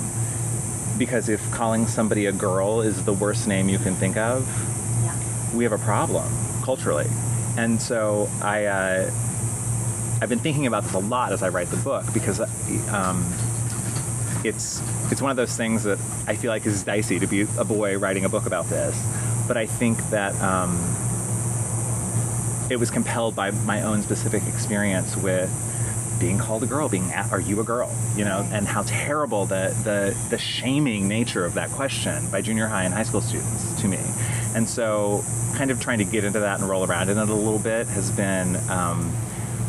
Because 0.98 1.30
if 1.30 1.52
calling 1.52 1.88
somebody 1.88 2.26
a 2.26 2.32
girl 2.32 2.82
is 2.82 3.04
the 3.06 3.14
worst 3.14 3.48
name 3.48 3.70
you 3.70 3.78
can 3.78 3.96
think 3.96 4.18
of, 4.18 4.48
Yeah. 5.04 5.16
we 5.56 5.64
have 5.64 5.74
a 5.74 5.78
problem 5.78 6.26
culturally. 6.64 7.08
And 7.58 7.82
so 7.82 8.30
I, 8.42 8.66
uh, 8.66 9.12
I've 10.22 10.30
been 10.30 10.40
thinking 10.40 10.66
about 10.66 10.84
this 10.84 10.94
a 10.94 11.00
lot 11.00 11.34
as 11.34 11.44
I 11.44 11.50
write 11.50 11.70
the 11.70 11.78
book 11.78 12.06
because 12.14 12.40
um, 12.90 13.26
it's 14.44 14.82
it's 15.12 15.22
one 15.22 15.32
of 15.32 15.38
those 15.38 15.56
things 15.56 15.84
that 15.84 16.00
I 16.28 16.36
feel 16.36 16.50
like 16.50 16.66
is 16.66 16.84
dicey 16.84 17.20
to 17.20 17.28
be 17.28 17.42
a 17.58 17.64
boy 17.64 17.98
writing 17.98 18.26
a 18.26 18.30
book 18.30 18.46
about 18.46 18.68
this. 18.70 19.00
But 19.48 19.58
I 19.58 19.66
think 19.66 19.98
that 20.10 20.34
um, 20.42 20.78
it 22.70 22.78
was 22.78 22.90
compelled 22.90 23.36
by 23.36 23.52
my 23.52 23.84
own 23.84 24.02
specific 24.02 24.44
experience 24.48 25.16
with 25.16 25.50
being 26.20 26.38
called 26.38 26.64
a 26.64 26.66
girl, 26.66 26.90
being 26.90 27.12
are 27.14 27.40
you 27.40 27.60
a 27.60 27.64
girl, 27.64 27.94
you 28.16 28.24
know, 28.24 28.48
and 28.52 28.68
how 28.68 28.84
terrible 28.84 29.46
the, 29.46 29.76
the 29.84 30.18
the 30.30 30.38
shaming 30.38 31.08
nature 31.08 31.46
of 31.46 31.54
that 31.56 31.70
question 31.72 32.30
by 32.32 32.42
junior 32.42 32.68
high 32.68 32.84
and 32.84 32.94
high 32.94 33.04
school 33.04 33.22
students 33.22 33.80
to 33.82 33.88
me. 33.88 34.00
And 34.56 34.68
so, 34.68 35.24
kind 35.56 35.72
of 35.72 35.82
trying 35.82 36.00
to 36.00 36.06
get 36.06 36.24
into 36.24 36.40
that 36.40 36.60
and 36.60 36.70
roll 36.70 36.86
around 36.86 37.10
in 37.10 37.18
it 37.18 37.30
a 37.30 37.34
little 37.34 37.60
bit 37.60 37.88
has 37.88 38.12
been 38.12 38.56
um, 38.70 39.14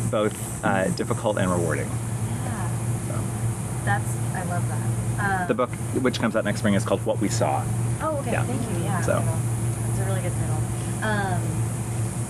both 0.09 0.63
uh, 0.63 0.87
difficult 0.91 1.37
and 1.37 1.51
rewarding. 1.51 1.87
Yeah. 1.87 2.69
So, 3.07 3.23
That's 3.83 4.15
I 4.33 4.43
love 4.43 4.67
that. 4.69 4.96
Um, 5.19 5.47
the 5.47 5.53
book, 5.53 5.69
which 6.01 6.19
comes 6.19 6.35
out 6.35 6.45
next 6.45 6.59
spring, 6.59 6.73
is 6.75 6.83
called 6.85 7.03
What 7.05 7.19
We 7.19 7.29
Saw. 7.29 7.63
Oh, 8.01 8.17
okay. 8.21 8.31
Yeah. 8.33 8.43
Thank 8.43 8.61
you. 8.61 8.83
Yeah. 8.83 9.01
So- 9.01 9.13
title. 9.19 9.37
That's 9.87 9.99
a 9.99 10.05
really 10.05 10.21
good 10.21 10.33
title. 10.33 10.57
Um, 11.01 11.41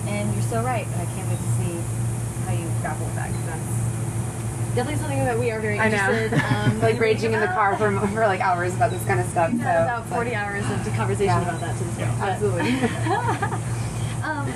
and 0.08 0.32
you're 0.34 0.42
so 0.42 0.62
right. 0.62 0.86
I 0.86 1.04
can't 1.14 1.28
wait 1.28 1.36
to 1.38 1.50
see 1.58 1.76
how 2.46 2.52
you 2.52 2.66
grapple 2.80 3.04
with 3.04 3.14
that 3.16 3.28
because 3.30 3.46
that's 3.46 4.74
definitely 4.74 5.00
something 5.00 5.18
that 5.24 5.38
we 5.38 5.50
are 5.50 5.60
very 5.60 5.78
I 5.78 5.88
know. 5.88 5.96
interested. 5.96 6.40
Um, 6.58 6.80
like 6.80 6.98
raging 7.00 7.32
in 7.34 7.40
the 7.40 7.46
car 7.48 7.76
for, 7.76 7.90
for 8.08 8.26
like 8.26 8.40
hours 8.40 8.74
about 8.74 8.90
this 8.90 9.04
kind 9.04 9.20
of 9.20 9.26
stuff. 9.28 9.50
We've 9.52 9.60
so, 9.60 9.66
had 9.66 9.82
about 9.82 10.08
but- 10.08 10.14
40 10.16 10.34
hours 10.34 10.64
of 10.70 10.94
conversation 10.94 11.26
Yeah. 11.26 11.42
about 11.42 11.60
that 11.60 11.76
to 11.78 11.84
this 11.84 11.98
Yeah. 11.98 12.10
point. 12.18 12.30
Absolutely. 12.30 12.70
um, 14.24 14.52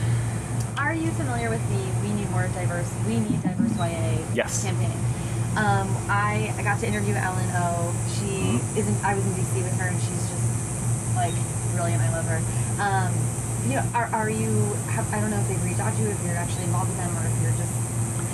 are 0.79 0.95
you 0.95 1.11
familiar 1.13 1.51
with 1.51 1.63
the 1.69 2.07
We 2.07 2.13
Need 2.15 2.31
More 2.31 2.49
Diverse, 2.49 2.91
We 3.07 3.21
Need 3.21 3.43
Diverse 3.43 3.77
YA 3.77 4.25
Yes. 4.35 4.65
campaign? 4.65 4.91
Um, 5.57 5.95
I, 6.09 6.53
I 6.57 6.63
got 6.63 6.81
to 6.81 6.87
interview 6.87 7.15
Ellen 7.15 7.49
O. 7.55 7.93
She 8.15 8.25
Mhm. 8.59 8.77
isn't. 8.77 9.05
I 9.05 9.15
was 9.15 9.25
in 9.27 9.33
DC 9.35 9.63
with 9.63 9.79
her, 9.79 9.89
and 9.89 10.01
she's 10.01 10.09
just 10.29 11.15
like 11.15 11.35
brilliant. 11.75 12.03
I 12.03 12.11
love 12.13 12.25
her. 12.27 12.41
Um, 12.81 13.13
you 13.69 13.77
know, 13.77 13.85
are, 13.95 14.07
are 14.13 14.31
you? 14.31 14.49
Have, 14.89 15.13
I 15.13 15.21
don't 15.21 15.31
know 15.31 15.39
if 15.41 15.49
they've 15.49 15.63
reached 15.65 15.81
out 15.81 15.95
to 15.95 16.03
you, 16.03 16.09
if 16.09 16.25
you're 16.25 16.35
actually 16.37 16.65
involved 16.65 16.89
with 16.89 16.99
them, 16.99 17.15
or 17.17 17.27
if 17.27 17.43
you're 17.43 17.53
just 17.53 17.73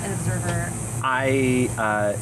an 0.04 0.12
observer. 0.12 0.72
I 1.02 1.68
uh, 1.76 2.16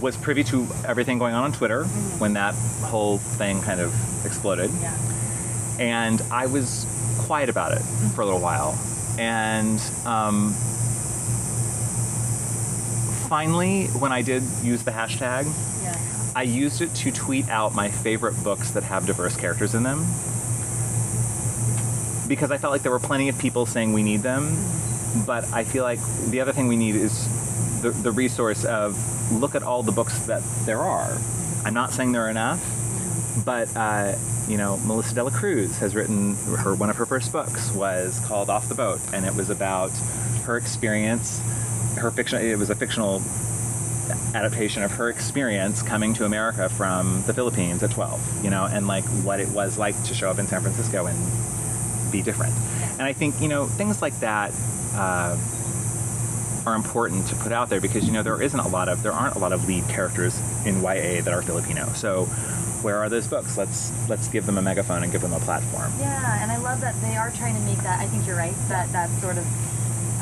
was 0.00 0.16
privy 0.16 0.44
to 0.44 0.66
everything 0.86 1.18
going 1.18 1.34
on 1.34 1.44
on 1.44 1.52
Twitter 1.52 1.84
Mhm. 1.84 2.18
when 2.20 2.32
that 2.34 2.54
whole 2.84 3.18
thing 3.18 3.60
kind 3.62 3.80
of 3.80 3.92
exploded. 4.26 4.70
Yeah. 4.80 4.92
and 5.78 6.22
I 6.30 6.46
was 6.46 6.86
quiet 7.18 7.48
about 7.48 7.72
it 7.72 7.82
for 8.14 8.20
a 8.20 8.24
little 8.24 8.40
while. 8.40 8.78
And 9.18 9.80
um, 10.06 10.54
finally, 13.34 13.86
when 13.98 14.12
I 14.12 14.22
did 14.22 14.44
use 14.62 14.84
the 14.84 14.92
hashtag, 14.92 15.52
Yeah. 15.82 15.98
I 16.36 16.42
used 16.42 16.80
it 16.80 16.94
to 17.02 17.10
tweet 17.10 17.48
out 17.48 17.74
my 17.74 17.90
favorite 17.90 18.36
books 18.44 18.70
that 18.70 18.84
have 18.84 19.06
diverse 19.06 19.34
characters 19.34 19.74
in 19.74 19.82
them. 19.82 20.06
Because 22.28 22.52
I 22.52 22.58
felt 22.58 22.70
like 22.70 22.82
there 22.82 22.92
were 22.92 23.00
plenty 23.00 23.28
of 23.28 23.36
people 23.36 23.66
saying 23.66 23.92
we 23.92 24.04
need 24.04 24.22
them, 24.22 24.52
mm-hmm. 24.52 25.24
but 25.24 25.52
I 25.52 25.64
feel 25.64 25.82
like 25.82 25.98
the 26.30 26.40
other 26.42 26.52
thing 26.52 26.68
we 26.68 26.76
need 26.76 26.94
is 26.94 27.28
the, 27.82 27.90
the 27.90 28.12
resource 28.12 28.64
of 28.64 28.96
look 29.32 29.56
at 29.56 29.64
all 29.64 29.82
the 29.82 29.96
books 30.00 30.26
that 30.26 30.44
there 30.64 30.82
are. 30.82 31.08
Mm-hmm. 31.08 31.66
I'm 31.66 31.74
not 31.74 31.92
saying 31.92 32.12
there 32.12 32.26
are 32.26 32.30
enough, 32.30 32.60
mm-hmm. 32.60 33.40
but 33.40 33.66
uh, 33.76 34.14
you 34.46 34.58
know, 34.58 34.76
Melissa 34.86 35.12
de 35.16 35.24
la 35.24 35.30
Cruz 35.30 35.78
has 35.78 35.96
written 35.96 36.36
her 36.62 36.76
one 36.76 36.88
of 36.88 36.94
her 36.98 37.06
first 37.06 37.32
books 37.32 37.72
was 37.72 38.20
called 38.28 38.48
Off 38.48 38.68
the 38.68 38.76
Boat, 38.76 39.00
and 39.12 39.26
it 39.26 39.34
was 39.34 39.50
about 39.50 39.90
her 40.46 40.56
experience. 40.56 41.40
Her 42.04 42.10
fiction. 42.10 42.44
It 42.44 42.58
was 42.58 42.68
a 42.68 42.74
fictional 42.74 43.22
adaptation 44.34 44.82
of 44.82 44.90
her 44.92 45.08
experience 45.08 45.80
coming 45.80 46.12
to 46.12 46.26
America 46.26 46.68
from 46.68 47.24
the 47.26 47.32
Philippines 47.32 47.82
at 47.82 47.92
12. 47.92 48.44
You 48.44 48.50
know, 48.50 48.66
and 48.66 48.86
like 48.86 49.04
what 49.24 49.40
it 49.40 49.48
was 49.48 49.78
like 49.78 50.00
to 50.04 50.14
show 50.14 50.30
up 50.30 50.38
in 50.38 50.46
San 50.46 50.60
Francisco 50.60 51.06
and 51.06 52.12
be 52.12 52.20
different. 52.20 52.54
And 52.98 53.02
I 53.02 53.14
think 53.14 53.40
you 53.40 53.48
know 53.48 53.66
things 53.66 54.02
like 54.02 54.20
that. 54.20 54.52
Uh, 54.92 55.38
are 56.66 56.74
important 56.74 57.26
to 57.26 57.34
put 57.36 57.52
out 57.52 57.68
there 57.68 57.80
because 57.80 58.06
you 58.06 58.12
know 58.12 58.22
there 58.22 58.40
isn't 58.40 58.60
a 58.60 58.68
lot 58.68 58.88
of 58.88 59.02
there 59.02 59.12
aren't 59.12 59.34
a 59.34 59.38
lot 59.38 59.52
of 59.52 59.68
lead 59.68 59.86
characters 59.86 60.40
in 60.64 60.82
YA 60.82 61.20
that 61.20 61.28
are 61.28 61.42
Filipino. 61.42 61.92
So 61.92 62.24
where 62.80 62.98
are 62.98 63.08
those 63.08 63.26
books? 63.26 63.58
Let's 63.58 63.92
let's 64.08 64.28
give 64.28 64.46
them 64.46 64.56
a 64.56 64.62
megaphone 64.62 65.02
and 65.02 65.12
give 65.12 65.20
them 65.20 65.32
a 65.32 65.40
platform. 65.40 65.92
Yeah, 65.98 66.42
and 66.42 66.50
I 66.50 66.56
love 66.56 66.80
that 66.80 66.98
they 67.02 67.16
are 67.16 67.30
trying 67.32 67.54
to 67.54 67.60
make 67.62 67.78
that. 67.78 68.00
I 68.00 68.06
think 68.06 68.26
you're 68.26 68.36
right. 68.36 68.54
That 68.68 68.92
that 68.92 69.10
sort 69.20 69.36
of 69.36 69.46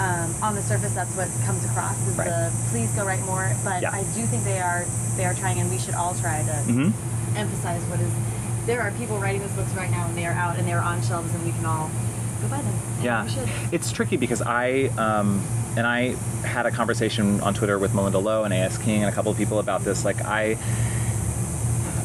um, 0.03 0.35
on 0.43 0.55
the 0.55 0.63
surface, 0.63 0.93
that's 0.95 1.15
what 1.17 1.29
comes 1.47 1.65
across 1.65 1.97
is 2.09 2.17
Right. 2.17 2.29
the 2.29 2.53
please 2.71 2.91
go 2.93 3.05
write 3.05 3.25
more. 3.25 3.47
But 3.65 3.83
Yeah. 3.83 3.93
I 3.93 4.03
do 4.17 4.27
think 4.27 4.43
they 4.45 4.61
are 4.61 4.85
they 5.17 5.25
are 5.25 5.35
trying, 5.35 5.61
and 5.61 5.71
we 5.71 5.79
should 5.79 5.95
all 5.95 6.15
try 6.15 6.43
to 6.43 6.53
hmm 6.73 6.91
emphasize 7.37 7.83
what 7.85 8.01
is. 8.01 8.13
There 8.67 8.81
are 8.83 8.91
people 8.93 9.19
writing 9.19 9.41
those 9.41 9.51
books 9.53 9.73
right 9.75 9.91
now, 9.91 10.07
and 10.07 10.17
they 10.17 10.27
are 10.27 10.33
out 10.45 10.59
and 10.59 10.67
they 10.69 10.73
are 10.73 10.83
on 10.83 11.03
shelves, 11.03 11.33
and 11.35 11.45
we 11.45 11.53
can 11.53 11.65
all 11.67 11.91
go 12.41 12.49
buy 12.49 12.61
them. 12.63 12.75
Yeah, 13.03 13.27
it's 13.73 13.91
tricky 13.93 14.17
because 14.17 14.43
I 14.43 14.91
um, 14.99 15.43
and 15.77 15.87
I 15.87 16.15
had 16.45 16.67
a 16.67 16.71
conversation 16.71 17.41
on 17.41 17.55
Twitter 17.55 17.79
with 17.79 17.93
Malinda 17.93 18.23
Lo 18.23 18.45
and 18.45 18.53
A.S. 18.55 18.79
King 18.79 19.03
and 19.03 19.11
a 19.13 19.15
couple 19.15 19.33
of 19.33 19.39
people 19.39 19.59
about 19.59 19.83
this. 19.83 20.05
Like 20.05 20.21
I, 20.25 20.57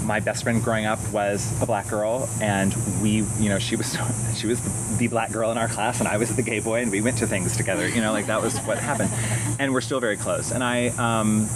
my 0.07 0.21
best 0.21 0.43
friend 0.43 0.63
growing 0.63 0.85
up 0.85 0.99
was 1.11 1.51
a 1.61 1.65
black 1.65 1.89
girl, 1.89 2.29
and 2.41 2.73
we, 3.01 3.25
you 3.39 3.49
know, 3.49 3.59
she 3.59 3.75
was 3.75 3.97
she 4.35 4.47
was 4.47 4.59
the 4.97 5.07
black 5.07 5.31
girl 5.31 5.51
in 5.51 5.57
our 5.57 5.67
class, 5.67 5.99
and 5.99 6.07
I 6.07 6.17
was 6.17 6.35
the 6.35 6.41
gay 6.41 6.59
boy, 6.59 6.81
and 6.81 6.91
we 6.91 7.01
went 7.01 7.17
to 7.17 7.27
things 7.27 7.55
together. 7.57 7.87
You 7.87 8.01
know, 8.01 8.13
like 8.13 8.27
that 8.27 8.41
was 8.41 8.57
what 8.59 8.77
happened, 8.77 9.11
and 9.59 9.73
we're 9.73 9.81
still 9.81 9.99
very 9.99 10.17
close. 10.17 10.51
And 10.51 10.63
I, 10.63 10.87
um, 10.97 11.49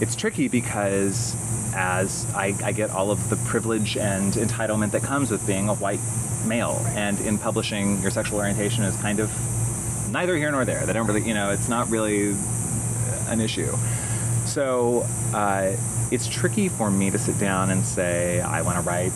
it's 0.00 0.14
tricky 0.14 0.48
because 0.48 1.36
as 1.74 2.26
I, 2.34 2.54
I 2.64 2.72
get 2.72 2.90
all 2.90 3.10
of 3.10 3.28
the 3.30 3.36
privilege 3.36 3.96
and 3.96 4.32
entitlement 4.32 4.92
that 4.92 5.02
comes 5.02 5.30
with 5.30 5.46
being 5.46 5.68
a 5.68 5.74
white 5.74 6.00
male, 6.46 6.82
and 6.90 7.20
in 7.20 7.36
publishing, 7.36 8.00
your 8.00 8.12
sexual 8.12 8.38
orientation 8.38 8.84
is 8.84 8.96
kind 8.96 9.18
of 9.18 9.30
neither 10.12 10.36
here 10.36 10.52
nor 10.52 10.64
there. 10.64 10.86
They 10.86 10.92
don't 10.92 11.06
really, 11.06 11.26
you 11.26 11.34
know, 11.34 11.50
it's 11.50 11.68
not 11.68 11.90
really 11.90 12.36
an 13.26 13.40
issue. 13.40 13.76
So 14.50 15.06
uh, 15.32 15.76
it's 16.10 16.26
tricky 16.26 16.68
for 16.68 16.90
me 16.90 17.08
to 17.12 17.20
sit 17.20 17.38
down 17.38 17.70
and 17.70 17.86
say 17.86 18.40
I 18.40 18.62
want 18.62 18.78
to 18.78 18.82
write 18.82 19.12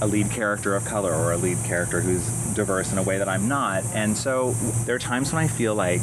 a 0.00 0.08
lead 0.08 0.28
character 0.32 0.74
of 0.74 0.84
color 0.84 1.14
or 1.14 1.32
a 1.32 1.36
lead 1.36 1.62
character 1.62 2.00
who's 2.00 2.26
diverse 2.52 2.90
in 2.90 2.98
a 2.98 3.02
way 3.04 3.18
that 3.18 3.28
I'm 3.28 3.46
not. 3.46 3.84
And 3.94 4.18
so 4.18 4.50
there 4.86 4.96
are 4.96 4.98
times 4.98 5.32
when 5.32 5.40
I 5.40 5.46
feel 5.46 5.76
like 5.76 6.00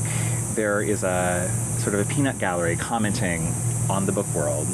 there 0.56 0.82
is 0.82 1.04
a 1.04 1.54
sort 1.80 1.94
of 1.94 2.10
a 2.10 2.14
peanut 2.14 2.40
gallery 2.40 2.78
commenting 2.78 3.54
on 3.90 4.06
the 4.06 4.14
book 4.14 4.34
world. 4.34 4.66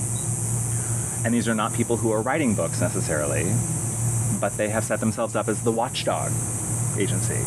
And 1.26 1.34
these 1.34 1.48
are 1.48 1.56
not 1.56 1.74
people 1.74 1.98
who 1.98 2.12
are 2.12 2.22
writing 2.22 2.54
books 2.54 2.80
necessarily, 2.80 3.52
but 4.40 4.56
they 4.56 4.70
have 4.70 4.84
set 4.84 5.00
themselves 5.00 5.36
up 5.36 5.48
as 5.48 5.64
the 5.64 5.72
watchdog 5.72 6.32
agency. 6.96 7.40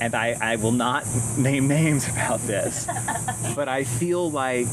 And 0.00 0.14
I, 0.14 0.36
I 0.40 0.56
will 0.56 0.72
not 0.72 1.04
name 1.36 1.68
names 1.68 2.08
about 2.08 2.40
this, 2.40 2.86
but 3.54 3.68
I 3.68 3.84
feel 3.84 4.30
like 4.30 4.72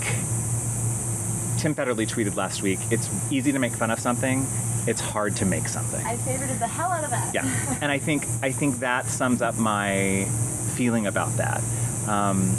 Tim 1.57 1.73
Federle 1.73 2.07
tweeted 2.07 2.35
last 2.35 2.61
week 2.61 2.79
it's 2.91 3.09
easy 3.31 3.51
to 3.51 3.59
make 3.59 3.73
fun 3.73 3.91
of 3.91 3.99
something, 3.99 4.47
it's 4.87 5.01
hard 5.01 5.35
to 5.37 5.45
make 5.45 5.67
something. 5.67 6.05
I 6.05 6.15
favorited 6.17 6.59
the 6.59 6.67
hell 6.67 6.91
out 6.91 7.03
of 7.03 7.09
that. 7.09 7.33
Yeah, 7.33 7.77
and 7.81 7.91
I 7.91 7.97
think 7.99 8.25
I 8.41 8.51
think 8.51 8.79
that 8.79 9.07
sums 9.07 9.41
up 9.41 9.57
my 9.57 10.27
feeling 10.75 11.07
about 11.07 11.35
that. 11.37 11.61
Um, 12.07 12.55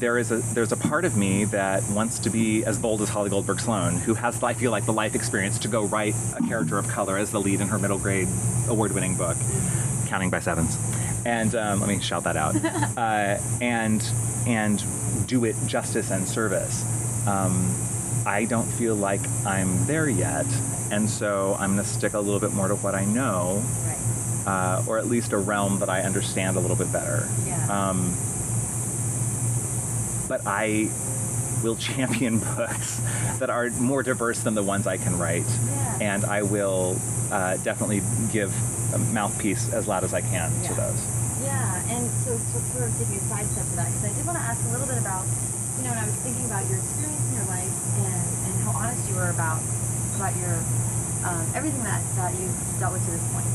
there 0.00 0.18
is 0.18 0.32
a 0.32 0.38
there's 0.54 0.72
a 0.72 0.76
part 0.76 1.04
of 1.04 1.16
me 1.16 1.44
that 1.46 1.88
wants 1.90 2.18
to 2.20 2.30
be 2.30 2.64
as 2.64 2.78
bold 2.78 3.02
as 3.02 3.08
Holly 3.08 3.30
Goldberg 3.30 3.60
Sloan, 3.60 3.96
who 3.96 4.14
has 4.14 4.42
I 4.42 4.54
feel 4.54 4.70
like 4.70 4.86
the 4.86 4.92
life 4.92 5.14
experience 5.14 5.58
to 5.60 5.68
go 5.68 5.84
write 5.84 6.14
a 6.36 6.42
character 6.48 6.78
of 6.78 6.88
color 6.88 7.16
as 7.16 7.30
the 7.30 7.40
lead 7.40 7.60
in 7.60 7.68
her 7.68 7.78
middle 7.78 7.98
grade 7.98 8.28
award-winning 8.68 9.14
book, 9.16 9.36
Counting 10.06 10.30
by 10.30 10.40
Sevens, 10.40 10.76
and 11.24 11.54
um, 11.54 11.80
let 11.80 11.88
me 11.88 12.00
shout 12.00 12.24
that 12.24 12.36
out, 12.36 12.56
uh, 12.96 13.38
and 13.60 14.04
and 14.46 14.82
do 15.26 15.44
it 15.44 15.56
justice 15.66 16.10
and 16.10 16.28
service. 16.28 16.84
Um, 17.26 17.74
I 18.26 18.44
don't 18.44 18.66
feel 18.66 18.94
like 18.94 19.20
I'm 19.46 19.86
there 19.86 20.08
yet, 20.08 20.46
and 20.90 21.08
so 21.08 21.56
I'm 21.58 21.74
going 21.74 21.84
to 21.84 21.88
stick 21.90 22.14
a 22.14 22.20
little 22.20 22.40
bit 22.40 22.52
more 22.52 22.68
to 22.68 22.76
what 22.76 22.94
I 22.94 23.04
know, 23.04 23.62
Right. 23.86 24.46
uh, 24.46 24.82
or 24.86 24.98
at 24.98 25.06
least 25.06 25.32
a 25.32 25.38
realm 25.38 25.78
that 25.80 25.88
I 25.90 26.02
understand 26.02 26.56
a 26.56 26.60
little 26.60 26.76
bit 26.76 26.90
better. 26.92 27.28
Yeah. 27.46 27.88
Um, 27.90 28.14
but 30.28 30.40
I 30.46 30.88
will 31.64 31.74
champion 31.76 32.38
books 32.56 33.00
that 33.40 33.48
are 33.50 33.70
more 33.80 34.02
diverse 34.04 34.40
than 34.40 34.54
the 34.54 34.62
ones 34.62 34.86
I 34.86 34.98
can 34.98 35.18
write, 35.18 35.46
Yeah. 35.48 35.98
and 36.12 36.24
I 36.24 36.42
will 36.42 37.00
uh, 37.32 37.56
definitely 37.64 38.02
give 38.30 38.52
a 38.94 38.98
mouthpiece 38.98 39.72
as 39.72 39.88
loud 39.88 40.04
as 40.04 40.12
I 40.14 40.20
can 40.20 40.52
to 40.68 40.74
those. 40.74 41.00
Yeah, 41.42 41.82
and 41.90 42.08
so, 42.22 42.36
so 42.36 42.60
sort 42.76 42.84
of 42.84 42.92
taking 42.98 43.16
a 43.16 43.24
side 43.32 43.46
step 43.48 43.64
to 43.64 43.76
that, 43.76 43.88
because 43.88 44.04
I 44.04 44.12
did 44.14 44.24
want 44.28 44.38
to 44.38 44.44
ask 44.44 44.60
a 44.68 44.70
little 44.70 44.86
bit 44.86 44.98
about, 44.98 45.24
you 45.80 45.82
know, 45.84 45.90
when 45.90 45.98
I 45.98 46.06
was 46.06 46.14
thinking 46.22 46.44
about 46.46 46.68
your 46.68 46.78
experience 46.78 47.24
in 47.32 47.34
your 47.34 47.48
life 47.50 47.74
and, 48.04 48.22
and 48.46 48.52
how 48.62 48.72
honest 48.76 49.02
you 49.08 49.16
were 49.16 49.30
about 49.32 49.58
about 50.14 50.30
your 50.38 50.54
um, 51.26 51.42
everything 51.58 51.82
that, 51.82 51.98
that 52.14 52.30
you've 52.38 52.54
dealt 52.78 52.92
with 52.94 53.02
to 53.06 53.10
this 53.10 53.24
point. 53.34 53.48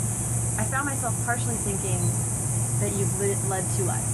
I 0.59 0.65
found 0.67 0.85
myself 0.91 1.15
partially 1.23 1.55
thinking 1.63 2.01
that 2.83 2.91
you've 2.99 3.07
led, 3.21 3.37
led 3.47 3.63
two 3.77 3.85
lives, 3.87 4.11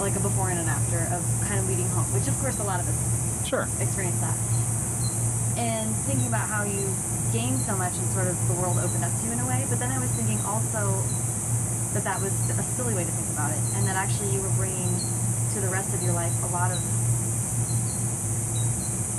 like 0.00 0.16
a 0.16 0.20
before 0.24 0.48
and 0.48 0.58
an 0.60 0.68
after 0.70 0.96
of 1.12 1.20
kind 1.44 1.60
of 1.60 1.68
leading 1.68 1.84
home, 1.92 2.06
which 2.16 2.24
of 2.26 2.32
course 2.40 2.56
a 2.58 2.64
lot 2.64 2.80
of 2.80 2.88
us 2.88 2.96
Sure. 3.54 3.70
experience 3.78 4.18
that. 4.18 4.34
And 5.54 5.94
thinking 6.10 6.26
about 6.26 6.50
how 6.50 6.66
you 6.66 6.90
gained 7.30 7.62
so 7.62 7.78
much 7.78 7.94
and 7.94 8.06
sort 8.10 8.26
of 8.26 8.34
the 8.50 8.54
world 8.58 8.82
opened 8.82 9.06
up 9.06 9.14
to 9.14 9.22
you 9.26 9.30
in 9.30 9.38
a 9.38 9.46
way, 9.46 9.62
but 9.70 9.78
then 9.78 9.94
I 9.94 10.02
was 10.02 10.10
thinking 10.18 10.42
also 10.42 10.90
that 11.94 12.02
that 12.02 12.18
was 12.18 12.34
a 12.50 12.66
silly 12.74 12.98
way 12.98 13.06
to 13.06 13.10
think 13.14 13.30
about 13.30 13.54
it, 13.54 13.62
and 13.78 13.86
that 13.86 13.94
actually 13.94 14.34
you 14.34 14.42
were 14.42 14.50
bringing 14.58 14.90
to 15.54 15.60
the 15.62 15.70
rest 15.70 15.94
of 15.94 16.02
your 16.02 16.18
life 16.18 16.34
a 16.42 16.50
lot 16.50 16.74
of. 16.74 16.82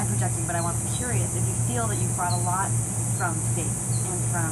I'm 0.03 0.07
projecting, 0.11 0.43
but 0.43 0.59
I 0.59 0.61
want 0.61 0.75
curious 0.99 1.31
if 1.31 1.47
you 1.47 1.55
feel 1.71 1.87
that 1.87 1.95
you 1.95 2.07
brought 2.19 2.35
a 2.35 2.43
lot 2.43 2.67
from 3.15 3.39
faith 3.55 3.71
and 4.11 4.19
from 4.35 4.51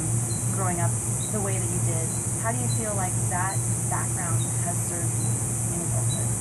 growing 0.56 0.80
up 0.80 0.92
the 1.36 1.42
way 1.44 1.60
that 1.60 1.68
you 1.76 1.82
did. 1.92 2.08
How 2.40 2.56
do 2.56 2.60
you 2.64 2.72
feel 2.80 2.96
like 2.96 3.12
that 3.36 3.60
background 3.92 4.48
has 4.64 4.80
served 4.88 5.12
you 5.12 5.76
in 5.76 5.84
adulthood? 5.84 6.32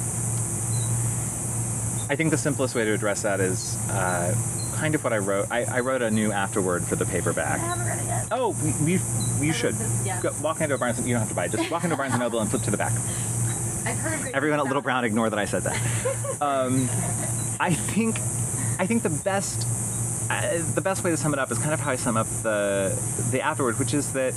I 2.12 2.14
think 2.14 2.30
the 2.30 2.36
simplest 2.36 2.74
way 2.74 2.84
to 2.84 2.92
address 2.92 3.22
that 3.22 3.40
is 3.40 3.74
uh, 3.88 4.36
kind 4.74 4.94
of 4.94 5.02
what 5.02 5.14
I 5.14 5.16
wrote. 5.16 5.50
I, 5.50 5.64
I 5.64 5.80
wrote 5.80 6.02
a 6.02 6.10
new 6.10 6.30
afterword 6.30 6.84
for 6.84 6.94
the 6.94 7.06
paperback. 7.06 7.58
I 7.58 7.62
haven't 7.62 7.86
read 7.86 7.98
it 8.00 8.04
yet. 8.04 8.28
Oh, 8.30 8.54
we, 8.62 8.98
we, 9.40 9.46
you 9.46 9.54
should. 9.54 9.74
Yeah. 10.04 10.20
Go, 10.20 10.30
walk 10.42 10.60
into 10.60 10.74
a 10.74 10.78
Barnes. 10.78 10.98
You 11.06 11.14
don't 11.14 11.20
have 11.20 11.30
to 11.30 11.34
buy. 11.34 11.46
it. 11.46 11.52
Just 11.52 11.70
walk 11.70 11.84
into 11.84 11.96
Barnes 11.96 12.12
and 12.12 12.20
Noble 12.20 12.40
and 12.40 12.50
flip 12.50 12.60
to 12.64 12.70
the 12.70 12.76
back. 12.76 12.92
I've 13.86 13.96
heard 13.96 14.30
Everyone 14.34 14.60
at 14.60 14.66
Little 14.66 14.82
Brown, 14.82 15.06
ignore 15.06 15.30
that 15.30 15.38
I 15.38 15.46
said 15.46 15.62
that. 15.62 15.80
Um, 16.42 16.90
I 17.60 17.72
think, 17.72 18.18
I 18.78 18.86
think 18.86 19.04
the 19.04 19.08
best, 19.24 19.66
uh, 20.28 20.58
the 20.74 20.82
best 20.82 21.04
way 21.04 21.12
to 21.12 21.16
sum 21.16 21.32
it 21.32 21.38
up 21.38 21.50
is 21.50 21.58
kind 21.58 21.72
of 21.72 21.80
how 21.80 21.92
I 21.92 21.96
sum 21.96 22.16
up 22.16 22.26
the 22.42 22.98
the 23.30 23.40
afterward, 23.40 23.78
which 23.78 23.94
is 23.94 24.12
that 24.14 24.34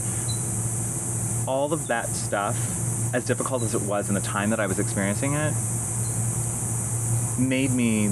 all 1.47 1.73
of 1.73 1.87
that 1.87 2.07
stuff, 2.09 2.55
as 3.13 3.25
difficult 3.25 3.63
as 3.63 3.73
it 3.73 3.81
was 3.81 4.07
in 4.07 4.13
the 4.13 4.21
time 4.21 4.51
that 4.51 4.59
I 4.59 4.67
was 4.67 4.77
experiencing 4.77 5.33
it, 5.33 5.53
made 7.37 7.71
me 7.71 8.11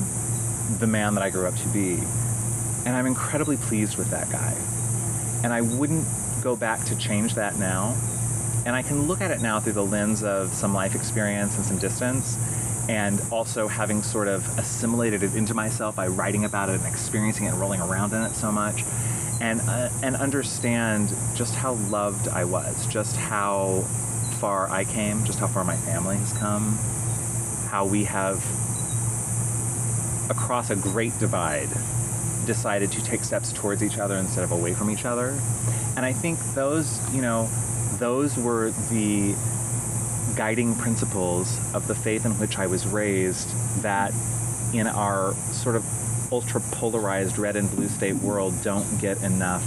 the 0.79 0.87
man 0.87 1.15
that 1.15 1.23
I 1.23 1.29
grew 1.29 1.47
up 1.47 1.55
to 1.55 1.67
be, 1.69 1.93
and 2.85 2.95
I'm 2.95 3.05
incredibly 3.05 3.57
pleased 3.57 3.97
with 3.97 4.09
that 4.11 4.29
guy. 4.29 4.55
And 5.43 5.51
I 5.53 5.61
wouldn't 5.61 6.07
go 6.41 6.55
back 6.55 6.85
to 6.85 6.95
change 6.97 7.35
that 7.35 7.57
now. 7.57 7.95
And 8.65 8.75
I 8.75 8.81
can 8.81 9.07
look 9.07 9.19
at 9.19 9.29
it 9.31 9.41
now 9.41 9.59
through 9.59 9.73
the 9.73 9.83
lens 9.85 10.23
of 10.23 10.53
some 10.53 10.73
life 10.73 10.95
experience 10.95 11.57
and 11.57 11.65
some 11.65 11.77
distance, 11.79 12.37
and 12.87 13.21
also 13.29 13.67
having 13.67 14.01
sort 14.01 14.27
of 14.27 14.57
assimilated 14.57 15.23
it 15.23 15.35
into 15.35 15.53
myself 15.53 15.95
by 15.95 16.07
writing 16.07 16.45
about 16.45 16.69
it 16.69 16.75
and 16.79 16.85
experiencing 16.85 17.45
it 17.45 17.49
and 17.49 17.59
rolling 17.59 17.81
around 17.81 18.13
in 18.13 18.21
it 18.21 18.35
so 18.35 18.51
much, 18.51 18.83
and 19.41 19.59
uh, 19.61 19.89
and 20.01 20.15
understand 20.15 21.13
just 21.35 21.55
how 21.55 21.73
loved 21.73 22.29
I 22.29 22.45
was, 22.45 22.87
just 22.87 23.17
how 23.17 23.81
far 24.39 24.69
I 24.69 24.85
came, 24.85 25.25
just 25.25 25.39
how 25.39 25.47
far 25.47 25.65
my 25.65 25.75
family 25.75 26.17
has 26.17 26.31
come, 26.33 26.77
how 27.69 27.85
we 27.85 28.05
have 28.05 28.43
across 30.33 30.69
a 30.69 30.75
great 30.75 31.17
divide 31.19 31.69
decided 32.45 32.91
to 32.91 33.03
take 33.03 33.23
steps 33.23 33.53
towards 33.53 33.83
each 33.83 33.97
other 33.97 34.17
instead 34.17 34.43
of 34.43 34.51
away 34.51 34.73
from 34.73 34.89
each 34.89 35.05
other. 35.05 35.39
And 35.95 36.05
I 36.05 36.13
think 36.13 36.39
those, 36.55 36.99
you 37.13 37.21
know, 37.21 37.49
those 37.99 38.35
were 38.37 38.71
the 38.89 39.35
guiding 40.35 40.75
principles 40.75 41.57
of 41.73 41.87
the 41.87 41.95
faith 41.95 42.25
in 42.25 42.31
which 42.39 42.57
I 42.57 42.67
was 42.67 42.87
raised 42.87 43.49
that 43.83 44.13
in 44.73 44.87
our 44.87 45.33
sort 45.51 45.75
of 45.75 45.85
ultra 46.31 46.61
polarized 46.71 47.37
red 47.37 47.55
and 47.55 47.69
blue 47.69 47.87
state 47.87 48.15
world 48.15 48.55
don't 48.63 48.99
get 48.99 49.21
enough 49.21 49.63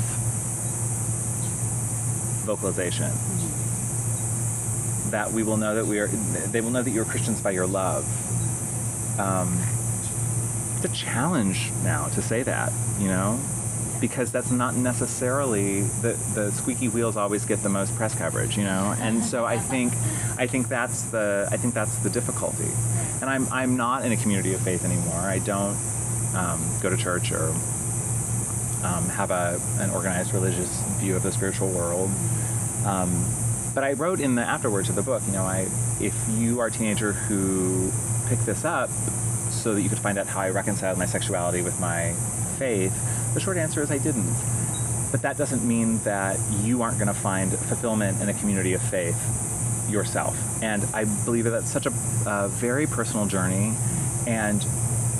vocalization. 2.45 3.13
That 5.11 5.31
we 5.31 5.45
will 5.45 5.57
know 5.57 5.77
that 5.77 5.87
we 5.87 6.01
are, 6.01 6.09
they 6.09 6.61
will 6.61 6.71
know 6.71 6.83
that 6.83 6.91
you're 6.91 7.05
Christians 7.05 7.41
by 7.41 7.53
your 7.53 7.69
love. 7.69 8.05
Um, 9.21 9.61
a 10.87 10.95
challenge 10.95 11.71
now 11.83 12.07
to 12.09 12.23
say 12.23 12.43
that, 12.43 12.73
you 12.99 13.09
know, 13.09 13.39
because 14.01 14.31
that's 14.31 14.51
not 14.51 14.77
necessarily 14.77 15.81
the 15.83 16.13
the 16.35 16.53
squeaky 16.53 16.89
wheels 16.89 17.17
always 17.17 17.45
get 17.45 17.63
the 17.63 17.69
most 17.69 17.95
press 17.97 18.15
coverage, 18.15 18.57
you 18.57 18.65
know, 18.65 18.95
and 19.01 19.25
so 19.25 19.45
I 19.45 19.59
think 19.59 19.93
I 20.39 20.47
think 20.47 20.69
that's 20.69 21.03
the 21.05 21.49
I 21.51 21.57
think 21.57 21.75
that's 21.75 21.97
the 21.99 22.11
difficulty, 22.11 22.71
and 23.21 23.29
I'm 23.29 23.47
I'm 23.49 23.77
not 23.77 24.05
in 24.05 24.13
a 24.13 24.17
community 24.17 24.55
of 24.55 24.61
faith 24.61 24.85
anymore. 24.85 25.21
I 25.21 25.39
don't 25.41 25.77
um, 26.35 26.61
go 26.81 26.91
to 26.91 26.97
church 26.97 27.33
or 27.33 27.49
um, 28.85 29.09
have 29.09 29.31
a 29.31 29.61
an 29.79 29.91
organized 29.91 30.33
religious 30.33 30.71
view 31.01 31.17
of 31.17 31.23
the 31.23 31.33
spiritual 31.33 31.69
world. 31.71 32.11
Um, 32.85 33.25
but 33.75 33.83
I 33.85 33.93
wrote 33.93 34.21
in 34.21 34.37
the 34.37 34.43
afterwards 34.43 34.89
of 34.89 34.95
the 34.95 35.03
book, 35.03 35.23
you 35.27 35.33
know, 35.33 35.43
I 35.43 35.69
if 36.01 36.15
you 36.31 36.61
are 36.61 36.67
a 36.67 36.71
teenager 36.71 37.13
who 37.13 37.91
picked 38.29 38.47
this 38.47 38.65
up 38.65 38.91
so 39.57 39.75
that 39.75 39.83
you 39.83 39.89
could 39.89 39.99
find 39.99 40.19
out 40.19 40.27
how 40.27 40.41
I 40.41 40.51
reconciled 40.51 40.99
my 40.99 41.07
sexuality 41.07 41.63
with 41.63 41.79
my 41.81 42.13
faith, 42.59 42.95
the 43.35 43.41
short 43.41 43.57
answer 43.57 43.83
is 43.83 43.91
I 43.91 43.99
didn't. 43.99 44.35
But 45.13 45.23
that 45.23 45.37
doesn't 45.39 45.67
mean 45.67 45.99
that 46.01 46.39
you 46.63 46.83
aren't 46.83 46.99
going 46.99 47.09
to 47.09 47.15
find 47.15 47.53
fulfillment 47.53 48.21
in 48.21 48.29
a 48.29 48.35
community 48.35 48.75
of 48.75 48.83
faith 48.83 49.17
yourself. 49.89 50.37
And 50.63 50.85
I 50.93 51.05
believe 51.25 51.45
that 51.45 51.51
that's 51.51 51.71
such 51.71 51.87
a, 51.87 51.93
a 52.27 52.49
very 52.49 52.87
personal 52.87 53.27
journey. 53.27 53.75
And, 54.27 54.65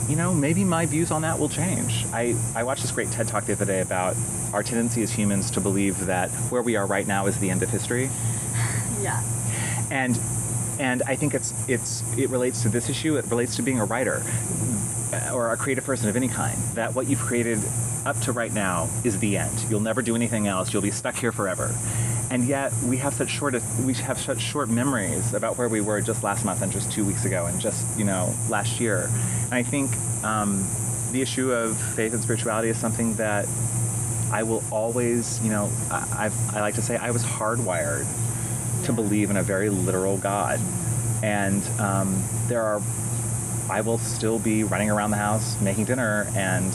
you 0.09 0.17
know, 0.17 0.35
maybe 0.35 0.65
my 0.65 0.87
views 0.87 1.11
on 1.11 1.23
that 1.23 1.39
will 1.39 1.49
change. 1.49 2.05
I, 2.13 2.35
I 2.55 2.65
watched 2.65 2.83
this 2.83 2.91
great 2.93 3.11
TED 3.11 3.29
talk 3.29 3.45
the 3.45 3.53
other 3.53 3.65
day 3.65 3.81
about 3.81 4.17
our 4.53 4.63
tendency 4.63 5.03
as 5.03 5.13
humans 5.13 5.51
to 5.53 5.61
believe 5.61 6.07
that 6.07 6.31
where 6.51 6.63
we 6.63 6.77
are 6.77 6.87
right 6.87 7.07
now 7.07 7.27
is 7.27 7.39
the 7.39 7.51
end 7.51 7.63
of 7.63 7.71
history 7.71 8.11
Yeah. 9.01 9.23
and 9.91 10.19
and 10.79 11.03
I 11.07 11.17
think 11.17 11.35
it's 11.35 11.53
it's 11.69 12.03
it 12.19 12.31
relates 12.31 12.63
to 12.63 12.69
this 12.69 12.89
issue. 12.89 13.17
It 13.17 13.27
relates 13.27 13.57
to 13.57 13.63
being 13.63 13.81
a 13.81 13.85
writer 13.85 14.23
uh, 15.13 15.33
or 15.33 15.53
a 15.53 15.57
creative 15.57 15.85
person 15.85 16.09
of 16.09 16.17
any 16.17 16.29
kind. 16.29 16.57
That 16.75 16.95
what 16.95 17.07
you've 17.07 17.21
created 17.21 17.61
up 18.05 18.19
to 18.21 18.33
right 18.33 18.53
now 18.53 18.89
is 19.05 19.19
the 19.19 19.37
end. 19.37 19.65
You'll 19.69 19.81
never 19.81 20.03
do 20.03 20.15
anything 20.15 20.47
else. 20.47 20.73
You'll 20.73 20.83
be 20.83 20.91
stuck 20.91 21.17
here 21.17 21.33
forever. 21.33 21.75
And 22.31 22.45
yet 22.45 22.73
we 22.85 22.97
have 22.99 23.15
such 23.15 23.31
short 23.31 23.55
we 23.85 23.95
have 23.95 24.19
such 24.19 24.41
short 24.41 24.69
memories 24.69 25.33
about 25.33 25.59
where 25.59 25.69
we 25.69 25.81
were 25.81 26.01
just 26.01 26.23
last 26.23 26.45
month 26.45 26.63
and 26.63 26.73
just 26.73 26.91
two 26.91 27.05
weeks 27.05 27.25
ago 27.25 27.47
and 27.47 27.61
just 27.61 27.99
you 27.99 28.05
know 28.05 28.35
last 28.49 28.81
year. 28.81 29.11
And 29.45 29.55
I 29.55 29.63
think 29.63 29.91
um, 30.25 30.67
the 31.13 31.23
issue 31.23 31.53
of 31.53 31.77
faith 31.95 32.13
and 32.13 32.23
spirituality 32.23 32.69
is 32.69 32.79
something 32.79 33.15
that 33.15 33.47
I 34.33 34.43
will 34.43 34.63
always 34.71 35.41
you 35.43 35.51
know 35.51 35.71
I, 35.91 36.27
I've, 36.27 36.55
I 36.55 36.61
like 36.61 36.75
to 36.75 36.83
say 36.83 36.97
I 36.97 37.13
was 37.13 37.25
hardwired 37.25 38.07
to 38.87 38.93
believe 38.93 39.31
in 39.31 39.37
a 39.37 39.43
very 39.43 39.69
literal 39.69 40.17
God. 40.17 40.61
And 41.23 41.63
um, 41.81 42.23
there 42.47 42.63
are, 42.63 42.81
I 43.69 43.81
will 43.81 43.99
still 43.99 44.39
be 44.39 44.65
running 44.65 44.91
around 44.91 45.11
the 45.11 45.17
house 45.17 45.61
making 45.61 45.87
dinner, 45.87 46.27
and 46.37 46.73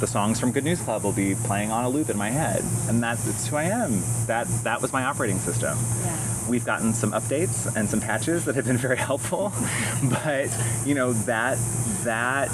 the 0.00 0.06
songs 0.06 0.40
from 0.40 0.52
Good 0.52 0.64
News 0.64 0.80
Club 0.80 1.04
will 1.04 1.12
be 1.12 1.34
playing 1.34 1.70
on 1.70 1.84
a 1.84 1.88
loop 1.88 2.08
in 2.10 2.16
my 2.16 2.30
head, 2.30 2.64
and 2.88 3.02
that's 3.02 3.26
it's 3.26 3.46
who 3.46 3.56
I 3.56 3.64
am. 3.64 4.02
That 4.26 4.46
that 4.64 4.82
was 4.82 4.92
my 4.92 5.04
operating 5.04 5.38
system. 5.38 5.78
Yeah. 6.02 6.16
We've 6.48 6.64
gotten 6.64 6.94
some 6.94 7.12
updates 7.12 7.74
and 7.76 7.88
some 7.88 8.00
patches 8.00 8.46
that 8.46 8.56
have 8.56 8.66
been 8.66 8.78
very 8.78 8.96
helpful, 8.96 9.52
but 10.04 10.48
you 10.84 10.94
know 10.94 11.12
that 11.12 11.58
that 12.02 12.48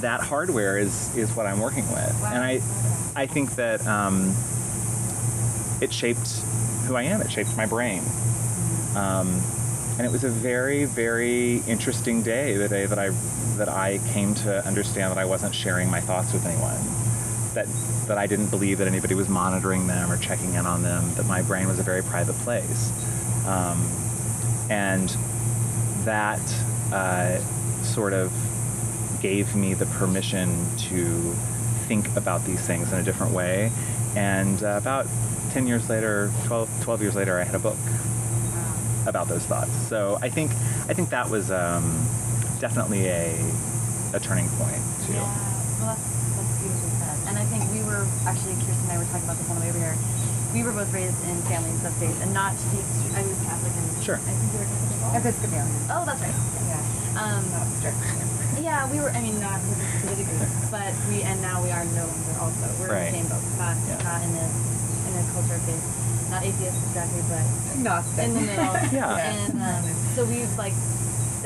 that 0.00 0.20
hardware 0.20 0.78
is 0.78 1.14
is 1.16 1.34
what 1.36 1.46
I'm 1.46 1.60
working 1.60 1.88
with, 1.90 2.24
and 2.24 2.42
I 2.42 2.60
I 3.14 3.26
think 3.26 3.54
that 3.56 3.86
um, 3.86 4.34
it 5.80 5.92
shaped 5.92 6.42
who 6.86 6.96
I 6.96 7.02
am. 7.02 7.20
It 7.20 7.30
shaped 7.30 7.56
my 7.56 7.66
brain. 7.66 8.02
Um, 8.94 9.40
and 9.98 10.06
it 10.06 10.10
was 10.10 10.24
a 10.24 10.28
very, 10.28 10.84
very 10.84 11.62
interesting 11.66 12.22
day. 12.22 12.56
The 12.56 12.68
day 12.68 12.86
that 12.86 12.98
I 12.98 13.10
that 13.56 13.68
I 13.68 13.98
came 14.12 14.34
to 14.34 14.64
understand 14.66 15.10
that 15.10 15.18
I 15.18 15.24
wasn't 15.24 15.54
sharing 15.54 15.90
my 15.90 16.00
thoughts 16.00 16.32
with 16.32 16.44
anyone. 16.46 16.80
That 17.54 17.66
that 18.06 18.18
I 18.18 18.26
didn't 18.26 18.48
believe 18.48 18.78
that 18.78 18.88
anybody 18.88 19.14
was 19.14 19.28
monitoring 19.28 19.86
them 19.86 20.12
or 20.12 20.18
checking 20.18 20.54
in 20.54 20.66
on 20.66 20.82
them. 20.82 21.14
That 21.14 21.26
my 21.26 21.42
brain 21.42 21.66
was 21.66 21.78
a 21.78 21.82
very 21.82 22.02
private 22.02 22.36
place, 22.36 22.90
um, 23.46 23.88
and 24.70 25.08
that 26.04 26.40
uh, 26.92 27.38
sort 27.82 28.12
of 28.12 28.32
gave 29.20 29.54
me 29.56 29.74
the 29.74 29.86
permission 29.86 30.66
to 30.76 31.34
think 31.88 32.14
about 32.16 32.44
these 32.44 32.60
things 32.60 32.92
in 32.92 32.98
a 32.98 33.02
different 33.02 33.32
way. 33.32 33.72
And 34.16 34.62
uh, 34.62 34.78
about 34.80 35.06
10 35.50 35.66
years 35.66 35.88
later, 35.88 36.32
12, 36.46 36.82
12 36.82 37.02
years 37.02 37.14
later, 37.14 37.38
I 37.38 37.44
had 37.44 37.54
a 37.54 37.58
book 37.58 37.76
about 39.06 39.28
those 39.28 39.44
thoughts. 39.44 39.70
So 39.88 40.18
I 40.20 40.28
think 40.28 40.50
I 40.90 40.94
think 40.94 41.10
that 41.10 41.28
was 41.30 41.50
um, 41.50 41.84
definitely 42.58 43.06
a 43.06 43.38
a 44.14 44.18
turning 44.20 44.48
point 44.58 44.80
too. 45.06 45.12
Yeah, 45.12 45.22
well, 45.78 45.92
that's, 45.94 46.02
that's 46.34 46.58
beautifully 46.58 46.90
said. 46.98 47.18
And 47.28 47.38
I 47.38 47.44
think 47.46 47.70
we 47.70 47.82
were 47.86 48.02
actually, 48.26 48.54
Kirsten 48.64 48.88
and 48.88 48.92
I 48.92 48.98
were 48.98 49.04
talking 49.12 49.24
about 49.28 49.36
this 49.38 49.48
on 49.50 49.56
the 49.56 49.62
way 49.62 49.70
over 49.70 49.78
here. 49.78 49.94
We 50.54 50.62
were 50.64 50.72
both 50.72 50.90
raised 50.94 51.14
in 51.28 51.36
families 51.46 51.84
of 51.84 51.92
faith, 52.00 52.16
and 52.22 52.32
not 52.32 52.56
to 52.56 52.64
be. 52.72 52.78
I 53.14 53.22
was 53.22 53.36
Catholic, 53.44 53.72
and 53.76 53.86
Sure. 54.02 54.16
I 54.16 54.32
think 54.32 54.52
you 54.54 54.58
were 54.58 54.64
Catholic. 54.64 54.90
as 54.90 55.00
well? 55.02 55.20
Episcopalian. 55.20 55.68
Oh, 55.92 56.02
that's 56.08 56.22
right. 56.22 56.34
Yeah. 56.66 57.20
Um, 57.20 57.42
Not 57.52 57.66
strict. 57.78 58.00
Yeah, 58.62 58.90
we 58.90 58.98
were. 59.00 59.10
I 59.10 59.20
mean, 59.20 59.40
not 59.40 59.60
to 59.60 60.06
the 60.08 60.16
degree, 60.16 60.38
but 60.70 60.92
we 61.08 61.22
and 61.22 61.40
now 61.42 61.62
we 61.62 61.70
are 61.70 61.84
no 61.84 62.06
longer. 62.06 62.34
Also, 62.40 62.66
we're 62.80 62.92
Right. 62.92 63.12
in 63.12 63.12
the 63.12 63.18
same 63.18 63.28
boat. 63.28 63.44
Not 63.58 63.76
Yeah. 63.88 64.02
not 64.02 64.22
in 64.22 64.32
the 64.32 64.46
in 65.08 65.12
the 65.16 65.24
culture 65.32 65.54
of 65.54 65.62
faith. 65.62 65.84
Not 66.30 66.42
atheist 66.42 66.76
exactly, 66.90 67.22
but 67.28 67.44
Agnostic. 67.76 68.24
in 68.24 68.34
the 68.34 68.40
middle. 68.40 68.74
Yeah. 68.92 69.14
And 69.30 69.62
um, 69.62 69.84
so 70.14 70.24
we've 70.24 70.50
like 70.58 70.74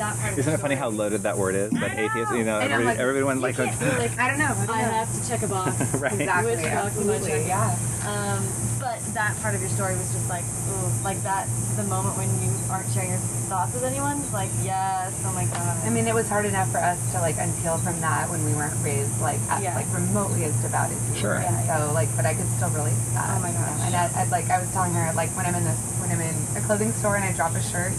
that 0.01 0.17
part. 0.17 0.37
Isn't 0.37 0.51
the 0.51 0.57
it 0.57 0.61
funny 0.61 0.75
how 0.75 0.89
loaded 0.89 1.21
that 1.23 1.37
word 1.37 1.55
is? 1.55 1.71
But 1.71 1.91
atheist, 1.93 2.33
you 2.33 2.43
know, 2.43 2.59
And 2.59 2.73
everybody, 2.73 2.97
like, 2.97 2.99
everybody 2.99 3.23
went 3.23 3.37
You 3.39 3.43
like, 3.45 3.55
can't 3.55 3.99
like, 3.99 4.17
I 4.19 4.27
don't 4.29 4.39
know. 4.39 4.45
I, 4.57 4.65
don't 4.65 4.69
I 4.75 4.81
know. 4.81 4.91
have 4.91 5.09
to 5.13 5.29
check 5.29 5.41
a 5.43 5.47
box. 5.47 5.77
right. 5.95 6.11
Exactly. 6.13 6.55
Which 6.55 6.65
box 6.65 6.97
am 6.97 7.09
I 7.09 7.19
checking? 7.19 7.47
Yeah. 7.47 7.77
Um, 8.09 8.41
but 8.81 8.97
that 9.13 9.37
part 9.45 9.53
of 9.53 9.61
your 9.61 9.69
story 9.69 9.93
was 9.95 10.09
just 10.11 10.27
like, 10.27 10.43
ooh, 10.43 10.89
like 11.05 11.21
that, 11.21 11.47
the 11.77 11.83
moment 11.85 12.17
when 12.17 12.27
you 12.41 12.49
aren't 12.73 12.89
sharing 12.91 13.09
your 13.13 13.21
thoughts 13.45 13.73
with 13.77 13.83
anyone, 13.83 14.17
like, 14.33 14.49
yes, 14.65 15.13
oh 15.23 15.31
my 15.33 15.45
god. 15.45 15.77
I 15.85 15.89
mean, 15.93 16.07
it 16.07 16.15
was 16.15 16.27
hard 16.27 16.45
enough 16.49 16.71
for 16.71 16.79
us 16.79 16.97
to 17.13 17.21
like 17.21 17.35
unpeel 17.35 17.77
from 17.83 17.99
that 18.01 18.27
when 18.29 18.43
we 18.43 18.53
weren't 18.57 18.73
raised 18.83 19.13
like 19.21 19.37
as, 19.53 19.61
Yeah. 19.61 19.75
like 19.75 19.85
remotely 19.93 20.45
as 20.45 20.55
devout 20.65 20.89
as 20.89 20.97
you 21.13 21.15
Sure. 21.21 21.35
were. 21.37 21.41
Yeah, 21.45 21.53
And 21.53 21.87
so 21.87 21.93
like, 21.93 22.09
but 22.15 22.25
I 22.25 22.33
could 22.33 22.49
still 22.57 22.69
relate 22.73 22.97
to 22.97 23.09
that. 23.21 23.37
Oh 23.37 23.41
my 23.41 23.53
you 23.53 23.53
know? 23.53 23.65
gosh. 23.69 23.81
And 23.85 23.95
I, 23.95 24.05
I, 24.17 24.23
like 24.33 24.49
I 24.49 24.57
was 24.59 24.71
telling 24.73 24.93
her, 24.97 25.13
like 25.13 25.29
when 25.37 25.45
I'm 25.45 25.53
in 25.55 25.63
this, 25.63 25.77
when 26.01 26.09
I'm 26.09 26.21
in 26.21 26.35
a 26.57 26.61
clothing 26.65 26.91
store 26.93 27.15
and 27.15 27.23
I 27.23 27.31
drop 27.33 27.53
a 27.53 27.61
shirt, 27.61 27.93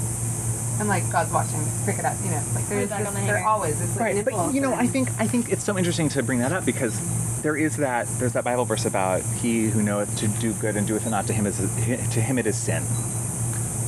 I'm 0.79 0.89
like, 0.89 1.09
God's 1.11 1.33
watching. 1.33 1.65
Pick 1.85 1.99
it 1.99 2.05
up. 2.05 2.17
You 2.25 2.31
know, 2.31 2.43
like 2.55 2.67
there's 2.69 2.89
back 2.89 3.01
this, 3.01 3.09
on 3.09 3.15
the 3.15 3.21
there 3.21 3.37
hanger. 3.37 3.49
always 3.49 3.81
is 3.81 3.91
like 3.97 4.15
Right, 4.15 4.25
but 4.25 4.55
you 4.55 4.61
know, 4.61 4.75
I 4.75 4.87
think 4.87 5.09
I 5.19 5.27
think 5.27 5.53
it's 5.53 5.65
so 5.65 5.77
interesting 5.79 6.09
to 6.11 6.23
bring 6.23 6.39
that 6.41 6.53
up 6.53 6.65
because 6.65 6.99
there 7.43 7.57
is 7.57 7.77
that 7.79 8.07
there's 8.19 8.33
that 8.33 8.45
Bible 8.45 8.65
verse 8.65 8.85
about 8.85 9.23
he 9.23 9.69
who 9.69 9.83
knoweth 9.83 10.17
to 10.19 10.29
do 10.29 10.53
good 10.55 10.77
and 10.77 10.87
doeth 10.87 11.07
it 11.07 11.11
not 11.11 11.27
to 11.27 11.33
him 11.33 11.47
is 11.47 11.59
to 11.59 12.21
him 12.21 12.39
it 12.39 12.47
is 12.47 12.57
sin. 12.57 12.85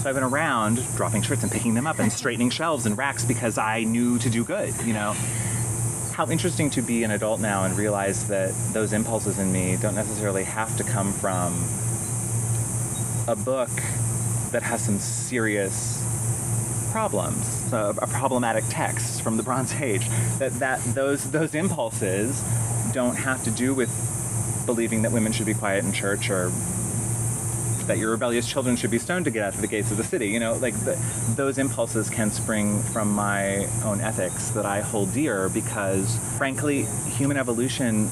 So 0.05 0.11
I've 0.11 0.15
been 0.15 0.25
around 0.25 0.85
dropping 0.97 1.23
shirts 1.23 1.43
and 1.43 1.51
picking 1.51 1.75
them 1.75 1.87
up 1.87 1.99
and 1.99 2.13
straightening 2.13 2.51
shelves 2.51 2.85
and 2.85 2.99
racks 2.99 3.25
because 3.25 3.57
I 3.57 3.85
knew 3.85 4.19
to 4.19 4.29
do 4.29 4.45
good. 4.45 4.75
You 4.85 4.93
know, 4.93 5.15
how 6.13 6.29
interesting 6.29 6.69
to 6.71 6.83
be 6.83 7.05
an 7.05 7.11
adult 7.11 7.41
now 7.41 7.65
and 7.65 7.77
realize 7.77 8.29
that 8.29 8.55
those 8.73 8.93
impulses 8.93 9.39
in 9.39 9.53
me 9.53 9.77
don't 9.81 9.95
necessarily 9.95 10.45
have 10.45 10.77
to 10.77 10.85
come 10.85 11.13
from 11.13 11.55
a 13.27 13.35
book 13.35 13.71
that 14.53 14.63
has 14.63 14.85
some 14.85 14.99
serious 14.99 16.05
problems, 16.95 17.45
so 17.71 17.93
a 18.01 18.07
problematic 18.07 18.63
text 18.69 19.21
from 19.21 19.37
the 19.37 19.43
Bronze 19.43 19.75
Age. 19.75 20.09
That 20.39 20.53
that 20.61 20.81
those 20.95 21.29
those 21.33 21.53
impulses 21.57 22.41
don't 22.93 23.17
have 23.17 23.43
to 23.43 23.51
do 23.51 23.75
with 23.75 23.91
believing 24.65 25.03
that 25.03 25.11
women 25.11 25.33
should 25.33 25.47
be 25.47 25.55
quiet 25.55 25.85
in 25.85 25.93
church 25.93 26.31
or 26.31 26.53
that 27.89 27.99
your 27.99 28.13
rebellious 28.13 28.49
children 28.49 28.77
should 28.77 28.93
be 28.93 29.01
stoned 29.01 29.25
to 29.25 29.33
get 29.33 29.43
out 29.43 29.57
of 29.57 29.61
the 29.61 29.67
gates 29.67 29.91
of 29.91 29.97
the 29.97 30.05
city. 30.05 30.29
You 30.29 30.39
know, 30.39 30.55
like 30.55 30.77
the, 30.85 30.97
those 31.35 31.59
impulses 31.59 32.09
can 32.09 32.31
spring 32.31 32.81
from 32.85 33.13
my 33.13 33.67
own 33.83 34.01
ethics 34.01 34.51
that 34.51 34.65
I 34.65 34.81
hold 34.81 35.13
dear 35.13 35.49
because, 35.49 36.17
frankly, 36.39 36.87
human 37.09 37.37
evolution 37.37 38.09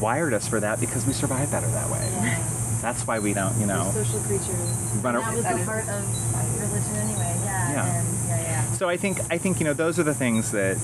wired 0.00 0.32
us 0.32 0.48
for 0.48 0.58
that 0.58 0.80
because 0.80 1.04
we 1.04 1.12
survive 1.12 1.50
better 1.50 1.68
that 1.68 1.90
way. 1.90 2.59
That's 2.80 3.06
why 3.06 3.18
we 3.18 3.34
don't, 3.34 3.58
you 3.60 3.66
know. 3.66 3.90
We're 3.94 4.04
social 4.04 4.20
creatures. 4.20 4.48
Run 5.02 5.14
that 5.14 5.34
was 5.34 5.44
is- 5.44 5.66
part 5.66 5.88
of 5.88 6.60
religion 6.60 6.96
anyway. 6.96 7.36
Yeah. 7.44 7.72
Yeah. 7.72 8.00
And, 8.00 8.28
yeah, 8.28 8.40
yeah. 8.40 8.72
So 8.72 8.88
I 8.88 8.96
think 8.96 9.18
I 9.30 9.38
think 9.38 9.60
you 9.60 9.64
know 9.64 9.72
those 9.74 9.98
are 9.98 10.02
the 10.02 10.14
things 10.14 10.50
that 10.52 10.78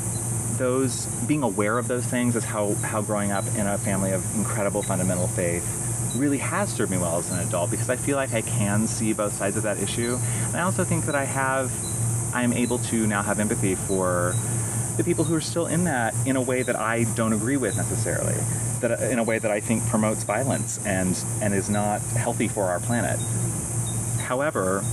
those 0.58 1.06
being 1.26 1.42
aware 1.42 1.78
of 1.78 1.88
those 1.88 2.04
things 2.06 2.36
is 2.36 2.44
how 2.44 2.74
how 2.76 3.02
growing 3.02 3.30
up 3.30 3.44
in 3.56 3.66
a 3.66 3.78
family 3.78 4.12
of 4.12 4.22
incredible 4.36 4.82
fundamental 4.82 5.28
faith 5.28 5.64
really 6.16 6.38
has 6.38 6.72
served 6.72 6.90
me 6.90 6.96
well 6.98 7.18
as 7.18 7.30
an 7.30 7.38
adult 7.40 7.70
because 7.70 7.90
I 7.90 7.96
feel 7.96 8.16
like 8.16 8.32
I 8.32 8.40
can 8.42 8.86
see 8.86 9.12
both 9.12 9.34
sides 9.34 9.56
of 9.56 9.64
that 9.64 9.78
issue. 9.82 10.18
And 10.46 10.56
I 10.56 10.62
also 10.62 10.84
think 10.84 11.04
that 11.06 11.14
I 11.14 11.24
have 11.24 11.72
I'm 12.34 12.52
able 12.52 12.78
to 12.90 13.06
now 13.06 13.22
have 13.22 13.38
empathy 13.40 13.74
for 13.74 14.34
the 14.96 15.04
people 15.04 15.24
who 15.24 15.34
are 15.34 15.40
still 15.40 15.66
in 15.66 15.84
that 15.84 16.14
in 16.26 16.36
a 16.36 16.42
way 16.42 16.62
that 16.62 16.76
I 16.76 17.04
don't 17.14 17.32
agree 17.32 17.56
with 17.56 17.76
necessarily. 17.76 18.36
That 18.80 19.00
in 19.10 19.18
a 19.18 19.24
way 19.24 19.38
that 19.38 19.50
I 19.50 19.60
think 19.60 19.86
promotes 19.86 20.22
violence 20.22 20.78
and 20.86 21.18
and 21.40 21.54
is 21.54 21.68
not 21.68 22.00
healthy 22.00 22.48
for 22.48 22.64
our 22.64 22.80
planet. 22.80 23.18
However, 24.18 24.84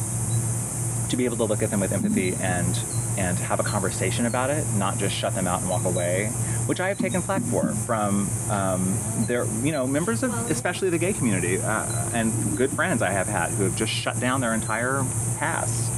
to 1.10 1.18
be 1.18 1.26
able 1.26 1.38
to 1.38 1.44
look 1.44 1.62
at 1.62 1.70
them 1.70 1.80
with 1.80 1.92
empathy 1.92 2.36
and 2.36 2.80
and 3.18 3.38
have 3.38 3.60
a 3.60 3.64
conversation 3.64 4.26
about 4.26 4.50
it, 4.50 4.66
not 4.76 4.98
just 4.98 5.16
shut 5.16 5.36
them 5.36 5.48
out 5.48 5.62
and 5.62 5.70
walk 5.70 5.86
away, 5.86 6.28
which 6.66 6.80
I 6.80 6.88
have 6.88 6.98
taken 6.98 7.22
flack 7.22 7.44
for 7.44 7.72
from 7.86 8.30
um, 8.50 8.98
their 9.28 9.46
you 9.64 9.72
know 9.72 9.86
members 9.86 10.24
of 10.24 10.34
especially 10.50 10.90
the 10.90 10.98
gay 10.98 11.14
community 11.14 11.60
uh, 11.60 12.10
and 12.14 12.58
good 12.58 12.72
friends 12.72 13.02
I 13.02 13.12
have 13.12 13.28
had 13.28 13.52
who 13.52 13.64
have 13.64 13.76
just 13.76 13.92
shut 13.92 14.20
down 14.20 14.42
their 14.42 14.54
entire 14.54 15.06
past 15.38 15.92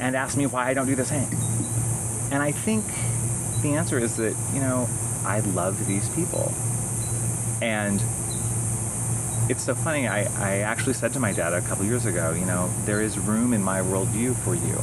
and 0.00 0.16
asked 0.16 0.36
me 0.36 0.46
why 0.46 0.68
I 0.68 0.74
don't 0.74 0.86
do 0.86 0.94
the 0.94 1.04
same. 1.04 1.28
And 2.32 2.42
I 2.42 2.52
think 2.52 2.84
the 3.62 3.74
answer 3.74 3.98
is 3.98 4.16
that 4.16 4.34
you 4.52 4.60
know 4.60 4.88
I 5.24 5.40
love 5.40 5.86
these 5.86 6.08
people 6.10 6.52
and 7.62 8.02
it's 9.50 9.64
so 9.64 9.74
funny. 9.74 10.06
I, 10.06 10.20
I 10.38 10.58
actually 10.58 10.94
said 10.94 11.12
to 11.14 11.20
my 11.20 11.32
dad 11.32 11.52
a 11.52 11.60
couple 11.62 11.84
years 11.84 12.06
ago, 12.06 12.32
you 12.32 12.46
know, 12.46 12.70
there 12.84 13.00
is 13.00 13.18
room 13.18 13.52
in 13.52 13.62
my 13.62 13.80
worldview 13.80 14.36
for 14.36 14.54
you. 14.54 14.78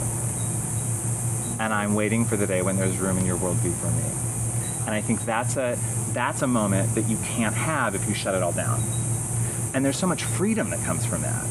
And 1.59 1.73
I'm 1.73 1.95
waiting 1.95 2.25
for 2.25 2.35
the 2.35 2.45
day 2.45 2.61
when 2.61 2.75
there's 2.75 2.97
room 2.97 3.17
in 3.17 3.25
your 3.25 3.37
worldview 3.37 3.73
for 3.77 3.89
me. 3.91 4.03
And 4.85 4.89
I 4.89 5.01
think 5.01 5.25
that's 5.25 5.55
a 5.55 5.77
that's 6.11 6.41
a 6.41 6.47
moment 6.47 6.95
that 6.95 7.07
you 7.07 7.17
can't 7.17 7.55
have 7.55 7.95
if 7.95 8.07
you 8.07 8.13
shut 8.13 8.35
it 8.35 8.43
all 8.43 8.51
down. 8.51 8.81
And 9.73 9.85
there's 9.85 9.97
so 9.97 10.07
much 10.07 10.23
freedom 10.23 10.69
that 10.71 10.83
comes 10.83 11.05
from 11.05 11.21
that. 11.21 11.45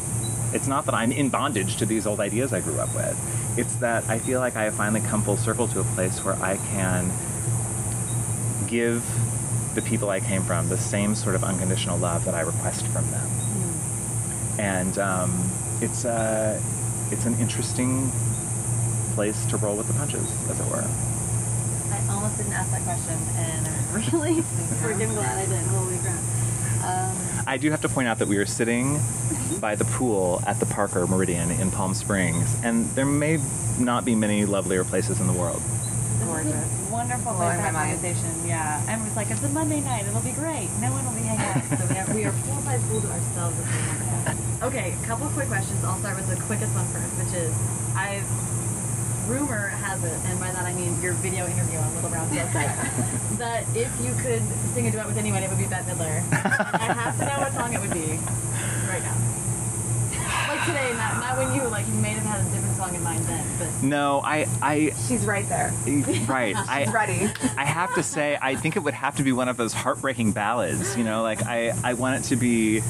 It's 0.52 0.66
not 0.66 0.84
that 0.86 0.94
I'm 0.94 1.10
in 1.10 1.28
bondage 1.28 1.76
to 1.78 1.86
these 1.86 2.06
old 2.06 2.20
ideas 2.20 2.52
I 2.52 2.60
grew 2.60 2.78
up 2.78 2.94
with. 2.94 3.18
It's 3.56 3.76
that 3.76 4.08
I 4.08 4.18
feel 4.18 4.40
like 4.40 4.56
I 4.56 4.64
have 4.64 4.74
finally 4.74 5.00
come 5.00 5.22
full 5.22 5.36
circle 5.36 5.66
to 5.68 5.80
a 5.80 5.84
place 5.84 6.24
where 6.24 6.34
I 6.42 6.56
can 6.56 7.10
give 8.66 9.04
the 9.74 9.82
people 9.82 10.10
I 10.10 10.20
came 10.20 10.42
from 10.42 10.68
the 10.68 10.78
same 10.78 11.14
sort 11.14 11.34
of 11.34 11.44
unconditional 11.44 11.98
love 11.98 12.24
that 12.24 12.34
I 12.34 12.40
request 12.40 12.86
from 12.88 13.10
them. 13.10 13.28
And 14.58 14.98
um, 14.98 15.50
it's 15.80 16.04
uh, 16.04 16.60
it's 17.10 17.26
an 17.26 17.38
interesting 17.38 18.10
place 19.14 19.46
to 19.46 19.56
roll 19.56 19.76
with 19.76 19.86
the 19.86 19.94
punches, 19.94 20.30
as 20.50 20.60
it 20.60 20.66
were. 20.66 20.84
I 21.90 22.06
almost 22.10 22.36
didn't 22.36 22.52
ask 22.52 22.70
that 22.72 22.82
question, 22.82 23.18
and 23.36 23.66
I'm 23.66 23.94
really 24.20 24.42
freaking 24.80 25.14
glad 25.14 25.38
I 25.38 25.46
did. 25.46 25.66
Holy 25.66 25.98
crap. 25.98 26.20
Um, 26.84 27.35
I 27.46 27.58
do 27.58 27.70
have 27.70 27.80
to 27.82 27.88
point 27.88 28.08
out 28.08 28.18
that 28.18 28.28
we 28.28 28.38
are 28.38 28.46
sitting 28.46 29.00
by 29.60 29.76
the 29.76 29.84
pool 29.84 30.42
at 30.46 30.58
the 30.58 30.66
Parker 30.66 31.06
Meridien 31.06 31.56
in 31.60 31.70
Palm 31.70 31.94
Springs, 31.94 32.56
and 32.64 32.86
there 32.90 33.06
may 33.06 33.38
not 33.78 34.04
be 34.04 34.14
many 34.14 34.44
lovelier 34.44 34.84
places 34.84 35.20
in 35.20 35.26
the 35.28 35.32
world. 35.32 35.62
this 35.62 36.26
Gorgeous. 36.26 36.52
a 36.54 36.92
wonderful 36.92 37.32
Blowing 37.34 37.54
place 37.54 37.56
to 37.56 37.62
have 37.62 37.72
my 37.74 37.86
mind. 37.86 38.00
conversation. 38.02 38.48
Yeah. 38.48 38.82
And 38.88 39.06
it's 39.06 39.14
like, 39.16 39.30
it's 39.30 39.42
a 39.44 39.48
Monday 39.50 39.80
night. 39.80 40.06
It'll 40.06 40.20
be 40.22 40.32
great. 40.32 40.68
No 40.80 40.90
one 40.90 41.04
will 41.06 41.12
be 41.14 41.22
hanging 41.22 41.46
out. 41.46 41.78
So 41.78 41.86
we 41.86 41.98
are, 42.00 42.14
we 42.14 42.24
are 42.24 42.32
poolside 42.32 42.82
pool 42.88 43.00
to 43.00 43.08
ourselves 43.12 43.56
this. 43.58 44.62
Okay, 44.62 44.96
a 45.00 45.06
couple 45.06 45.28
quick 45.28 45.46
questions. 45.48 45.84
I'll 45.84 45.98
start 45.98 46.16
with 46.16 46.26
the 46.28 46.40
quickest 46.46 46.74
one 46.74 46.86
first, 46.88 47.12
which 47.20 47.34
is 47.36 47.52
I 47.94 48.24
rumor 49.26 49.68
has 49.68 50.02
it, 50.04 50.18
and 50.26 50.38
by 50.40 50.50
that 50.52 50.64
I 50.64 50.72
mean 50.72 51.00
your 51.02 51.12
video 51.14 51.46
interview 51.46 51.78
on 51.78 51.94
Little 51.94 52.10
Brown 52.10 52.28
website, 52.30 52.72
that 53.38 53.64
if 53.76 53.90
you 54.00 54.14
could 54.22 54.42
sing 54.74 54.86
a 54.86 54.90
duet 54.90 55.06
with 55.06 55.18
anyone, 55.18 55.42
it 55.42 55.48
would 55.50 55.58
be 55.58 55.66
Bette 55.66 55.84
Midler. 55.90 56.22
I 56.32 56.92
have 56.92 57.18
to 57.18 57.24
know 57.24 57.38
what 57.40 57.52
song 57.52 57.72
it 57.74 57.80
would 57.80 57.92
be 57.92 58.18
right 58.88 59.02
now. 59.02 59.16
Like 60.48 60.64
today, 60.64 60.92
not, 60.94 61.18
not 61.20 61.38
when 61.38 61.54
you 61.54 61.62
like 61.68 61.86
you 61.86 61.94
may 61.94 62.10
have 62.10 62.24
had 62.24 62.40
a 62.40 62.50
different 62.50 62.76
song 62.76 62.94
in 62.94 63.02
mind 63.02 63.24
then, 63.24 63.44
but 63.58 63.82
No, 63.82 64.20
I, 64.24 64.46
I, 64.62 64.92
She's 65.08 65.24
right 65.24 65.48
there. 65.48 65.72
right. 66.28 66.54
I, 66.68 66.84
She's 66.84 66.92
ready. 66.94 67.30
I 67.56 67.64
have 67.64 67.94
to 67.94 68.02
say, 68.02 68.38
I 68.40 68.54
think 68.54 68.76
it 68.76 68.80
would 68.80 68.94
have 68.94 69.16
to 69.16 69.22
be 69.22 69.32
one 69.32 69.48
of 69.48 69.56
those 69.56 69.72
heartbreaking 69.72 70.32
ballads. 70.32 70.96
You 70.96 71.04
know, 71.04 71.22
like 71.22 71.42
I, 71.42 71.74
I 71.82 71.94
want 71.94 72.20
it 72.24 72.28
to 72.28 72.36
be 72.36 72.82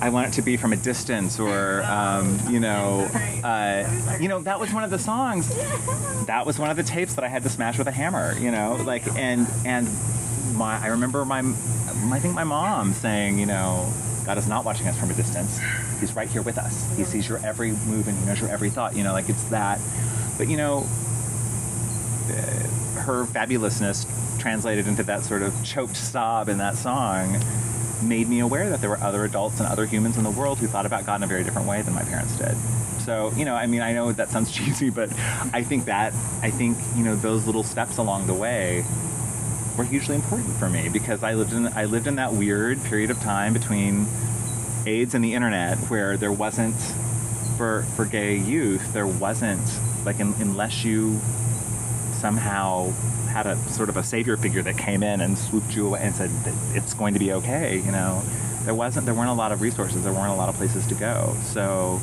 I 0.00 0.10
want 0.10 0.28
it 0.28 0.32
to 0.34 0.42
be 0.42 0.56
from 0.56 0.72
a 0.72 0.76
distance, 0.76 1.40
or 1.40 1.82
um, 1.82 2.38
you 2.48 2.60
know, 2.60 3.08
uh, 3.42 4.18
you 4.20 4.28
know, 4.28 4.40
that 4.42 4.60
was 4.60 4.72
one 4.72 4.84
of 4.84 4.90
the 4.90 4.98
songs. 4.98 5.48
That 6.26 6.46
was 6.46 6.58
one 6.58 6.70
of 6.70 6.76
the 6.76 6.82
tapes 6.82 7.14
that 7.14 7.24
I 7.24 7.28
had 7.28 7.42
to 7.42 7.48
smash 7.48 7.78
with 7.78 7.88
a 7.88 7.92
hammer. 7.92 8.38
You 8.38 8.50
know, 8.50 8.80
like 8.84 9.06
and 9.16 9.48
and 9.64 9.88
my 10.54 10.78
I 10.80 10.88
remember 10.88 11.24
my 11.24 11.40
I 11.40 12.20
think 12.20 12.34
my 12.34 12.44
mom 12.44 12.92
saying, 12.92 13.38
you 13.38 13.46
know, 13.46 13.92
God 14.24 14.38
is 14.38 14.46
not 14.46 14.64
watching 14.64 14.86
us 14.86 14.96
from 14.96 15.10
a 15.10 15.14
distance. 15.14 15.58
He's 15.98 16.14
right 16.14 16.28
here 16.28 16.42
with 16.42 16.58
us. 16.58 16.88
He 16.96 17.02
sees 17.02 17.28
your 17.28 17.38
every 17.38 17.72
move 17.72 18.06
and 18.06 18.16
he 18.16 18.24
knows 18.24 18.40
your 18.40 18.50
every 18.50 18.70
thought. 18.70 18.94
You 18.94 19.02
know, 19.02 19.12
like 19.12 19.28
it's 19.28 19.44
that. 19.44 19.80
But 20.36 20.48
you 20.48 20.56
know, 20.56 20.86
uh, 22.28 23.00
her 23.00 23.24
fabulousness 23.24 24.06
translated 24.38 24.86
into 24.86 25.02
that 25.02 25.24
sort 25.24 25.42
of 25.42 25.52
choked 25.64 25.96
sob 25.96 26.48
in 26.48 26.58
that 26.58 26.76
song 26.76 27.42
made 28.02 28.28
me 28.28 28.40
aware 28.40 28.70
that 28.70 28.80
there 28.80 28.90
were 28.90 29.00
other 29.00 29.24
adults 29.24 29.60
and 29.60 29.68
other 29.68 29.86
humans 29.86 30.16
in 30.16 30.24
the 30.24 30.30
world 30.30 30.58
who 30.58 30.66
thought 30.66 30.86
about 30.86 31.06
God 31.06 31.16
in 31.16 31.22
a 31.22 31.26
very 31.26 31.44
different 31.44 31.68
way 31.68 31.82
than 31.82 31.94
my 31.94 32.02
parents 32.02 32.36
did. 32.36 32.56
So, 33.00 33.32
you 33.36 33.44
know, 33.44 33.54
I 33.54 33.66
mean, 33.66 33.80
I 33.80 33.92
know 33.92 34.12
that 34.12 34.30
sounds 34.30 34.50
cheesy, 34.54 34.90
but 34.90 35.10
I 35.52 35.62
think 35.62 35.86
that, 35.86 36.12
I 36.42 36.50
think, 36.50 36.78
you 36.96 37.04
know, 37.04 37.16
those 37.16 37.46
little 37.46 37.64
steps 37.64 37.96
along 37.96 38.26
the 38.26 38.34
way 38.34 38.84
were 39.76 39.84
hugely 39.84 40.16
important 40.16 40.54
for 40.56 40.68
me 40.68 40.88
because 40.88 41.22
I 41.22 41.34
lived 41.34 41.52
in, 41.52 41.68
I 41.68 41.84
lived 41.84 42.06
in 42.06 42.16
that 42.16 42.32
weird 42.32 42.82
period 42.84 43.10
of 43.10 43.20
time 43.20 43.52
between 43.52 44.06
AIDS 44.86 45.14
and 45.14 45.24
the 45.24 45.34
internet 45.34 45.78
where 45.88 46.16
there 46.16 46.32
wasn't, 46.32 46.76
for, 47.56 47.82
for 47.96 48.04
gay 48.04 48.36
youth, 48.36 48.92
there 48.92 49.06
wasn't, 49.06 49.62
like, 50.04 50.20
in, 50.20 50.34
unless 50.40 50.84
you 50.84 51.20
somehow 52.20 52.92
had 53.38 53.46
a 53.46 53.56
sort 53.70 53.88
of 53.88 53.96
a 53.96 54.02
savior 54.02 54.36
figure 54.36 54.62
that 54.62 54.76
came 54.76 55.02
in 55.02 55.20
and 55.20 55.38
swooped 55.38 55.74
you 55.76 55.86
away 55.86 56.00
and 56.02 56.14
said 56.14 56.30
it's 56.74 56.92
going 56.94 57.14
to 57.14 57.20
be 57.20 57.32
okay 57.32 57.78
you 57.78 57.92
know? 57.92 58.22
There 58.64 58.74
wasn't 58.74 59.06
there 59.06 59.14
weren't 59.14 59.30
a 59.30 59.34
lot 59.34 59.52
of 59.52 59.62
resources 59.62 60.02
there 60.02 60.12
weren't 60.12 60.32
a 60.32 60.34
lot 60.34 60.48
of 60.48 60.56
places 60.56 60.86
to 60.88 60.94
go. 60.94 61.36
So 61.44 62.00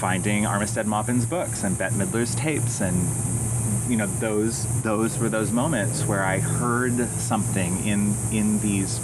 finding 0.00 0.44
armistead 0.44 0.86
maupin's 0.86 1.26
books 1.26 1.62
and 1.62 1.76
bette 1.76 1.94
midler's 1.94 2.34
tapes 2.34 2.80
and 2.80 2.96
you 3.90 3.96
know 3.98 4.06
those 4.06 4.64
those 4.82 5.18
were 5.18 5.28
those 5.28 5.52
moments 5.52 6.04
where 6.04 6.24
i 6.24 6.38
heard 6.38 7.06
something 7.18 7.84
in 7.86 8.16
in 8.32 8.58
these 8.60 8.98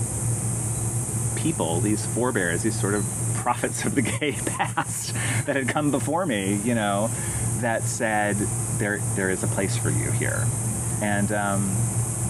people 1.36 1.80
these 1.80 2.06
forebears 2.06 2.62
these 2.62 2.80
sort 2.80 2.94
of 2.94 3.04
prophets 3.34 3.84
of 3.84 3.94
the 3.94 4.00
gay 4.00 4.32
past 4.46 5.12
that 5.44 5.54
had 5.54 5.68
come 5.68 5.90
before 5.90 6.24
me 6.24 6.54
you 6.64 6.74
know 6.74 7.10
that 7.60 7.82
said 7.82 8.36
there 8.78 8.98
there 9.16 9.28
is 9.28 9.42
a 9.42 9.46
place 9.48 9.76
for 9.76 9.90
you 9.90 10.10
here 10.12 10.46
and 11.00 11.32
um, 11.32 11.76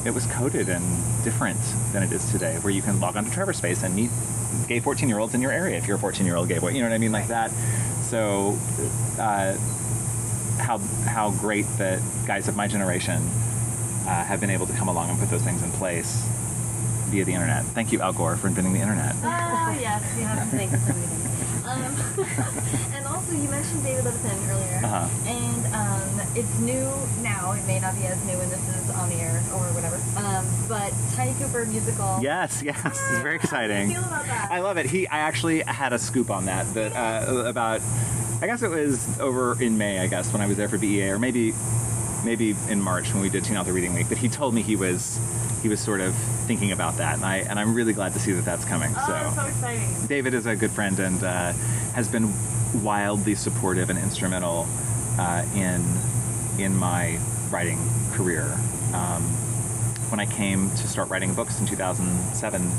it 0.04 0.14
was 0.14 0.26
coded 0.26 0.68
and 0.68 0.84
different 1.24 1.60
than 1.92 2.02
it 2.02 2.12
is 2.12 2.30
today, 2.30 2.56
where 2.60 2.72
you 2.72 2.82
can 2.82 3.00
log 3.00 3.16
onto 3.16 3.30
TrevorSpace 3.30 3.82
and 3.82 3.94
meet 3.94 4.10
gay 4.68 4.80
14 4.80 5.08
year 5.08 5.18
olds 5.18 5.34
in 5.34 5.40
your 5.40 5.52
area 5.52 5.76
if 5.76 5.86
you're 5.86 5.96
a 5.96 6.00
14 6.00 6.24
year 6.24 6.36
old 6.36 6.48
gay 6.48 6.58
boy. 6.58 6.68
You 6.70 6.80
know 6.80 6.88
what 6.88 6.94
I 6.94 6.98
mean, 6.98 7.12
like 7.12 7.28
that. 7.28 7.50
So, 8.02 8.58
uh, 9.18 9.56
how 10.58 10.78
how 10.78 11.32
great 11.32 11.66
that 11.78 12.00
guys 12.26 12.48
of 12.48 12.56
my 12.56 12.66
generation 12.68 13.22
uh, 14.06 14.24
have 14.24 14.40
been 14.40 14.50
able 14.50 14.66
to 14.66 14.72
come 14.72 14.88
along 14.88 15.10
and 15.10 15.18
put 15.18 15.28
those 15.28 15.42
things 15.42 15.62
in 15.62 15.70
place 15.72 16.22
via 17.06 17.24
the 17.24 17.34
internet. 17.34 17.64
Thank 17.66 17.92
you, 17.92 18.00
Al 18.00 18.12
Gore, 18.12 18.36
for 18.36 18.46
inventing 18.48 18.72
the 18.72 18.80
internet. 18.80 19.14
Oh 19.16 19.76
yes, 19.80 20.02
we 20.16 20.22
have 20.22 20.50
to 20.50 20.56
thank. 20.56 21.22
Um, 21.76 21.94
and 22.94 23.06
also, 23.06 23.32
you 23.32 23.48
mentioned 23.48 23.82
David 23.84 24.04
Levithan 24.04 24.48
earlier, 24.50 24.80
Uh-huh. 24.84 25.08
and 25.26 25.66
um, 25.74 26.26
it's 26.34 26.58
new 26.60 26.88
now. 27.22 27.52
It 27.52 27.64
may 27.66 27.78
not 27.80 27.94
be 27.94 28.04
as 28.04 28.22
new 28.24 28.36
when 28.38 28.48
this 28.50 28.60
is 28.76 28.90
on 28.90 29.08
the 29.10 29.16
air 29.16 29.42
or 29.52 29.60
whatever. 29.74 29.96
Um, 30.16 30.46
but 30.68 30.92
Tiny 31.14 31.34
Cooper 31.34 31.64
musical. 31.66 32.18
Yes, 32.22 32.62
yes, 32.64 32.80
it's 32.84 33.18
very 33.22 33.36
exciting. 33.36 33.88
How 33.92 33.92
do 33.92 33.92
you 33.92 34.00
feel 34.00 34.04
about 34.08 34.24
that? 34.26 34.48
I 34.50 34.60
love 34.60 34.78
it. 34.78 34.86
He, 34.86 35.06
I 35.08 35.18
actually 35.18 35.60
had 35.60 35.92
a 35.92 35.98
scoop 35.98 36.30
on 36.30 36.46
that. 36.46 36.72
That 36.74 36.92
uh, 36.96 37.44
about, 37.46 37.80
I 38.40 38.46
guess 38.46 38.62
it 38.62 38.70
was 38.70 39.18
over 39.20 39.60
in 39.62 39.76
May. 39.78 39.98
I 40.00 40.06
guess 40.06 40.32
when 40.32 40.40
I 40.42 40.46
was 40.46 40.56
there 40.56 40.68
for 40.68 40.78
BEA, 40.78 41.10
or 41.10 41.18
maybe, 41.18 41.54
maybe 42.24 42.56
in 42.68 42.80
March 42.80 43.12
when 43.12 43.22
we 43.22 43.28
did 43.28 43.44
Teen 43.44 43.56
Author 43.56 43.72
Reading 43.72 43.94
Week. 43.94 44.08
But 44.08 44.18
he 44.18 44.28
told 44.28 44.54
me 44.54 44.62
he 44.62 44.76
was, 44.76 45.18
he 45.66 45.68
was 45.68 45.80
sort 45.80 46.00
of 46.00 46.14
thinking 46.46 46.70
about 46.70 46.98
that, 46.98 47.16
and 47.16 47.24
I, 47.24 47.38
and 47.38 47.58
I'm 47.58 47.74
really 47.74 47.92
glad 47.92 48.12
to 48.12 48.20
see 48.20 48.30
that 48.30 48.44
that's 48.44 48.64
coming. 48.64 48.94
Oh, 48.96 49.04
that's 49.08 49.34
so 49.34 49.46
exciting. 49.46 50.06
David 50.06 50.32
is 50.32 50.46
a 50.46 50.54
good 50.54 50.70
friend 50.70 50.96
and 51.00 51.24
uh, 51.24 51.52
has 51.92 52.06
been 52.06 52.32
wildly 52.84 53.34
supportive 53.34 53.90
and 53.90 53.98
instrumental 53.98 54.68
uh, 55.18 55.44
in 55.56 55.84
in 56.56 56.76
my 56.76 57.18
writing 57.50 57.80
career. 58.12 58.44
Um, 58.94 59.24
when 60.08 60.20
I 60.20 60.26
came 60.26 60.70
to 60.70 60.86
start 60.86 61.08
writing 61.08 61.34
books 61.34 61.58
in 61.58 61.66
2007, 61.66 62.70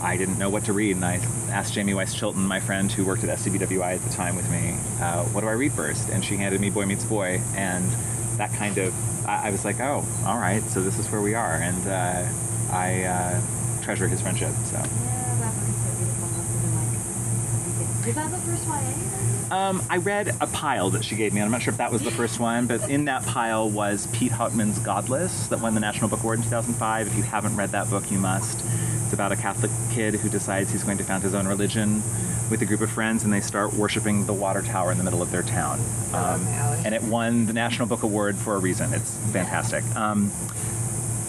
I 0.00 0.16
didn't 0.16 0.38
know 0.38 0.48
what 0.48 0.66
to 0.66 0.72
read, 0.72 0.94
and 0.94 1.04
I 1.04 1.16
asked 1.48 1.74
Jamie 1.74 1.94
Weiss 1.94 2.14
Chilton, 2.14 2.46
my 2.46 2.60
friend 2.60 2.92
who 2.92 3.04
worked 3.04 3.24
at 3.24 3.36
SCBWI 3.36 3.96
at 3.96 4.02
the 4.04 4.10
time 4.10 4.36
with 4.36 4.48
me, 4.48 4.76
uh, 5.00 5.24
what 5.24 5.40
do 5.40 5.48
I 5.48 5.54
read 5.54 5.72
first? 5.72 6.08
And 6.10 6.24
she 6.24 6.36
handed 6.36 6.60
me 6.60 6.70
Boy 6.70 6.86
Meets 6.86 7.04
Boy, 7.04 7.40
and 7.56 7.90
that 8.38 8.52
kind 8.52 8.78
of, 8.78 9.26
I, 9.26 9.48
I 9.48 9.50
was 9.50 9.64
like, 9.64 9.80
oh, 9.80 10.04
all 10.24 10.38
right, 10.38 10.62
so 10.70 10.82
this 10.82 10.98
is 10.98 11.10
where 11.10 11.20
we 11.20 11.34
are, 11.34 11.54
and 11.54 11.86
uh, 11.86 12.28
I 12.70 13.02
uh, 13.04 13.40
treasure 13.82 14.08
his 14.08 14.20
friendship. 14.20 14.52
So. 14.66 14.76
Yeah, 14.76 15.36
that 15.40 15.54
book 15.54 15.68
is 15.68 15.76
so 15.76 15.94
beautiful. 15.96 16.28
Must 16.28 16.50
have 16.50 16.62
been 16.62 16.74
like. 16.74 18.08
Is 18.08 18.14
that 18.14 18.30
the 18.30 18.38
first 18.38 18.66
YA? 18.66 19.06
Um, 19.50 19.80
I 19.88 19.98
read 19.98 20.34
a 20.40 20.46
pile 20.48 20.90
that 20.90 21.04
she 21.04 21.14
gave 21.14 21.32
me. 21.32 21.40
and 21.40 21.46
I'm 21.46 21.52
not 21.52 21.62
sure 21.62 21.70
if 21.70 21.78
that 21.78 21.92
was 21.92 22.02
the 22.02 22.10
first 22.22 22.40
one, 22.40 22.66
but 22.66 22.88
in 22.90 23.04
that 23.04 23.24
pile 23.24 23.70
was 23.70 24.08
Pete 24.08 24.32
Hautman's 24.32 24.78
Godless 24.80 25.48
that 25.48 25.60
won 25.60 25.74
the 25.74 25.80
National 25.80 26.08
Book 26.08 26.22
Award 26.22 26.38
in 26.38 26.44
2005. 26.44 27.06
If 27.06 27.16
you 27.16 27.22
haven't 27.22 27.56
read 27.56 27.70
that 27.70 27.88
book, 27.88 28.10
you 28.10 28.18
must. 28.18 28.64
It's 29.06 29.12
about 29.12 29.30
a 29.30 29.36
Catholic 29.36 29.70
kid 29.92 30.16
who 30.16 30.28
decides 30.28 30.72
he's 30.72 30.82
going 30.82 30.98
to 30.98 31.04
found 31.04 31.22
his 31.22 31.32
own 31.32 31.46
religion 31.46 32.02
with 32.50 32.60
a 32.60 32.66
group 32.66 32.80
of 32.80 32.90
friends, 32.90 33.22
and 33.22 33.32
they 33.32 33.40
start 33.40 33.72
worshiping 33.72 34.26
the 34.26 34.32
water 34.32 34.62
tower 34.62 34.90
in 34.90 34.98
the 34.98 35.04
middle 35.04 35.22
of 35.22 35.30
their 35.30 35.44
town. 35.44 35.78
my 36.10 36.18
alley. 36.18 36.82
and 36.84 36.92
it 36.92 37.04
won 37.04 37.46
the 37.46 37.52
National 37.52 37.86
Book 37.86 38.02
Award 38.02 38.34
for 38.34 38.56
a 38.56 38.58
reason. 38.58 38.92
It's 38.92 39.16
fantastic. 39.28 39.84
Um, 39.94 40.32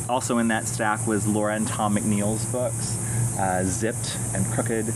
also 0.09 0.39
in 0.39 0.47
that 0.47 0.67
stack 0.67 1.05
was 1.05 1.28
Laura 1.28 1.53
and 1.53 1.67
Tom 1.67 1.95
McNeal's 1.95 2.45
books, 2.45 2.97
uh, 3.38 3.63
Zipped 3.63 4.17
and 4.34 4.43
Crooked. 4.47 4.91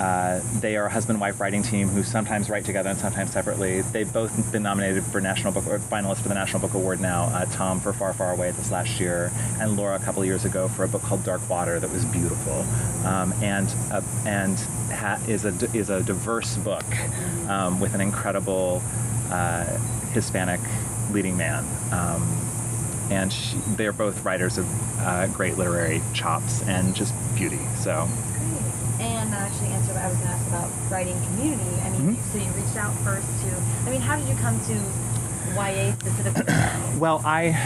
Uh, 0.00 0.40
they 0.60 0.76
are 0.76 0.86
a 0.86 0.90
husband-wife 0.90 1.38
writing 1.40 1.62
team 1.62 1.88
who 1.88 2.02
sometimes 2.02 2.48
write 2.48 2.64
together 2.64 2.88
and 2.88 2.98
sometimes 2.98 3.30
separately. 3.32 3.82
They've 3.82 4.10
both 4.10 4.50
been 4.50 4.62
nominated 4.62 5.04
for 5.04 5.20
National 5.20 5.52
Book 5.52 5.66
or 5.66 5.78
finalists 5.78 6.22
for 6.22 6.28
the 6.28 6.34
National 6.34 6.60
Book 6.60 6.72
Award 6.72 7.00
now. 7.00 7.24
Uh, 7.24 7.44
Tom 7.44 7.80
for 7.80 7.92
Far, 7.92 8.14
Far 8.14 8.32
Away 8.32 8.50
this 8.52 8.70
last 8.70 8.98
year, 8.98 9.30
and 9.60 9.76
Laura 9.76 9.96
a 9.96 9.98
couple 9.98 10.24
years 10.24 10.46
ago 10.46 10.68
for 10.68 10.84
a 10.84 10.88
book 10.88 11.02
called 11.02 11.22
Dark 11.22 11.46
Water 11.50 11.78
that 11.78 11.90
was 11.90 12.06
beautiful, 12.06 12.64
um, 13.06 13.34
and 13.42 13.68
uh, 13.90 14.00
and 14.24 14.58
ha- 14.90 15.20
is 15.28 15.44
a 15.44 15.52
is 15.76 15.90
a 15.90 16.02
diverse 16.02 16.56
book 16.56 16.84
um, 17.48 17.78
with 17.78 17.94
an 17.94 18.00
incredible 18.00 18.82
uh, 19.30 19.64
Hispanic 20.12 20.60
leading 21.12 21.36
man. 21.36 21.66
Um, 21.92 22.36
and 23.10 23.32
she, 23.32 23.56
they're 23.76 23.92
both 23.92 24.24
writers 24.24 24.56
of 24.56 25.00
uh, 25.00 25.26
great 25.26 25.58
literary 25.58 26.00
chops 26.14 26.62
and 26.62 26.94
just 26.94 27.12
beauty. 27.34 27.58
So, 27.76 28.08
Great. 28.08 28.69
And 29.00 29.32
that 29.32 29.50
actually 29.50 29.68
answered 29.68 29.94
what 29.94 30.04
I 30.04 30.08
was 30.08 30.16
going 30.18 30.28
to 30.28 30.34
ask 30.34 30.46
about 30.48 30.70
writing 30.90 31.16
community. 31.26 31.80
I 31.82 31.90
mean, 31.90 32.16
Mhm. 32.16 32.32
so 32.32 32.38
you 32.38 32.50
reached 32.52 32.76
out 32.76 32.94
first 32.98 33.26
to. 33.42 33.48
I 33.86 33.90
mean, 33.90 34.00
how 34.00 34.16
did 34.16 34.28
you 34.28 34.34
come 34.36 34.60
to 34.66 34.74
YA 35.56 35.92
specifically? 35.98 36.54
well, 36.98 37.22
I, 37.24 37.56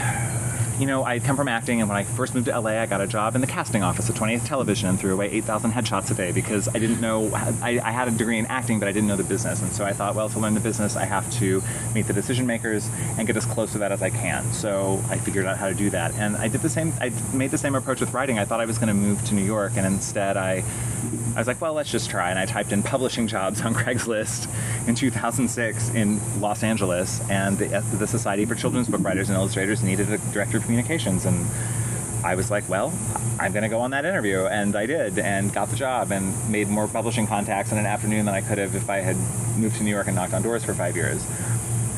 you 0.79 0.87
know, 0.87 1.05
I 1.05 1.19
come 1.19 1.37
from 1.37 1.49
acting, 1.49 1.81
and 1.81 1.89
when 1.89 1.97
I 1.99 2.05
first 2.05 2.35
moved 2.35 2.47
to 2.47 2.53
LA, 2.59 2.81
I 2.81 2.87
got 2.87 3.01
a 3.01 3.07
job 3.07 3.35
in 3.35 3.41
the 3.41 3.47
casting 3.49 3.83
office 3.83 4.09
at 4.09 4.17
20th 4.17 4.45
Television 4.47 4.89
and 4.89 4.99
threw 4.99 5.13
away 5.13 5.29
8,000 5.31 5.73
headshots 5.73 6.11
a 6.11 6.15
day 6.15 6.31
because 6.33 6.69
I 6.69 6.79
didn't 6.79 7.01
know. 7.01 7.33
I, 7.63 7.81
I 7.83 7.91
had 7.91 8.07
a 8.09 8.11
degree 8.13 8.39
in 8.39 8.47
acting, 8.47 8.79
but 8.79 8.89
I 8.89 8.93
didn't 8.93 9.09
know 9.09 9.17
the 9.17 9.25
business, 9.25 9.61
and 9.61 9.73
so 9.73 9.85
I 9.85 9.93
thought, 9.93 10.15
well, 10.15 10.29
to 10.29 10.39
learn 10.39 10.55
the 10.55 10.61
business, 10.61 10.97
I 10.97 11.05
have 11.05 11.29
to 11.39 11.63
meet 11.95 12.07
the 12.07 12.13
decision 12.13 12.47
makers 12.47 12.89
and 13.19 13.27
get 13.27 13.37
as 13.37 13.45
close 13.45 13.73
to 13.73 13.79
that 13.79 13.91
as 13.93 14.03
I 14.03 14.11
can. 14.11 14.53
So 14.53 15.03
I 15.11 15.19
figured 15.19 15.47
out 15.47 15.59
how 15.59 15.69
to 15.69 15.75
do 15.75 15.91
that, 15.91 16.15
and 16.15 16.37
I 16.37 16.47
did 16.49 16.63
the 16.63 16.71
same. 16.71 16.93
I 17.01 17.11
made 17.33 17.51
the 17.51 17.59
same 17.59 17.75
approach 17.75 18.01
with 18.01 18.13
writing. 18.15 18.39
I 18.39 18.45
thought 18.45 18.61
I 18.61 18.67
was 18.67 18.79
going 18.79 18.89
to 18.89 18.95
move 18.95 19.25
to 19.27 19.35
New 19.35 19.45
York, 19.45 19.73
and 19.77 19.85
instead, 19.85 20.37
I. 20.37 20.63
I 21.35 21.39
was 21.39 21.49
like, 21.49 21.61
well, 21.61 21.75
let's 21.75 21.91
just 21.91 22.11
try. 22.11 22.31
And 22.31 22.39
I 22.39 22.47
typed 22.47 22.71
in 22.71 22.83
publishing 22.83 23.27
jobs 23.27 23.61
on 23.63 23.75
Craigslist 23.75 24.49
in 24.87 24.95
2006 24.95 25.91
in 25.91 26.21
Los 26.41 26.63
Angeles, 26.63 27.21
and 27.29 27.59
the, 27.59 27.81
the 27.97 28.07
Society 28.07 28.45
for 28.45 28.55
Children's 28.55 28.89
Book 28.89 29.03
Writers 29.03 29.29
and 29.31 29.37
Illustrators 29.37 29.83
needed 29.83 30.13
a 30.13 30.19
director 30.33 30.59
of 30.59 30.63
communications. 30.63 31.25
And 31.25 31.45
I 32.25 32.37
was 32.37 32.51
like, 32.53 32.69
well, 32.69 32.93
I'm 33.41 33.53
going 33.53 33.65
to 33.65 33.69
go 33.69 33.81
on 33.81 33.91
that 33.91 34.05
interview. 34.05 34.47
And 34.47 34.77
I 34.77 34.87
did, 34.87 35.19
and 35.19 35.53
got 35.53 35.71
the 35.71 35.77
job, 35.77 36.13
and 36.13 36.33
made 36.49 36.69
more 36.69 36.87
publishing 36.87 37.27
contacts 37.27 37.73
in 37.73 37.79
an 37.79 37.87
afternoon 37.87 38.27
than 38.27 38.35
I 38.35 38.41
could 38.41 38.59
have 38.59 38.77
if 38.77 38.89
I 38.89 38.99
had 38.99 39.17
moved 39.59 39.77
to 39.77 39.83
New 39.83 39.91
York 39.91 40.07
and 40.07 40.15
knocked 40.15 40.35
on 40.35 40.43
doors 40.43 40.65
for 40.65 40.73
five 40.73 40.95
years. 40.95 41.25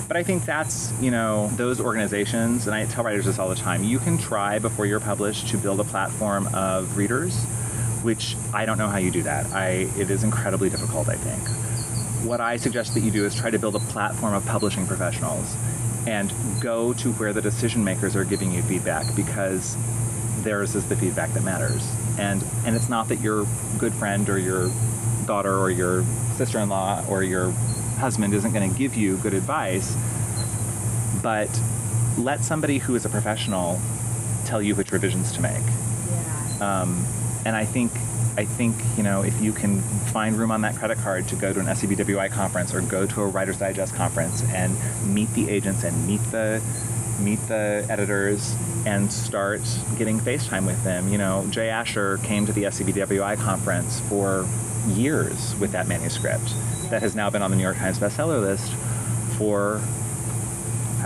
But 0.08 0.16
I 0.16 0.22
think 0.22 0.44
that's, 0.44 0.92
you 1.00 1.10
know, 1.10 1.48
those 1.56 1.80
organizations, 1.80 2.66
and 2.66 2.74
I 2.74 2.86
tell 2.86 3.04
writers 3.04 3.26
this 3.26 3.38
all 3.38 3.48
the 3.48 3.56
time, 3.56 3.84
you 3.84 3.98
can 3.98 4.16
try 4.16 4.58
before 4.58 4.86
you're 4.86 5.00
published 5.00 5.48
to 5.48 5.58
build 5.58 5.80
a 5.80 5.84
platform 5.84 6.48
of 6.54 6.96
readers, 6.96 7.44
which 8.06 8.36
I 8.54 8.64
don't 8.66 8.78
know 8.78 8.86
how 8.86 8.98
you 8.98 9.10
do 9.10 9.22
that. 9.24 9.46
I, 9.52 9.88
it 9.98 10.10
is 10.10 10.22
incredibly 10.22 10.70
difficult, 10.70 11.08
I 11.08 11.16
think. 11.16 11.42
What 12.24 12.40
I 12.40 12.56
suggest 12.56 12.94
that 12.94 13.00
you 13.00 13.10
do 13.10 13.26
is 13.26 13.34
try 13.34 13.50
to 13.50 13.58
build 13.58 13.74
a 13.74 13.80
platform 13.80 14.32
of 14.32 14.46
publishing 14.46 14.86
professionals 14.86 15.54
and 16.06 16.32
go 16.60 16.92
to 16.94 17.12
where 17.14 17.32
the 17.32 17.42
decision 17.42 17.82
makers 17.82 18.14
are 18.14 18.24
giving 18.24 18.52
you 18.52 18.62
feedback 18.62 19.12
because 19.16 19.76
theirs 20.44 20.76
is 20.76 20.86
the 20.88 20.94
feedback 20.94 21.32
that 21.32 21.42
matters. 21.42 21.84
And 22.16 22.44
and 22.64 22.76
it's 22.76 22.88
not 22.88 23.08
that 23.08 23.20
your 23.20 23.44
good 23.76 23.92
friend 23.92 24.28
or 24.28 24.38
your 24.38 24.70
daughter 25.26 25.58
or 25.58 25.70
your 25.70 26.04
sister-in-law 26.36 27.06
or 27.08 27.24
your 27.24 27.50
husband 27.98 28.32
isn't 28.34 28.52
going 28.52 28.70
to 28.70 28.78
give 28.78 28.94
you 28.94 29.16
good 29.16 29.34
advice 29.34 29.96
but 31.22 31.48
let 32.18 32.44
somebody 32.44 32.78
who 32.78 32.94
is 32.94 33.04
a 33.04 33.08
professional 33.08 33.80
tell 34.44 34.62
you 34.62 34.74
which 34.76 34.92
revisions 34.92 35.32
to 35.32 35.40
make 35.40 35.62
Yeah. 36.10 36.82
um, 36.82 37.04
and 37.46 37.54
I 37.54 37.64
think 37.64 37.92
I 38.36 38.44
think 38.44 38.74
you 38.96 39.04
know 39.04 39.22
if 39.22 39.40
you 39.40 39.52
can 39.52 39.80
find 40.12 40.36
room 40.36 40.50
on 40.50 40.62
that 40.62 40.74
credit 40.74 40.98
card 40.98 41.28
to 41.28 41.36
go 41.36 41.52
to 41.52 41.60
an 41.60 41.66
SCBWI 41.66 42.30
conference 42.32 42.74
or 42.74 42.80
go 42.80 43.06
to 43.06 43.22
a 43.22 43.26
Writers 43.26 43.58
Digest 43.58 43.94
conference 43.94 44.42
and 44.42 44.76
meet 45.14 45.32
the 45.34 45.48
agents 45.48 45.84
and 45.84 46.06
meet 46.08 46.22
the 46.32 46.60
meet 47.20 47.38
the 47.46 47.86
editors 47.88 48.54
and 48.84 49.12
start 49.12 49.62
getting 49.96 50.18
FaceTime 50.20 50.66
with 50.66 50.82
them. 50.82 51.08
You 51.08 51.18
know, 51.18 51.46
Jay 51.50 51.70
Asher 51.70 52.18
came 52.18 52.46
to 52.46 52.52
the 52.52 52.64
SCBWI 52.64 53.38
conference 53.38 54.00
for 54.00 54.46
years 54.88 55.54
with 55.56 55.72
that 55.72 55.86
manuscript 55.86 56.52
that 56.90 57.02
has 57.02 57.14
now 57.14 57.30
been 57.30 57.42
on 57.42 57.50
the 57.50 57.56
New 57.56 57.62
York 57.62 57.76
Times 57.76 57.98
bestseller 57.98 58.40
list 58.40 58.72
for 59.38 59.80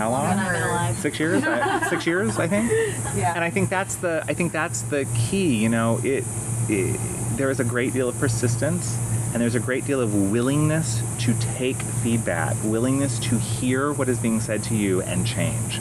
how 0.01 0.09
long? 0.11 0.23
Longer 0.25 0.43
than 0.43 0.45
I've 0.47 0.61
been 0.61 0.69
alive. 0.69 0.99
Six 0.99 1.19
years. 1.19 1.43
I- 1.43 1.89
Six 1.89 2.07
years, 2.07 2.39
I 2.39 2.47
think 2.47 2.71
Yeah. 3.15 3.33
and 3.35 3.43
I 3.43 3.49
think 3.49 3.69
that's 3.69 3.95
the 3.95 4.23
I 4.27 4.33
think 4.33 4.51
that's 4.51 4.81
the 4.83 5.05
key. 5.15 5.55
You 5.57 5.69
know, 5.69 5.99
it, 6.03 6.23
it 6.69 6.99
there 7.37 7.49
is 7.51 7.59
a 7.59 7.63
great 7.63 7.93
deal 7.93 8.09
of 8.09 8.17
persistence, 8.19 8.97
and 9.33 9.41
there's 9.41 9.55
a 9.55 9.59
great 9.59 9.85
deal 9.85 10.01
of 10.01 10.31
willingness 10.31 11.01
to 11.19 11.33
take 11.39 11.77
feedback, 12.03 12.55
willingness 12.63 13.19
to 13.19 13.37
hear 13.37 13.91
what 13.93 14.09
is 14.09 14.17
being 14.19 14.41
said 14.41 14.63
to 14.63 14.75
you 14.75 15.01
and 15.03 15.25
change, 15.27 15.79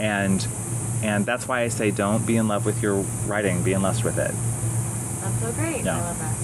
and 0.00 0.46
and 1.02 1.24
that's 1.26 1.46
why 1.46 1.60
I 1.60 1.68
say 1.68 1.90
don't 1.90 2.26
be 2.26 2.36
in 2.36 2.48
love 2.48 2.64
with 2.64 2.82
your 2.82 2.96
writing, 3.26 3.62
be 3.62 3.72
in 3.74 3.82
lust 3.82 4.02
with 4.02 4.18
it. 4.18 4.32
That's 5.20 5.40
so 5.42 5.52
great. 5.52 5.84
Yeah. 5.84 5.98
I 5.98 6.00
love 6.00 6.18
that. 6.18 6.34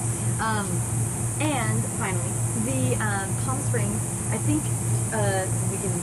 Um, 0.40 0.66
and 1.40 1.84
finally, 1.98 2.30
the 2.64 2.96
um, 3.02 3.34
Palm 3.44 3.60
Springs. 3.62 4.00
I 4.30 4.38
think 4.38 4.62
uh, 5.12 5.46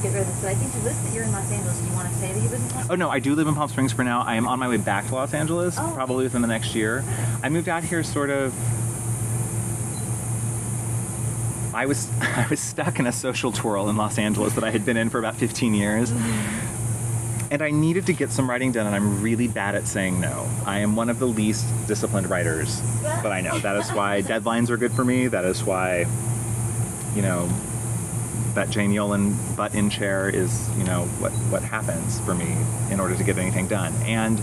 get 0.02 0.14
rid 0.14 0.22
of 0.22 0.28
this, 0.28 0.40
but 0.42 0.50
I 0.50 0.56
think 0.56 0.74
you 0.74 0.82
list 0.82 1.04
that 1.04 1.14
you're 1.14 1.24
in 1.24 1.32
Los 1.32 1.52
Angeles. 1.52 1.78
Do 1.80 1.88
you 1.88 1.94
want 1.94 2.10
to 2.10 2.16
say 2.16 2.34
that 2.34 2.42
you 2.42 2.50
live 2.50 2.62
in 2.62 2.70
Palm 2.70 2.88
Oh 2.90 2.96
no, 2.96 3.10
I 3.10 3.20
do 3.20 3.36
live 3.36 3.48
in 3.48 3.56
Palm 3.56 3.70
Springs 3.70 3.94
for 3.94 4.04
now. 4.04 4.22
I 4.22 4.36
am 4.36 4.48
on 4.48 4.60
my 4.60 4.68
way 4.68 4.78
back 4.78 5.08
to 5.08 5.16
Los 5.16 5.34
Angeles, 5.34 5.76
Oh. 5.80 5.92
probably 5.94 6.24
within 6.24 6.42
the 6.42 6.48
next 6.48 6.76
year. 6.76 7.04
I 7.44 7.50
moved 7.50 7.70
out 7.70 7.84
here 7.84 8.04
sort 8.04 8.30
of. 8.30 8.54
I 11.74 11.86
was 11.86 12.10
I 12.22 12.48
was 12.50 12.60
stuck 12.60 13.00
in 13.00 13.08
a 13.08 13.12
social 13.12 13.52
twirl 13.52 13.90
in 13.90 13.96
Los 13.98 14.18
Angeles 14.18 14.54
that 14.54 14.64
I 14.64 14.72
had 14.72 14.86
been 14.86 14.98
in 14.98 15.10
for 15.10 15.20
about 15.20 15.36
15 15.36 15.74
years. 15.74 16.12
Mm-hmm. 16.12 16.68
And 17.52 17.62
I 17.62 17.70
needed 17.70 18.06
to 18.06 18.14
get 18.14 18.32
some 18.32 18.50
writing 18.50 18.72
done, 18.72 18.86
and 18.88 18.96
I'm 18.96 19.22
really 19.22 19.50
bad 19.50 19.76
at 19.76 19.86
saying 19.86 20.22
no. 20.22 20.50
I 20.66 20.80
am 20.80 20.96
one 20.96 21.10
of 21.10 21.20
the 21.20 21.28
least 21.28 21.66
disciplined 21.86 22.30
writers, 22.30 22.82
but 23.22 23.34
I 23.34 23.42
know 23.42 23.60
that 23.60 23.76
is 23.76 23.92
why 23.92 24.22
deadlines 24.26 24.70
are 24.70 24.78
good 24.78 24.94
for 24.94 25.04
me. 25.04 25.28
That 25.28 25.44
is 25.44 25.62
why, 25.62 26.06
you 27.14 27.22
know, 27.22 27.50
that 28.56 28.70
Jane 28.70 28.92
Yolen 28.92 29.36
butt 29.56 29.76
in 29.76 29.90
chair 29.90 30.30
is, 30.30 30.70
you 30.78 30.84
know, 30.84 31.06
what, 31.20 31.32
what 31.50 31.64
happens 31.64 32.20
for 32.22 32.34
me 32.34 32.56
in 32.90 33.00
order 33.00 33.16
to 33.16 33.24
get 33.24 33.38
anything 33.38 33.68
done. 33.68 33.94
And 34.04 34.42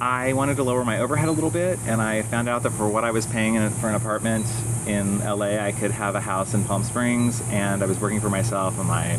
I 0.00 0.32
wanted 0.32 0.56
to 0.56 0.62
lower 0.62 0.84
my 0.84 1.00
overhead 1.00 1.28
a 1.28 1.32
little 1.32 1.50
bit, 1.50 1.78
and 1.86 2.00
I 2.00 2.22
found 2.22 2.48
out 2.48 2.62
that 2.62 2.70
for 2.70 2.88
what 2.88 3.04
I 3.04 3.10
was 3.10 3.26
paying 3.26 3.56
in, 3.56 3.70
for 3.70 3.88
an 3.88 3.94
apartment 3.94 4.46
in 4.86 5.18
LA, 5.18 5.58
I 5.58 5.72
could 5.72 5.90
have 5.90 6.14
a 6.14 6.20
house 6.20 6.54
in 6.54 6.64
Palm 6.64 6.84
Springs, 6.84 7.42
and 7.50 7.82
I 7.82 7.86
was 7.86 8.00
working 8.00 8.20
for 8.20 8.30
myself, 8.30 8.78
and 8.78 8.88
my 8.88 9.18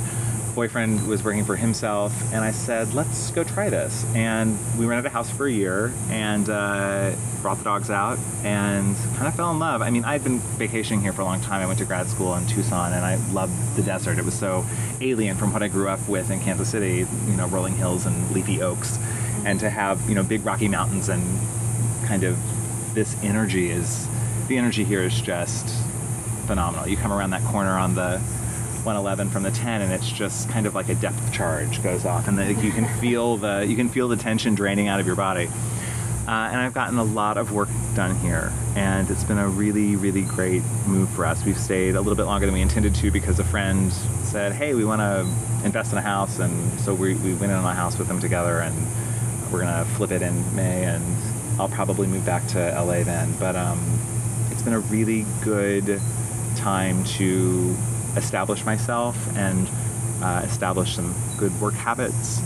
boyfriend 0.52 1.08
was 1.08 1.24
working 1.24 1.46
for 1.46 1.56
himself, 1.56 2.14
and 2.34 2.44
I 2.44 2.52
said, 2.52 2.94
let's 2.94 3.32
go 3.32 3.44
try 3.44 3.70
this. 3.70 4.06
And 4.16 4.58
we 4.78 4.86
rented 4.86 5.06
a 5.06 5.10
house 5.10 5.30
for 5.30 5.48
a 5.48 5.52
year 5.52 5.94
and 6.10 6.50
uh, 6.50 7.14
brought 7.42 7.58
the 7.58 7.64
dogs 7.64 7.90
out 7.90 8.20
and 8.44 8.96
kind 9.16 9.28
of 9.28 9.36
fell 9.36 9.52
in 9.52 9.60
love. 9.60 9.82
I 9.82 9.90
mean, 9.90 10.04
I'd 10.04 10.24
been 10.24 10.40
vacationing 10.40 11.02
here 11.02 11.14
for 11.14 11.22
a 11.22 11.26
long 11.26 11.42
time. 11.42 11.62
I 11.62 11.66
went 11.66 11.80
to 11.80 11.86
grad 11.86 12.08
school 12.08 12.36
in 12.36 12.46
Tucson 12.48 12.94
and 12.94 13.04
I 13.04 13.16
loved 13.32 13.76
the 13.76 13.84
desert. 13.84 14.18
It 14.18 14.26
was 14.26 14.38
so 14.38 14.66
alien 15.00 15.38
from 15.38 15.54
what 15.54 15.64
I 15.64 15.68
grew 15.68 15.90
up 15.90 16.08
with 16.08 16.30
in 16.30 16.40
Kansas 16.40 16.70
City, 16.70 17.08
you 17.28 17.36
know, 17.36 17.48
rolling 17.48 17.76
hills 17.76 18.06
and 18.06 18.32
leafy 18.32 18.62
oaks. 18.62 19.00
And 19.46 19.60
to 19.60 19.70
have, 19.70 20.08
you 20.08 20.16
know, 20.16 20.24
big 20.24 20.46
rocky 20.46 20.68
mountains 20.68 21.10
and 21.10 21.24
kind 22.06 22.24
of 22.24 22.38
this 22.94 23.16
energy 23.24 23.72
is, 23.72 24.08
the 24.48 24.58
energy 24.58 24.84
here 24.84 25.02
is 25.02 25.20
just 25.20 25.68
phenomenal. 26.46 26.88
You 26.88 26.98
come 26.98 27.14
around 27.14 27.32
that 27.32 27.44
corner 27.44 27.78
on 27.78 27.96
the 27.96 28.22
111 28.86 29.30
from 29.30 29.44
the 29.44 29.52
10 29.52 29.82
and 29.82 29.92
it's 29.92 30.10
just 30.10 30.50
kind 30.50 30.66
of 30.66 30.76
like 30.76 30.90
a 30.90 30.96
depth 30.96 31.32
charge 31.32 31.82
goes 31.84 32.06
off 32.06 32.28
and 32.28 32.38
the, 32.38 32.54
you 32.54 32.72
can 32.72 32.88
feel 33.00 33.38
the 33.38 33.66
you 33.68 33.76
can 33.76 33.90
feel 33.90 34.08
the 34.08 34.16
tension 34.16 34.56
draining 34.56 34.88
out 34.88 35.00
of 35.00 35.08
your 35.08 35.16
body. 35.16 35.50
Uh, 36.28 36.50
and 36.52 36.58
i've 36.62 36.74
gotten 36.74 36.98
a 36.98 37.04
lot 37.04 37.38
of 37.38 37.52
work 37.52 37.70
done 37.96 38.16
here 38.18 38.54
and 38.76 39.10
it's 39.10 39.24
been 39.24 39.40
a 39.40 39.48
really 39.48 39.96
really 39.96 40.22
great 40.22 40.64
move 40.86 41.10
for 41.10 41.26
us. 41.26 41.44
We've 41.44 41.58
stayed 41.58 41.96
a 41.96 42.02
little 42.02 42.16
bit 42.16 42.26
longer 42.26 42.46
than 42.46 42.54
we 42.54 42.62
intended 42.62 42.96
to 42.96 43.12
because 43.12 43.40
a 43.40 43.44
friend 43.44 43.92
said 44.24 44.54
hey 44.54 44.74
we 44.74 44.86
want 44.86 45.02
to 45.02 45.22
invest 45.66 45.92
in 45.92 45.98
a 45.98 46.02
house 46.02 46.40
and 46.40 46.80
so 46.80 46.94
we, 46.94 47.16
we 47.16 47.34
went 47.34 47.52
in 47.52 47.58
on 47.58 47.66
a 47.66 47.74
house 47.74 47.98
with 47.98 48.08
them 48.08 48.20
together 48.20 48.60
and 48.60 48.76
we're 49.52 49.62
to 49.62 49.86
flip 49.96 50.12
it 50.12 50.22
in 50.22 50.56
may 50.56 50.86
and 50.86 51.04
i'll 51.60 51.70
probably 51.70 52.08
move 52.08 52.26
back 52.26 52.48
to 52.48 52.60
la 52.82 53.04
then. 53.04 53.34
But 53.40 53.56
um, 53.56 53.80
it's 54.50 54.62
been 54.62 54.74
a 54.74 54.80
really 54.80 55.26
good 55.42 56.02
time 56.56 57.04
to 57.04 57.76
establish 58.16 58.66
myself 58.66 59.16
and 59.38 59.68
uh, 60.22 60.42
establish 60.46 60.96
some 60.96 61.14
good 61.38 61.60
work 61.62 61.74
habits 61.74 62.42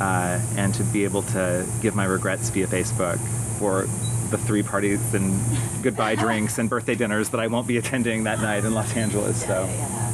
uh, 0.00 0.40
and 0.56 0.74
to 0.74 0.84
be 0.84 1.04
able 1.04 1.22
to 1.22 1.66
give 1.82 1.94
my 1.94 2.04
regrets 2.04 2.48
via 2.50 2.66
Facebook 2.66 3.18
for 3.58 3.82
the 4.30 4.38
three 4.38 4.62
parties 4.62 5.00
and 5.14 5.38
goodbye 5.82 6.14
drinks 6.24 6.58
and 6.58 6.68
birthday 6.70 6.94
dinners 6.94 7.30
that 7.30 7.40
I 7.40 7.46
won't 7.48 7.66
be 7.66 7.76
attending 7.78 8.24
that 8.24 8.40
night 8.40 8.64
in 8.64 8.74
Los 8.74 8.94
Angeles. 8.96 9.40
So, 9.42 9.64
Yeah. 9.66 10.10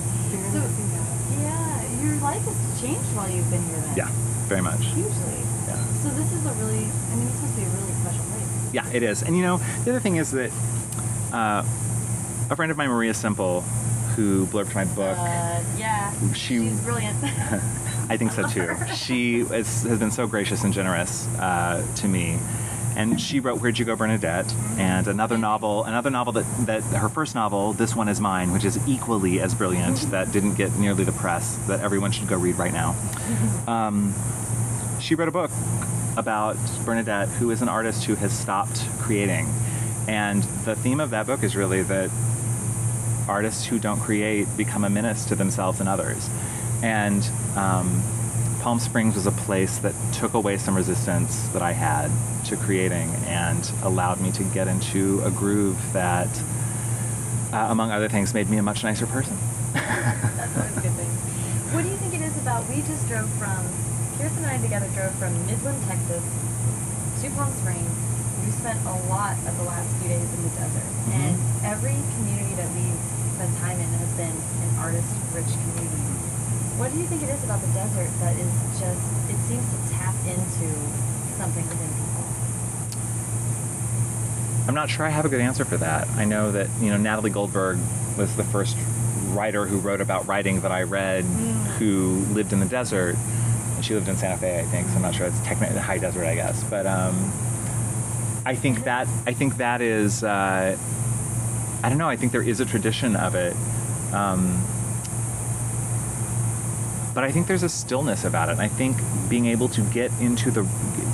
So, 0.52 0.62
yeah, 1.42 2.02
your 2.02 2.16
life 2.20 2.42
has 2.44 2.80
changed 2.80 3.00
while 3.16 3.28
you've 3.28 3.50
been 3.50 3.62
here 3.64 3.76
then. 3.80 3.96
yeah, 3.96 4.08
very 4.46 4.62
much. 4.62 4.80
Hugely. 4.84 5.10
Yeah. 5.66 5.84
So 6.02 6.08
this 6.10 6.32
is 6.32 6.46
a 6.46 6.52
really, 6.54 6.84
I 6.84 7.14
mean, 7.16 7.26
this 7.26 7.42
must 7.42 7.56
be 7.56 7.62
a 7.62 7.68
really 7.68 7.92
special 8.00 8.24
place. 8.24 8.72
Yeah, 8.72 8.88
it 8.92 9.02
is. 9.02 9.22
And 9.22 9.36
you 9.36 9.42
know, 9.42 9.56
the 9.84 9.90
other 9.90 10.00
thing 10.00 10.16
is 10.16 10.30
that 10.30 10.50
uh, 11.32 11.64
a 12.50 12.56
friend 12.56 12.70
of 12.70 12.78
mine, 12.78 12.88
Maria 12.88 13.14
Semple, 13.14 13.64
who 14.16 14.46
blurbed 14.46 14.74
my 14.74 14.84
book, 14.84 15.16
Uh, 15.18 15.60
yeah. 15.78 16.12
She- 16.32 16.68
She's 16.68 16.80
brilliant. 16.80 17.16
I 18.08 18.16
think 18.18 18.32
so 18.32 18.46
too. 18.46 18.74
She 18.94 19.40
is, 19.40 19.82
has 19.84 19.98
been 19.98 20.10
so 20.10 20.26
gracious 20.26 20.62
and 20.64 20.72
generous 20.74 21.26
uh, 21.38 21.84
to 21.96 22.08
me. 22.08 22.38
And 22.96 23.20
she 23.20 23.40
wrote 23.40 23.60
"Where'd 23.60 23.76
You 23.78 23.84
Go, 23.84 23.96
Bernadette," 23.96 24.54
and 24.78 25.08
another 25.08 25.36
novel, 25.36 25.82
another 25.82 26.10
novel 26.10 26.32
that, 26.34 26.44
that 26.66 26.82
her 26.84 27.08
first 27.08 27.34
novel, 27.34 27.72
"This 27.72 27.96
One 27.96 28.08
Is 28.08 28.20
Mine," 28.20 28.52
which 28.52 28.64
is 28.64 28.78
equally 28.86 29.40
as 29.40 29.52
brilliant, 29.52 29.96
that 30.12 30.30
didn't 30.30 30.54
get 30.54 30.76
nearly 30.76 31.02
the 31.02 31.10
press 31.10 31.56
that 31.66 31.80
everyone 31.80 32.12
should 32.12 32.28
go 32.28 32.36
read 32.36 32.56
right 32.56 32.72
now. 32.72 32.94
Um, 33.66 34.14
she 35.00 35.16
wrote 35.16 35.26
a 35.26 35.32
book 35.32 35.50
about 36.16 36.56
Bernadette, 36.84 37.28
who 37.30 37.50
is 37.50 37.62
an 37.62 37.68
artist 37.68 38.04
who 38.04 38.14
has 38.14 38.32
stopped 38.38 38.86
creating, 39.00 39.48
and 40.06 40.44
the 40.64 40.76
theme 40.76 41.00
of 41.00 41.10
that 41.10 41.26
book 41.26 41.42
is 41.42 41.56
really 41.56 41.82
that 41.82 42.10
artists 43.28 43.64
who 43.64 43.78
don't 43.78 44.00
create 44.00 44.46
become 44.56 44.84
a 44.84 44.90
menace 44.90 45.24
to 45.26 45.34
themselves 45.34 45.80
and 45.80 45.88
others. 45.88 46.28
And 46.82 47.28
um, 47.56 48.02
Palm 48.60 48.78
Springs 48.78 49.14
was 49.14 49.26
a 49.26 49.32
place 49.32 49.78
that 49.78 49.94
took 50.12 50.34
away 50.34 50.58
some 50.58 50.74
resistance 50.74 51.48
that 51.48 51.62
I 51.62 51.72
had 51.72 52.10
to 52.46 52.56
creating 52.56 53.08
and 53.26 53.70
allowed 53.82 54.20
me 54.20 54.32
to 54.32 54.44
get 54.44 54.68
into 54.68 55.22
a 55.24 55.30
groove 55.30 55.78
that, 55.92 56.28
uh, 57.52 57.68
among 57.70 57.90
other 57.90 58.08
things, 58.08 58.34
made 58.34 58.48
me 58.50 58.58
a 58.58 58.62
much 58.62 58.82
nicer 58.84 59.06
person. 59.06 59.36
That's 59.72 60.56
always 60.56 60.76
a 60.76 60.80
good 60.80 60.92
thing. 60.92 61.10
What 61.72 61.82
do 61.82 61.88
you 61.88 61.96
think 61.96 62.14
it 62.14 62.22
is 62.22 62.36
about? 62.38 62.68
We 62.68 62.82
just 62.82 63.08
drove 63.08 63.28
from, 63.34 63.66
Kirsten 64.18 64.44
and 64.44 64.52
I 64.52 64.58
together 64.58 64.88
drove 64.94 65.14
from 65.16 65.34
Midland, 65.46 65.82
Texas 65.86 66.22
to 67.22 67.30
Palm 67.30 67.52
Springs. 67.52 68.13
Spent 68.64 68.80
a 68.86 68.96
lot 69.12 69.36
of 69.44 69.52
the 69.58 69.64
last 69.64 69.94
few 70.00 70.08
days 70.08 70.24
in 70.24 70.42
the 70.42 70.48
desert. 70.56 70.88
Mhm. 71.04 71.12
And 71.12 71.36
every 71.66 72.00
community 72.16 72.54
that 72.56 72.72
we've 72.72 72.96
spent 73.36 73.52
time 73.60 73.78
in 73.78 73.88
has 74.00 74.08
been 74.16 74.32
an 74.32 74.78
artist 74.80 75.04
rich 75.34 75.52
community. 75.52 76.00
What 76.80 76.90
do 76.90 76.98
you 76.98 77.04
think 77.04 77.22
it 77.22 77.28
is 77.28 77.44
about 77.44 77.60
the 77.60 77.68
desert 77.76 78.08
that 78.20 78.34
is 78.36 78.48
just, 78.80 79.04
it 79.28 79.36
seems 79.46 79.68
to 79.68 79.92
tap 79.92 80.14
into 80.24 80.72
something 81.36 81.68
within 81.68 81.88
people? 81.92 82.24
I'm 84.66 84.74
not 84.74 84.88
sure 84.88 85.04
I 85.04 85.10
have 85.10 85.26
a 85.26 85.28
good 85.28 85.42
answer 85.42 85.66
for 85.66 85.76
that. 85.76 86.08
I 86.16 86.24
know 86.24 86.50
that 86.52 86.68
you 86.80 86.88
know 86.88 86.96
Natalie 86.96 87.28
Goldberg 87.28 87.78
was 88.16 88.34
the 88.34 88.44
first 88.44 88.78
writer 89.28 89.66
who 89.66 89.76
wrote 89.76 90.00
about 90.00 90.26
writing 90.26 90.62
that 90.62 90.72
I 90.72 90.84
read, 90.84 91.26
who 91.78 92.24
lived 92.32 92.54
in 92.54 92.60
the 92.60 92.66
desert. 92.66 93.16
And 93.76 93.84
she 93.84 93.92
lived 93.92 94.08
in 94.08 94.16
Santa 94.16 94.38
Fe, 94.38 94.60
I 94.60 94.62
think. 94.62 94.88
So 94.88 94.94
I'm 94.94 95.02
not 95.02 95.14
sure 95.14 95.26
it's 95.26 95.40
technically 95.40 95.74
the 95.74 95.82
high 95.82 95.98
desert, 95.98 96.24
I 96.24 96.34
guess. 96.34 96.64
But 96.64 96.86
um, 96.86 97.30
I 98.46 98.54
think 98.54 98.84
that 98.84 99.08
I 99.26 99.32
think 99.32 99.56
that 99.56 99.80
is 99.80 100.22
uh, 100.22 100.76
I 101.84 101.88
don't 101.88 101.98
know. 101.98 102.08
I 102.08 102.16
think 102.16 102.32
there 102.32 102.42
is 102.42 102.60
a 102.60 102.64
tradition 102.64 103.14
of 103.14 103.34
it. 103.34 103.54
Um, 104.14 104.64
but 107.14 107.24
I 107.24 107.30
think 107.30 107.46
there's 107.46 107.62
a 107.62 107.68
stillness 107.68 108.24
about 108.24 108.48
it. 108.48 108.52
And 108.52 108.60
I 108.60 108.68
think 108.68 108.96
being 109.28 109.46
able 109.46 109.68
to 109.68 109.80
get 109.82 110.10
into 110.20 110.50
the, 110.50 110.66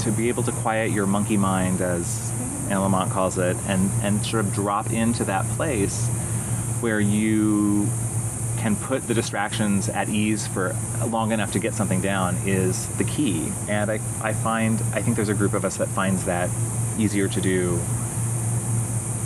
to 0.03 0.11
be 0.11 0.28
able 0.28 0.43
to 0.45 0.53
quiet 0.53 0.93
your 0.93 1.07
monkey 1.07 1.37
mind, 1.37 1.81
as 1.83 2.31
Anne 2.70 2.78
Lamott 2.78 3.11
calls 3.11 3.37
it, 3.37 3.57
and, 3.66 3.91
and 4.03 4.24
sort 4.24 4.45
of 4.45 4.55
drop 4.55 4.91
into 4.91 5.24
that 5.24 5.45
place 5.57 6.07
where 6.81 7.01
you 7.01 7.89
can 8.59 8.76
put 8.76 9.07
the 9.09 9.14
distractions 9.14 9.89
at 9.89 10.09
ease 10.09 10.47
for 10.47 10.74
long 11.07 11.33
enough 11.33 11.53
to 11.53 11.59
get 11.59 11.74
something 11.74 12.01
down 12.01 12.37
is 12.47 12.87
the 12.97 13.05
key. 13.05 13.53
And 13.68 13.91
I, 13.91 14.01
I 14.22 14.33
find, 14.33 14.81
I 14.95 15.03
think 15.03 15.16
there's 15.16 15.28
a 15.28 15.35
group 15.35 15.55
of 15.55 15.64
us 15.64 15.78
that 15.78 15.89
finds 15.89 16.24
that 16.26 16.49
easier 17.01 17.28
to 17.28 17.40
do 17.40 17.80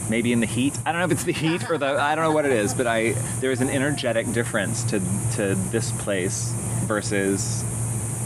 maybe 0.09 0.33
in 0.33 0.41
the 0.41 0.47
heat. 0.47 0.79
I 0.85 0.93
don't 0.93 1.01
know 1.01 1.07
if 1.07 1.13
it's 1.13 1.25
the 1.25 1.33
heat 1.33 1.69
or 1.71 1.79
the 1.79 1.87
I 1.87 2.15
don't 2.15 2.25
know 2.25 2.33
what 2.33 2.45
it 2.45 2.53
is, 2.53 2.75
but 2.75 2.87
I 2.87 3.13
there 3.41 3.51
is 3.51 3.61
an 3.61 3.71
energetic 3.71 4.31
difference 4.33 4.85
to 4.85 5.01
to 5.37 5.55
this 5.71 5.91
place 5.93 6.53
versus 6.87 7.65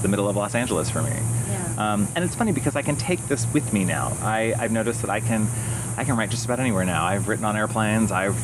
the 0.03 0.09
middle 0.09 0.28
of 0.28 0.36
Los 0.36 0.55
Angeles 0.55 0.90
for 0.90 1.03
me. 1.03 1.16
Yeah. 1.49 1.74
Um, 1.92 2.09
and 2.14 2.24
it's 2.24 2.34
funny 2.34 2.53
because 2.53 2.76
I 2.76 2.82
can 2.82 2.96
take 2.96 3.26
this 3.28 3.46
with 3.53 3.72
me 3.72 3.84
now. 3.84 4.16
I, 4.20 4.55
I've 4.59 4.72
noticed 4.72 5.01
that 5.03 5.11
I 5.11 5.20
can 5.20 5.49
I 5.96 6.05
can 6.05 6.16
write 6.16 6.30
just 6.30 6.44
about 6.44 6.61
anywhere 6.61 6.84
now. 6.84 7.05
I've 7.05 7.28
written 7.28 7.44
on 7.44 7.57
airplanes. 7.57 8.12
I've 8.12 8.36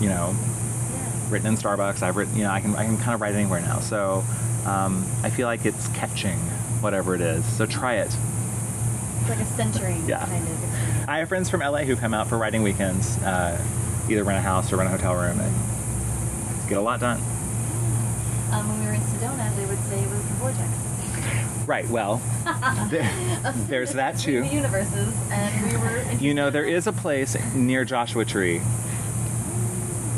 you 0.00 0.08
know 0.08 0.34
yeah. 0.34 1.30
written 1.30 1.48
in 1.48 1.54
Starbucks. 1.54 2.02
I've 2.02 2.16
written 2.16 2.36
you 2.36 2.44
know 2.44 2.50
I 2.50 2.60
can 2.60 2.74
I 2.76 2.84
can 2.84 2.98
kind 2.98 3.14
of 3.14 3.20
write 3.20 3.34
anywhere 3.34 3.60
now. 3.60 3.80
So 3.80 4.24
um, 4.66 5.06
I 5.22 5.30
feel 5.30 5.46
like 5.46 5.64
it's 5.64 5.88
catching 5.88 6.38
whatever 6.80 7.14
it 7.14 7.20
is. 7.20 7.44
So 7.56 7.66
try 7.66 7.96
it. 7.96 8.16
It's 9.28 9.38
like 9.38 9.46
a 9.46 9.50
centering 9.56 10.08
Yeah. 10.08 10.24
kind 10.24 10.42
of 10.42 10.50
experience. 10.50 11.08
I 11.08 11.18
have 11.18 11.28
friends 11.28 11.50
from 11.50 11.60
LA 11.62 11.80
who 11.84 11.96
come 11.96 12.14
out 12.14 12.28
for 12.28 12.38
writing 12.38 12.62
weekends, 12.62 13.16
uh, 13.18 13.60
either 14.08 14.24
rent 14.24 14.38
a 14.38 14.42
house 14.42 14.72
or 14.72 14.76
rent 14.76 14.88
a 14.88 14.92
hotel 14.92 15.14
room 15.14 15.38
and 15.40 16.68
get 16.68 16.78
a 16.78 16.80
lot 16.80 17.00
done. 17.00 17.20
Um, 18.50 18.68
when 18.68 18.80
we 18.80 18.86
were 18.86 18.94
in 18.94 19.00
Sedona, 19.02 19.54
they 19.56 19.66
would 19.66 19.82
say 19.84 20.00
it 20.00 20.08
was 20.08 20.22
the 20.22 20.34
vortex. 20.34 20.68
Right. 21.66 21.86
Well, 21.90 22.22
there, 22.90 23.10
there's 23.68 23.92
that 23.92 24.18
too. 24.18 24.40
The 24.40 24.46
universes, 24.48 25.12
and 25.30 25.70
we 25.70 25.76
were. 25.76 26.02
You 26.18 26.32
know, 26.32 26.48
there 26.48 26.64
is 26.64 26.86
a 26.86 26.92
place 26.92 27.36
near 27.54 27.84
Joshua 27.84 28.24
Tree 28.24 28.62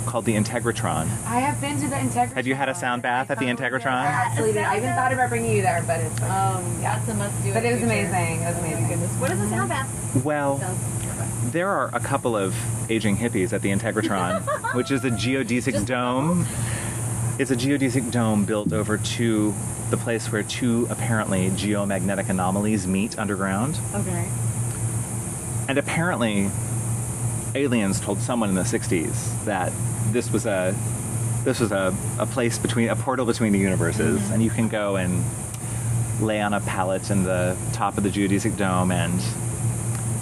called 0.06 0.24
the 0.24 0.34
Integratron. 0.34 1.02
I 1.26 1.40
have 1.40 1.60
been 1.60 1.80
to 1.80 1.88
the 1.88 1.96
Integratron. 1.96 2.32
Have 2.34 2.46
you 2.46 2.54
had 2.54 2.68
a 2.68 2.74
sound 2.74 3.02
bath 3.02 3.30
at 3.30 3.38
the 3.38 3.46
I 3.48 3.54
Integratron? 3.54 3.86
absolutely 4.04 4.54
did. 4.54 4.64
I 4.64 4.76
even 4.78 4.94
thought 4.94 5.12
about 5.12 5.28
bringing 5.28 5.56
you 5.56 5.62
there, 5.62 5.82
but 5.86 6.00
it's. 6.00 6.22
Um, 6.22 6.80
that's 6.80 7.08
a 7.08 7.14
must 7.14 7.42
do. 7.42 7.52
But 7.52 7.64
it 7.64 7.74
was 7.74 7.82
amazing. 7.82 8.40
It 8.42 8.46
was 8.46 8.56
Oh 8.56 8.60
amazing. 8.60 8.88
goodness. 8.88 9.12
What 9.14 9.30
is 9.30 9.40
a 9.40 9.48
sound 9.48 9.68
bath? 9.68 10.24
Well, 10.24 10.58
there 11.50 11.68
are 11.68 11.90
a 11.94 12.00
couple 12.00 12.36
of 12.36 12.54
aging 12.90 13.16
hippies 13.16 13.52
at 13.52 13.62
the 13.62 13.70
Integratron, 13.70 14.74
which 14.74 14.90
is 14.90 15.04
a 15.04 15.10
geodesic 15.10 15.72
Just 15.72 15.86
dome. 15.86 16.46
It's 17.38 17.50
a 17.50 17.56
geodesic 17.56 18.10
dome 18.10 18.44
built 18.44 18.72
over 18.72 18.98
to 18.98 19.54
the 19.90 19.96
place 19.96 20.30
where 20.30 20.42
two 20.42 20.86
apparently 20.90 21.50
geomagnetic 21.50 22.28
anomalies 22.28 22.86
meet 22.86 23.18
underground. 23.18 23.78
Okay. 23.94 24.28
And 25.68 25.78
apparently, 25.78 26.50
aliens 27.54 28.00
told 28.00 28.20
someone 28.20 28.48
in 28.48 28.54
the 28.54 28.62
'60s 28.62 29.44
that 29.44 29.72
this 30.12 30.30
was 30.30 30.46
a 30.46 30.74
this 31.44 31.58
was 31.60 31.72
a, 31.72 31.94
a 32.18 32.26
place 32.26 32.58
between 32.58 32.88
a 32.90 32.96
portal 32.96 33.24
between 33.26 33.52
the 33.52 33.58
universes, 33.58 34.20
Mm-hmm. 34.20 34.32
and 34.34 34.42
you 34.42 34.50
can 34.50 34.68
go 34.68 34.96
and 34.96 35.24
lay 36.20 36.40
on 36.42 36.52
a 36.52 36.60
pallet 36.60 37.10
in 37.10 37.24
the 37.24 37.56
top 37.72 37.96
of 37.96 38.04
the 38.04 38.10
geodesic 38.10 38.56
dome, 38.56 38.92
and 38.92 39.18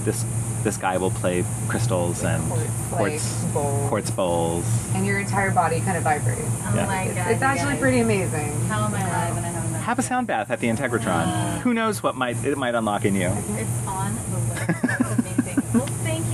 this 0.05 0.25
this 0.65 0.77
guy 0.77 0.97
will 0.97 1.11
play 1.13 1.45
crystals 1.69 2.25
and 2.25 2.43
Quartz, 2.51 2.71
quartz 2.91 3.45
bowls. 3.53 3.89
quartz 3.89 4.11
bowls. 4.11 4.65
And 4.95 5.07
your 5.07 5.19
entire 5.21 5.51
body 5.53 5.81
kind 5.81 5.97
of 5.97 6.03
vibrates. 6.03 6.41
Oh 6.43 6.73
Yeah. 6.75 6.87
my 6.87 7.03
It's, 7.05 7.15
god. 7.15 7.31
it's 7.31 7.43
actually 7.43 7.73
guys. 7.75 7.81
pretty 7.81 8.01
amazing. 8.01 8.53
How 8.67 8.85
am 8.87 8.95
I 8.95 9.01
alive 9.01 9.37
and 9.37 9.47
I 9.47 9.49
haven't 9.51 9.73
done 9.73 9.83
Have 9.83 9.99
a 10.01 10.03
sound 10.03 10.27
bath 10.27 10.51
at 10.51 10.59
the 10.61 10.67
Integratron. 10.67 11.61
Who 11.61 11.75
knows 11.75 12.03
what 12.03 12.17
might 12.17 12.45
it 12.45 12.59
might 12.59 12.75
unlock 12.75 13.05
in 13.05 13.15
you? 13.15 13.29
It's 13.29 13.87
on 13.87 14.15
the 14.31 14.39
list. 14.55 14.67
That's 14.83 15.19
amazing. 15.19 15.63
well, 15.75 15.87
thank 16.03 16.27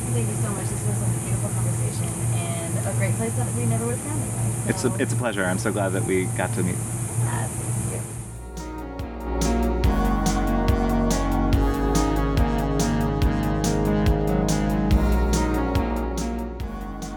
you, 0.00 0.12
thank 0.12 0.28
you, 0.28 0.34
thank 0.34 0.36
you, 0.36 0.36
thank 0.36 0.36
you 0.36 0.36
so 0.42 0.50
much. 0.50 0.68
This 0.68 0.82
was 0.86 1.02
a 1.02 1.08
beautiful 1.24 1.50
conversation 1.50 2.08
and 2.34 2.86
a 2.86 2.92
great 2.98 3.14
place 3.16 3.32
that 3.34 3.54
we 3.54 3.66
never 3.66 3.86
would 3.86 3.96
have 3.96 4.06
found 4.06 4.22
anyway. 4.22 4.70
It's 4.70 4.84
a, 4.84 4.94
it's 5.02 5.12
a 5.12 5.16
pleasure. 5.16 5.44
I'm 5.44 5.58
so 5.58 5.72
glad 5.72 5.90
that 5.90 6.04
we 6.04 6.24
got 6.36 6.52
to 6.54 6.62
meet. 6.62 6.74
uh, 6.74 7.48
thank 7.48 7.92
you. 7.92 8.00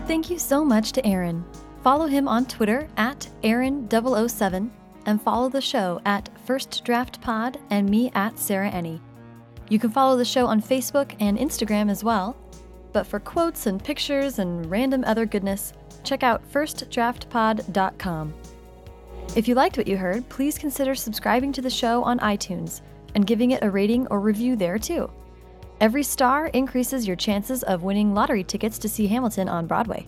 Thank 0.07 0.29
you 0.29 0.39
so 0.39 0.65
much 0.65 0.91
to 0.93 1.05
Aaron. 1.05 1.45
Follow 1.83 2.07
him 2.07 2.27
on 2.27 2.45
Twitter 2.45 2.89
at 2.97 3.29
Aaron007 3.43 4.69
and 5.05 5.21
follow 5.21 5.49
the 5.49 5.61
show 5.61 6.01
at 6.05 6.29
First 6.45 6.83
Draft 6.83 7.21
Pod 7.21 7.57
and 7.69 7.89
me 7.89 8.11
at 8.13 8.37
Sarah 8.37 8.69
Enni. 8.71 8.99
You 9.69 9.79
can 9.79 9.91
follow 9.91 10.17
the 10.17 10.25
show 10.25 10.47
on 10.47 10.61
Facebook 10.61 11.15
and 11.19 11.37
Instagram 11.37 11.89
as 11.89 12.03
well. 12.03 12.35
But 12.91 13.05
for 13.05 13.19
quotes 13.19 13.65
and 13.67 13.83
pictures 13.83 14.39
and 14.39 14.69
random 14.69 15.03
other 15.05 15.25
goodness, 15.25 15.73
check 16.03 16.23
out 16.23 16.41
firstdraftpod.com. 16.51 18.33
If 19.35 19.47
you 19.47 19.55
liked 19.55 19.77
what 19.77 19.87
you 19.87 19.97
heard, 19.97 20.27
please 20.29 20.57
consider 20.57 20.95
subscribing 20.95 21.51
to 21.53 21.61
the 21.61 21.69
show 21.69 22.03
on 22.03 22.19
iTunes 22.19 22.81
and 23.13 23.27
giving 23.27 23.51
it 23.51 23.63
a 23.63 23.69
rating 23.69 24.07
or 24.07 24.19
review 24.19 24.55
there 24.55 24.79
too. 24.79 25.09
Every 25.79 26.03
star 26.03 26.47
increases 26.47 27.07
your 27.07 27.15
chances 27.15 27.63
of 27.63 27.83
winning 27.83 28.13
lottery 28.13 28.43
tickets 28.43 28.77
to 28.79 28.89
see 28.89 29.07
Hamilton 29.07 29.47
on 29.47 29.67
Broadway. 29.67 30.07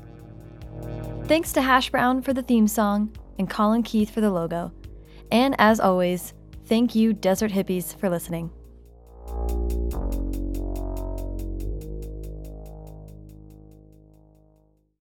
Thanks 1.26 1.54
to 1.54 1.62
Hash 1.62 1.90
Brown 1.90 2.22
for 2.22 2.34
the 2.34 2.42
theme 2.42 2.68
song 2.68 3.16
and 3.40 3.50
Colin 3.50 3.84
Keith 3.84 4.10
for 4.10 4.22
the 4.22 4.32
logo. 4.32 4.72
And 5.32 5.56
as 5.60 5.80
always, 5.80 6.34
thank 6.66 6.94
you, 6.94 7.14
Desert 7.14 7.52
Hippies, 7.52 7.98
for 7.98 8.10
listening. 8.10 8.52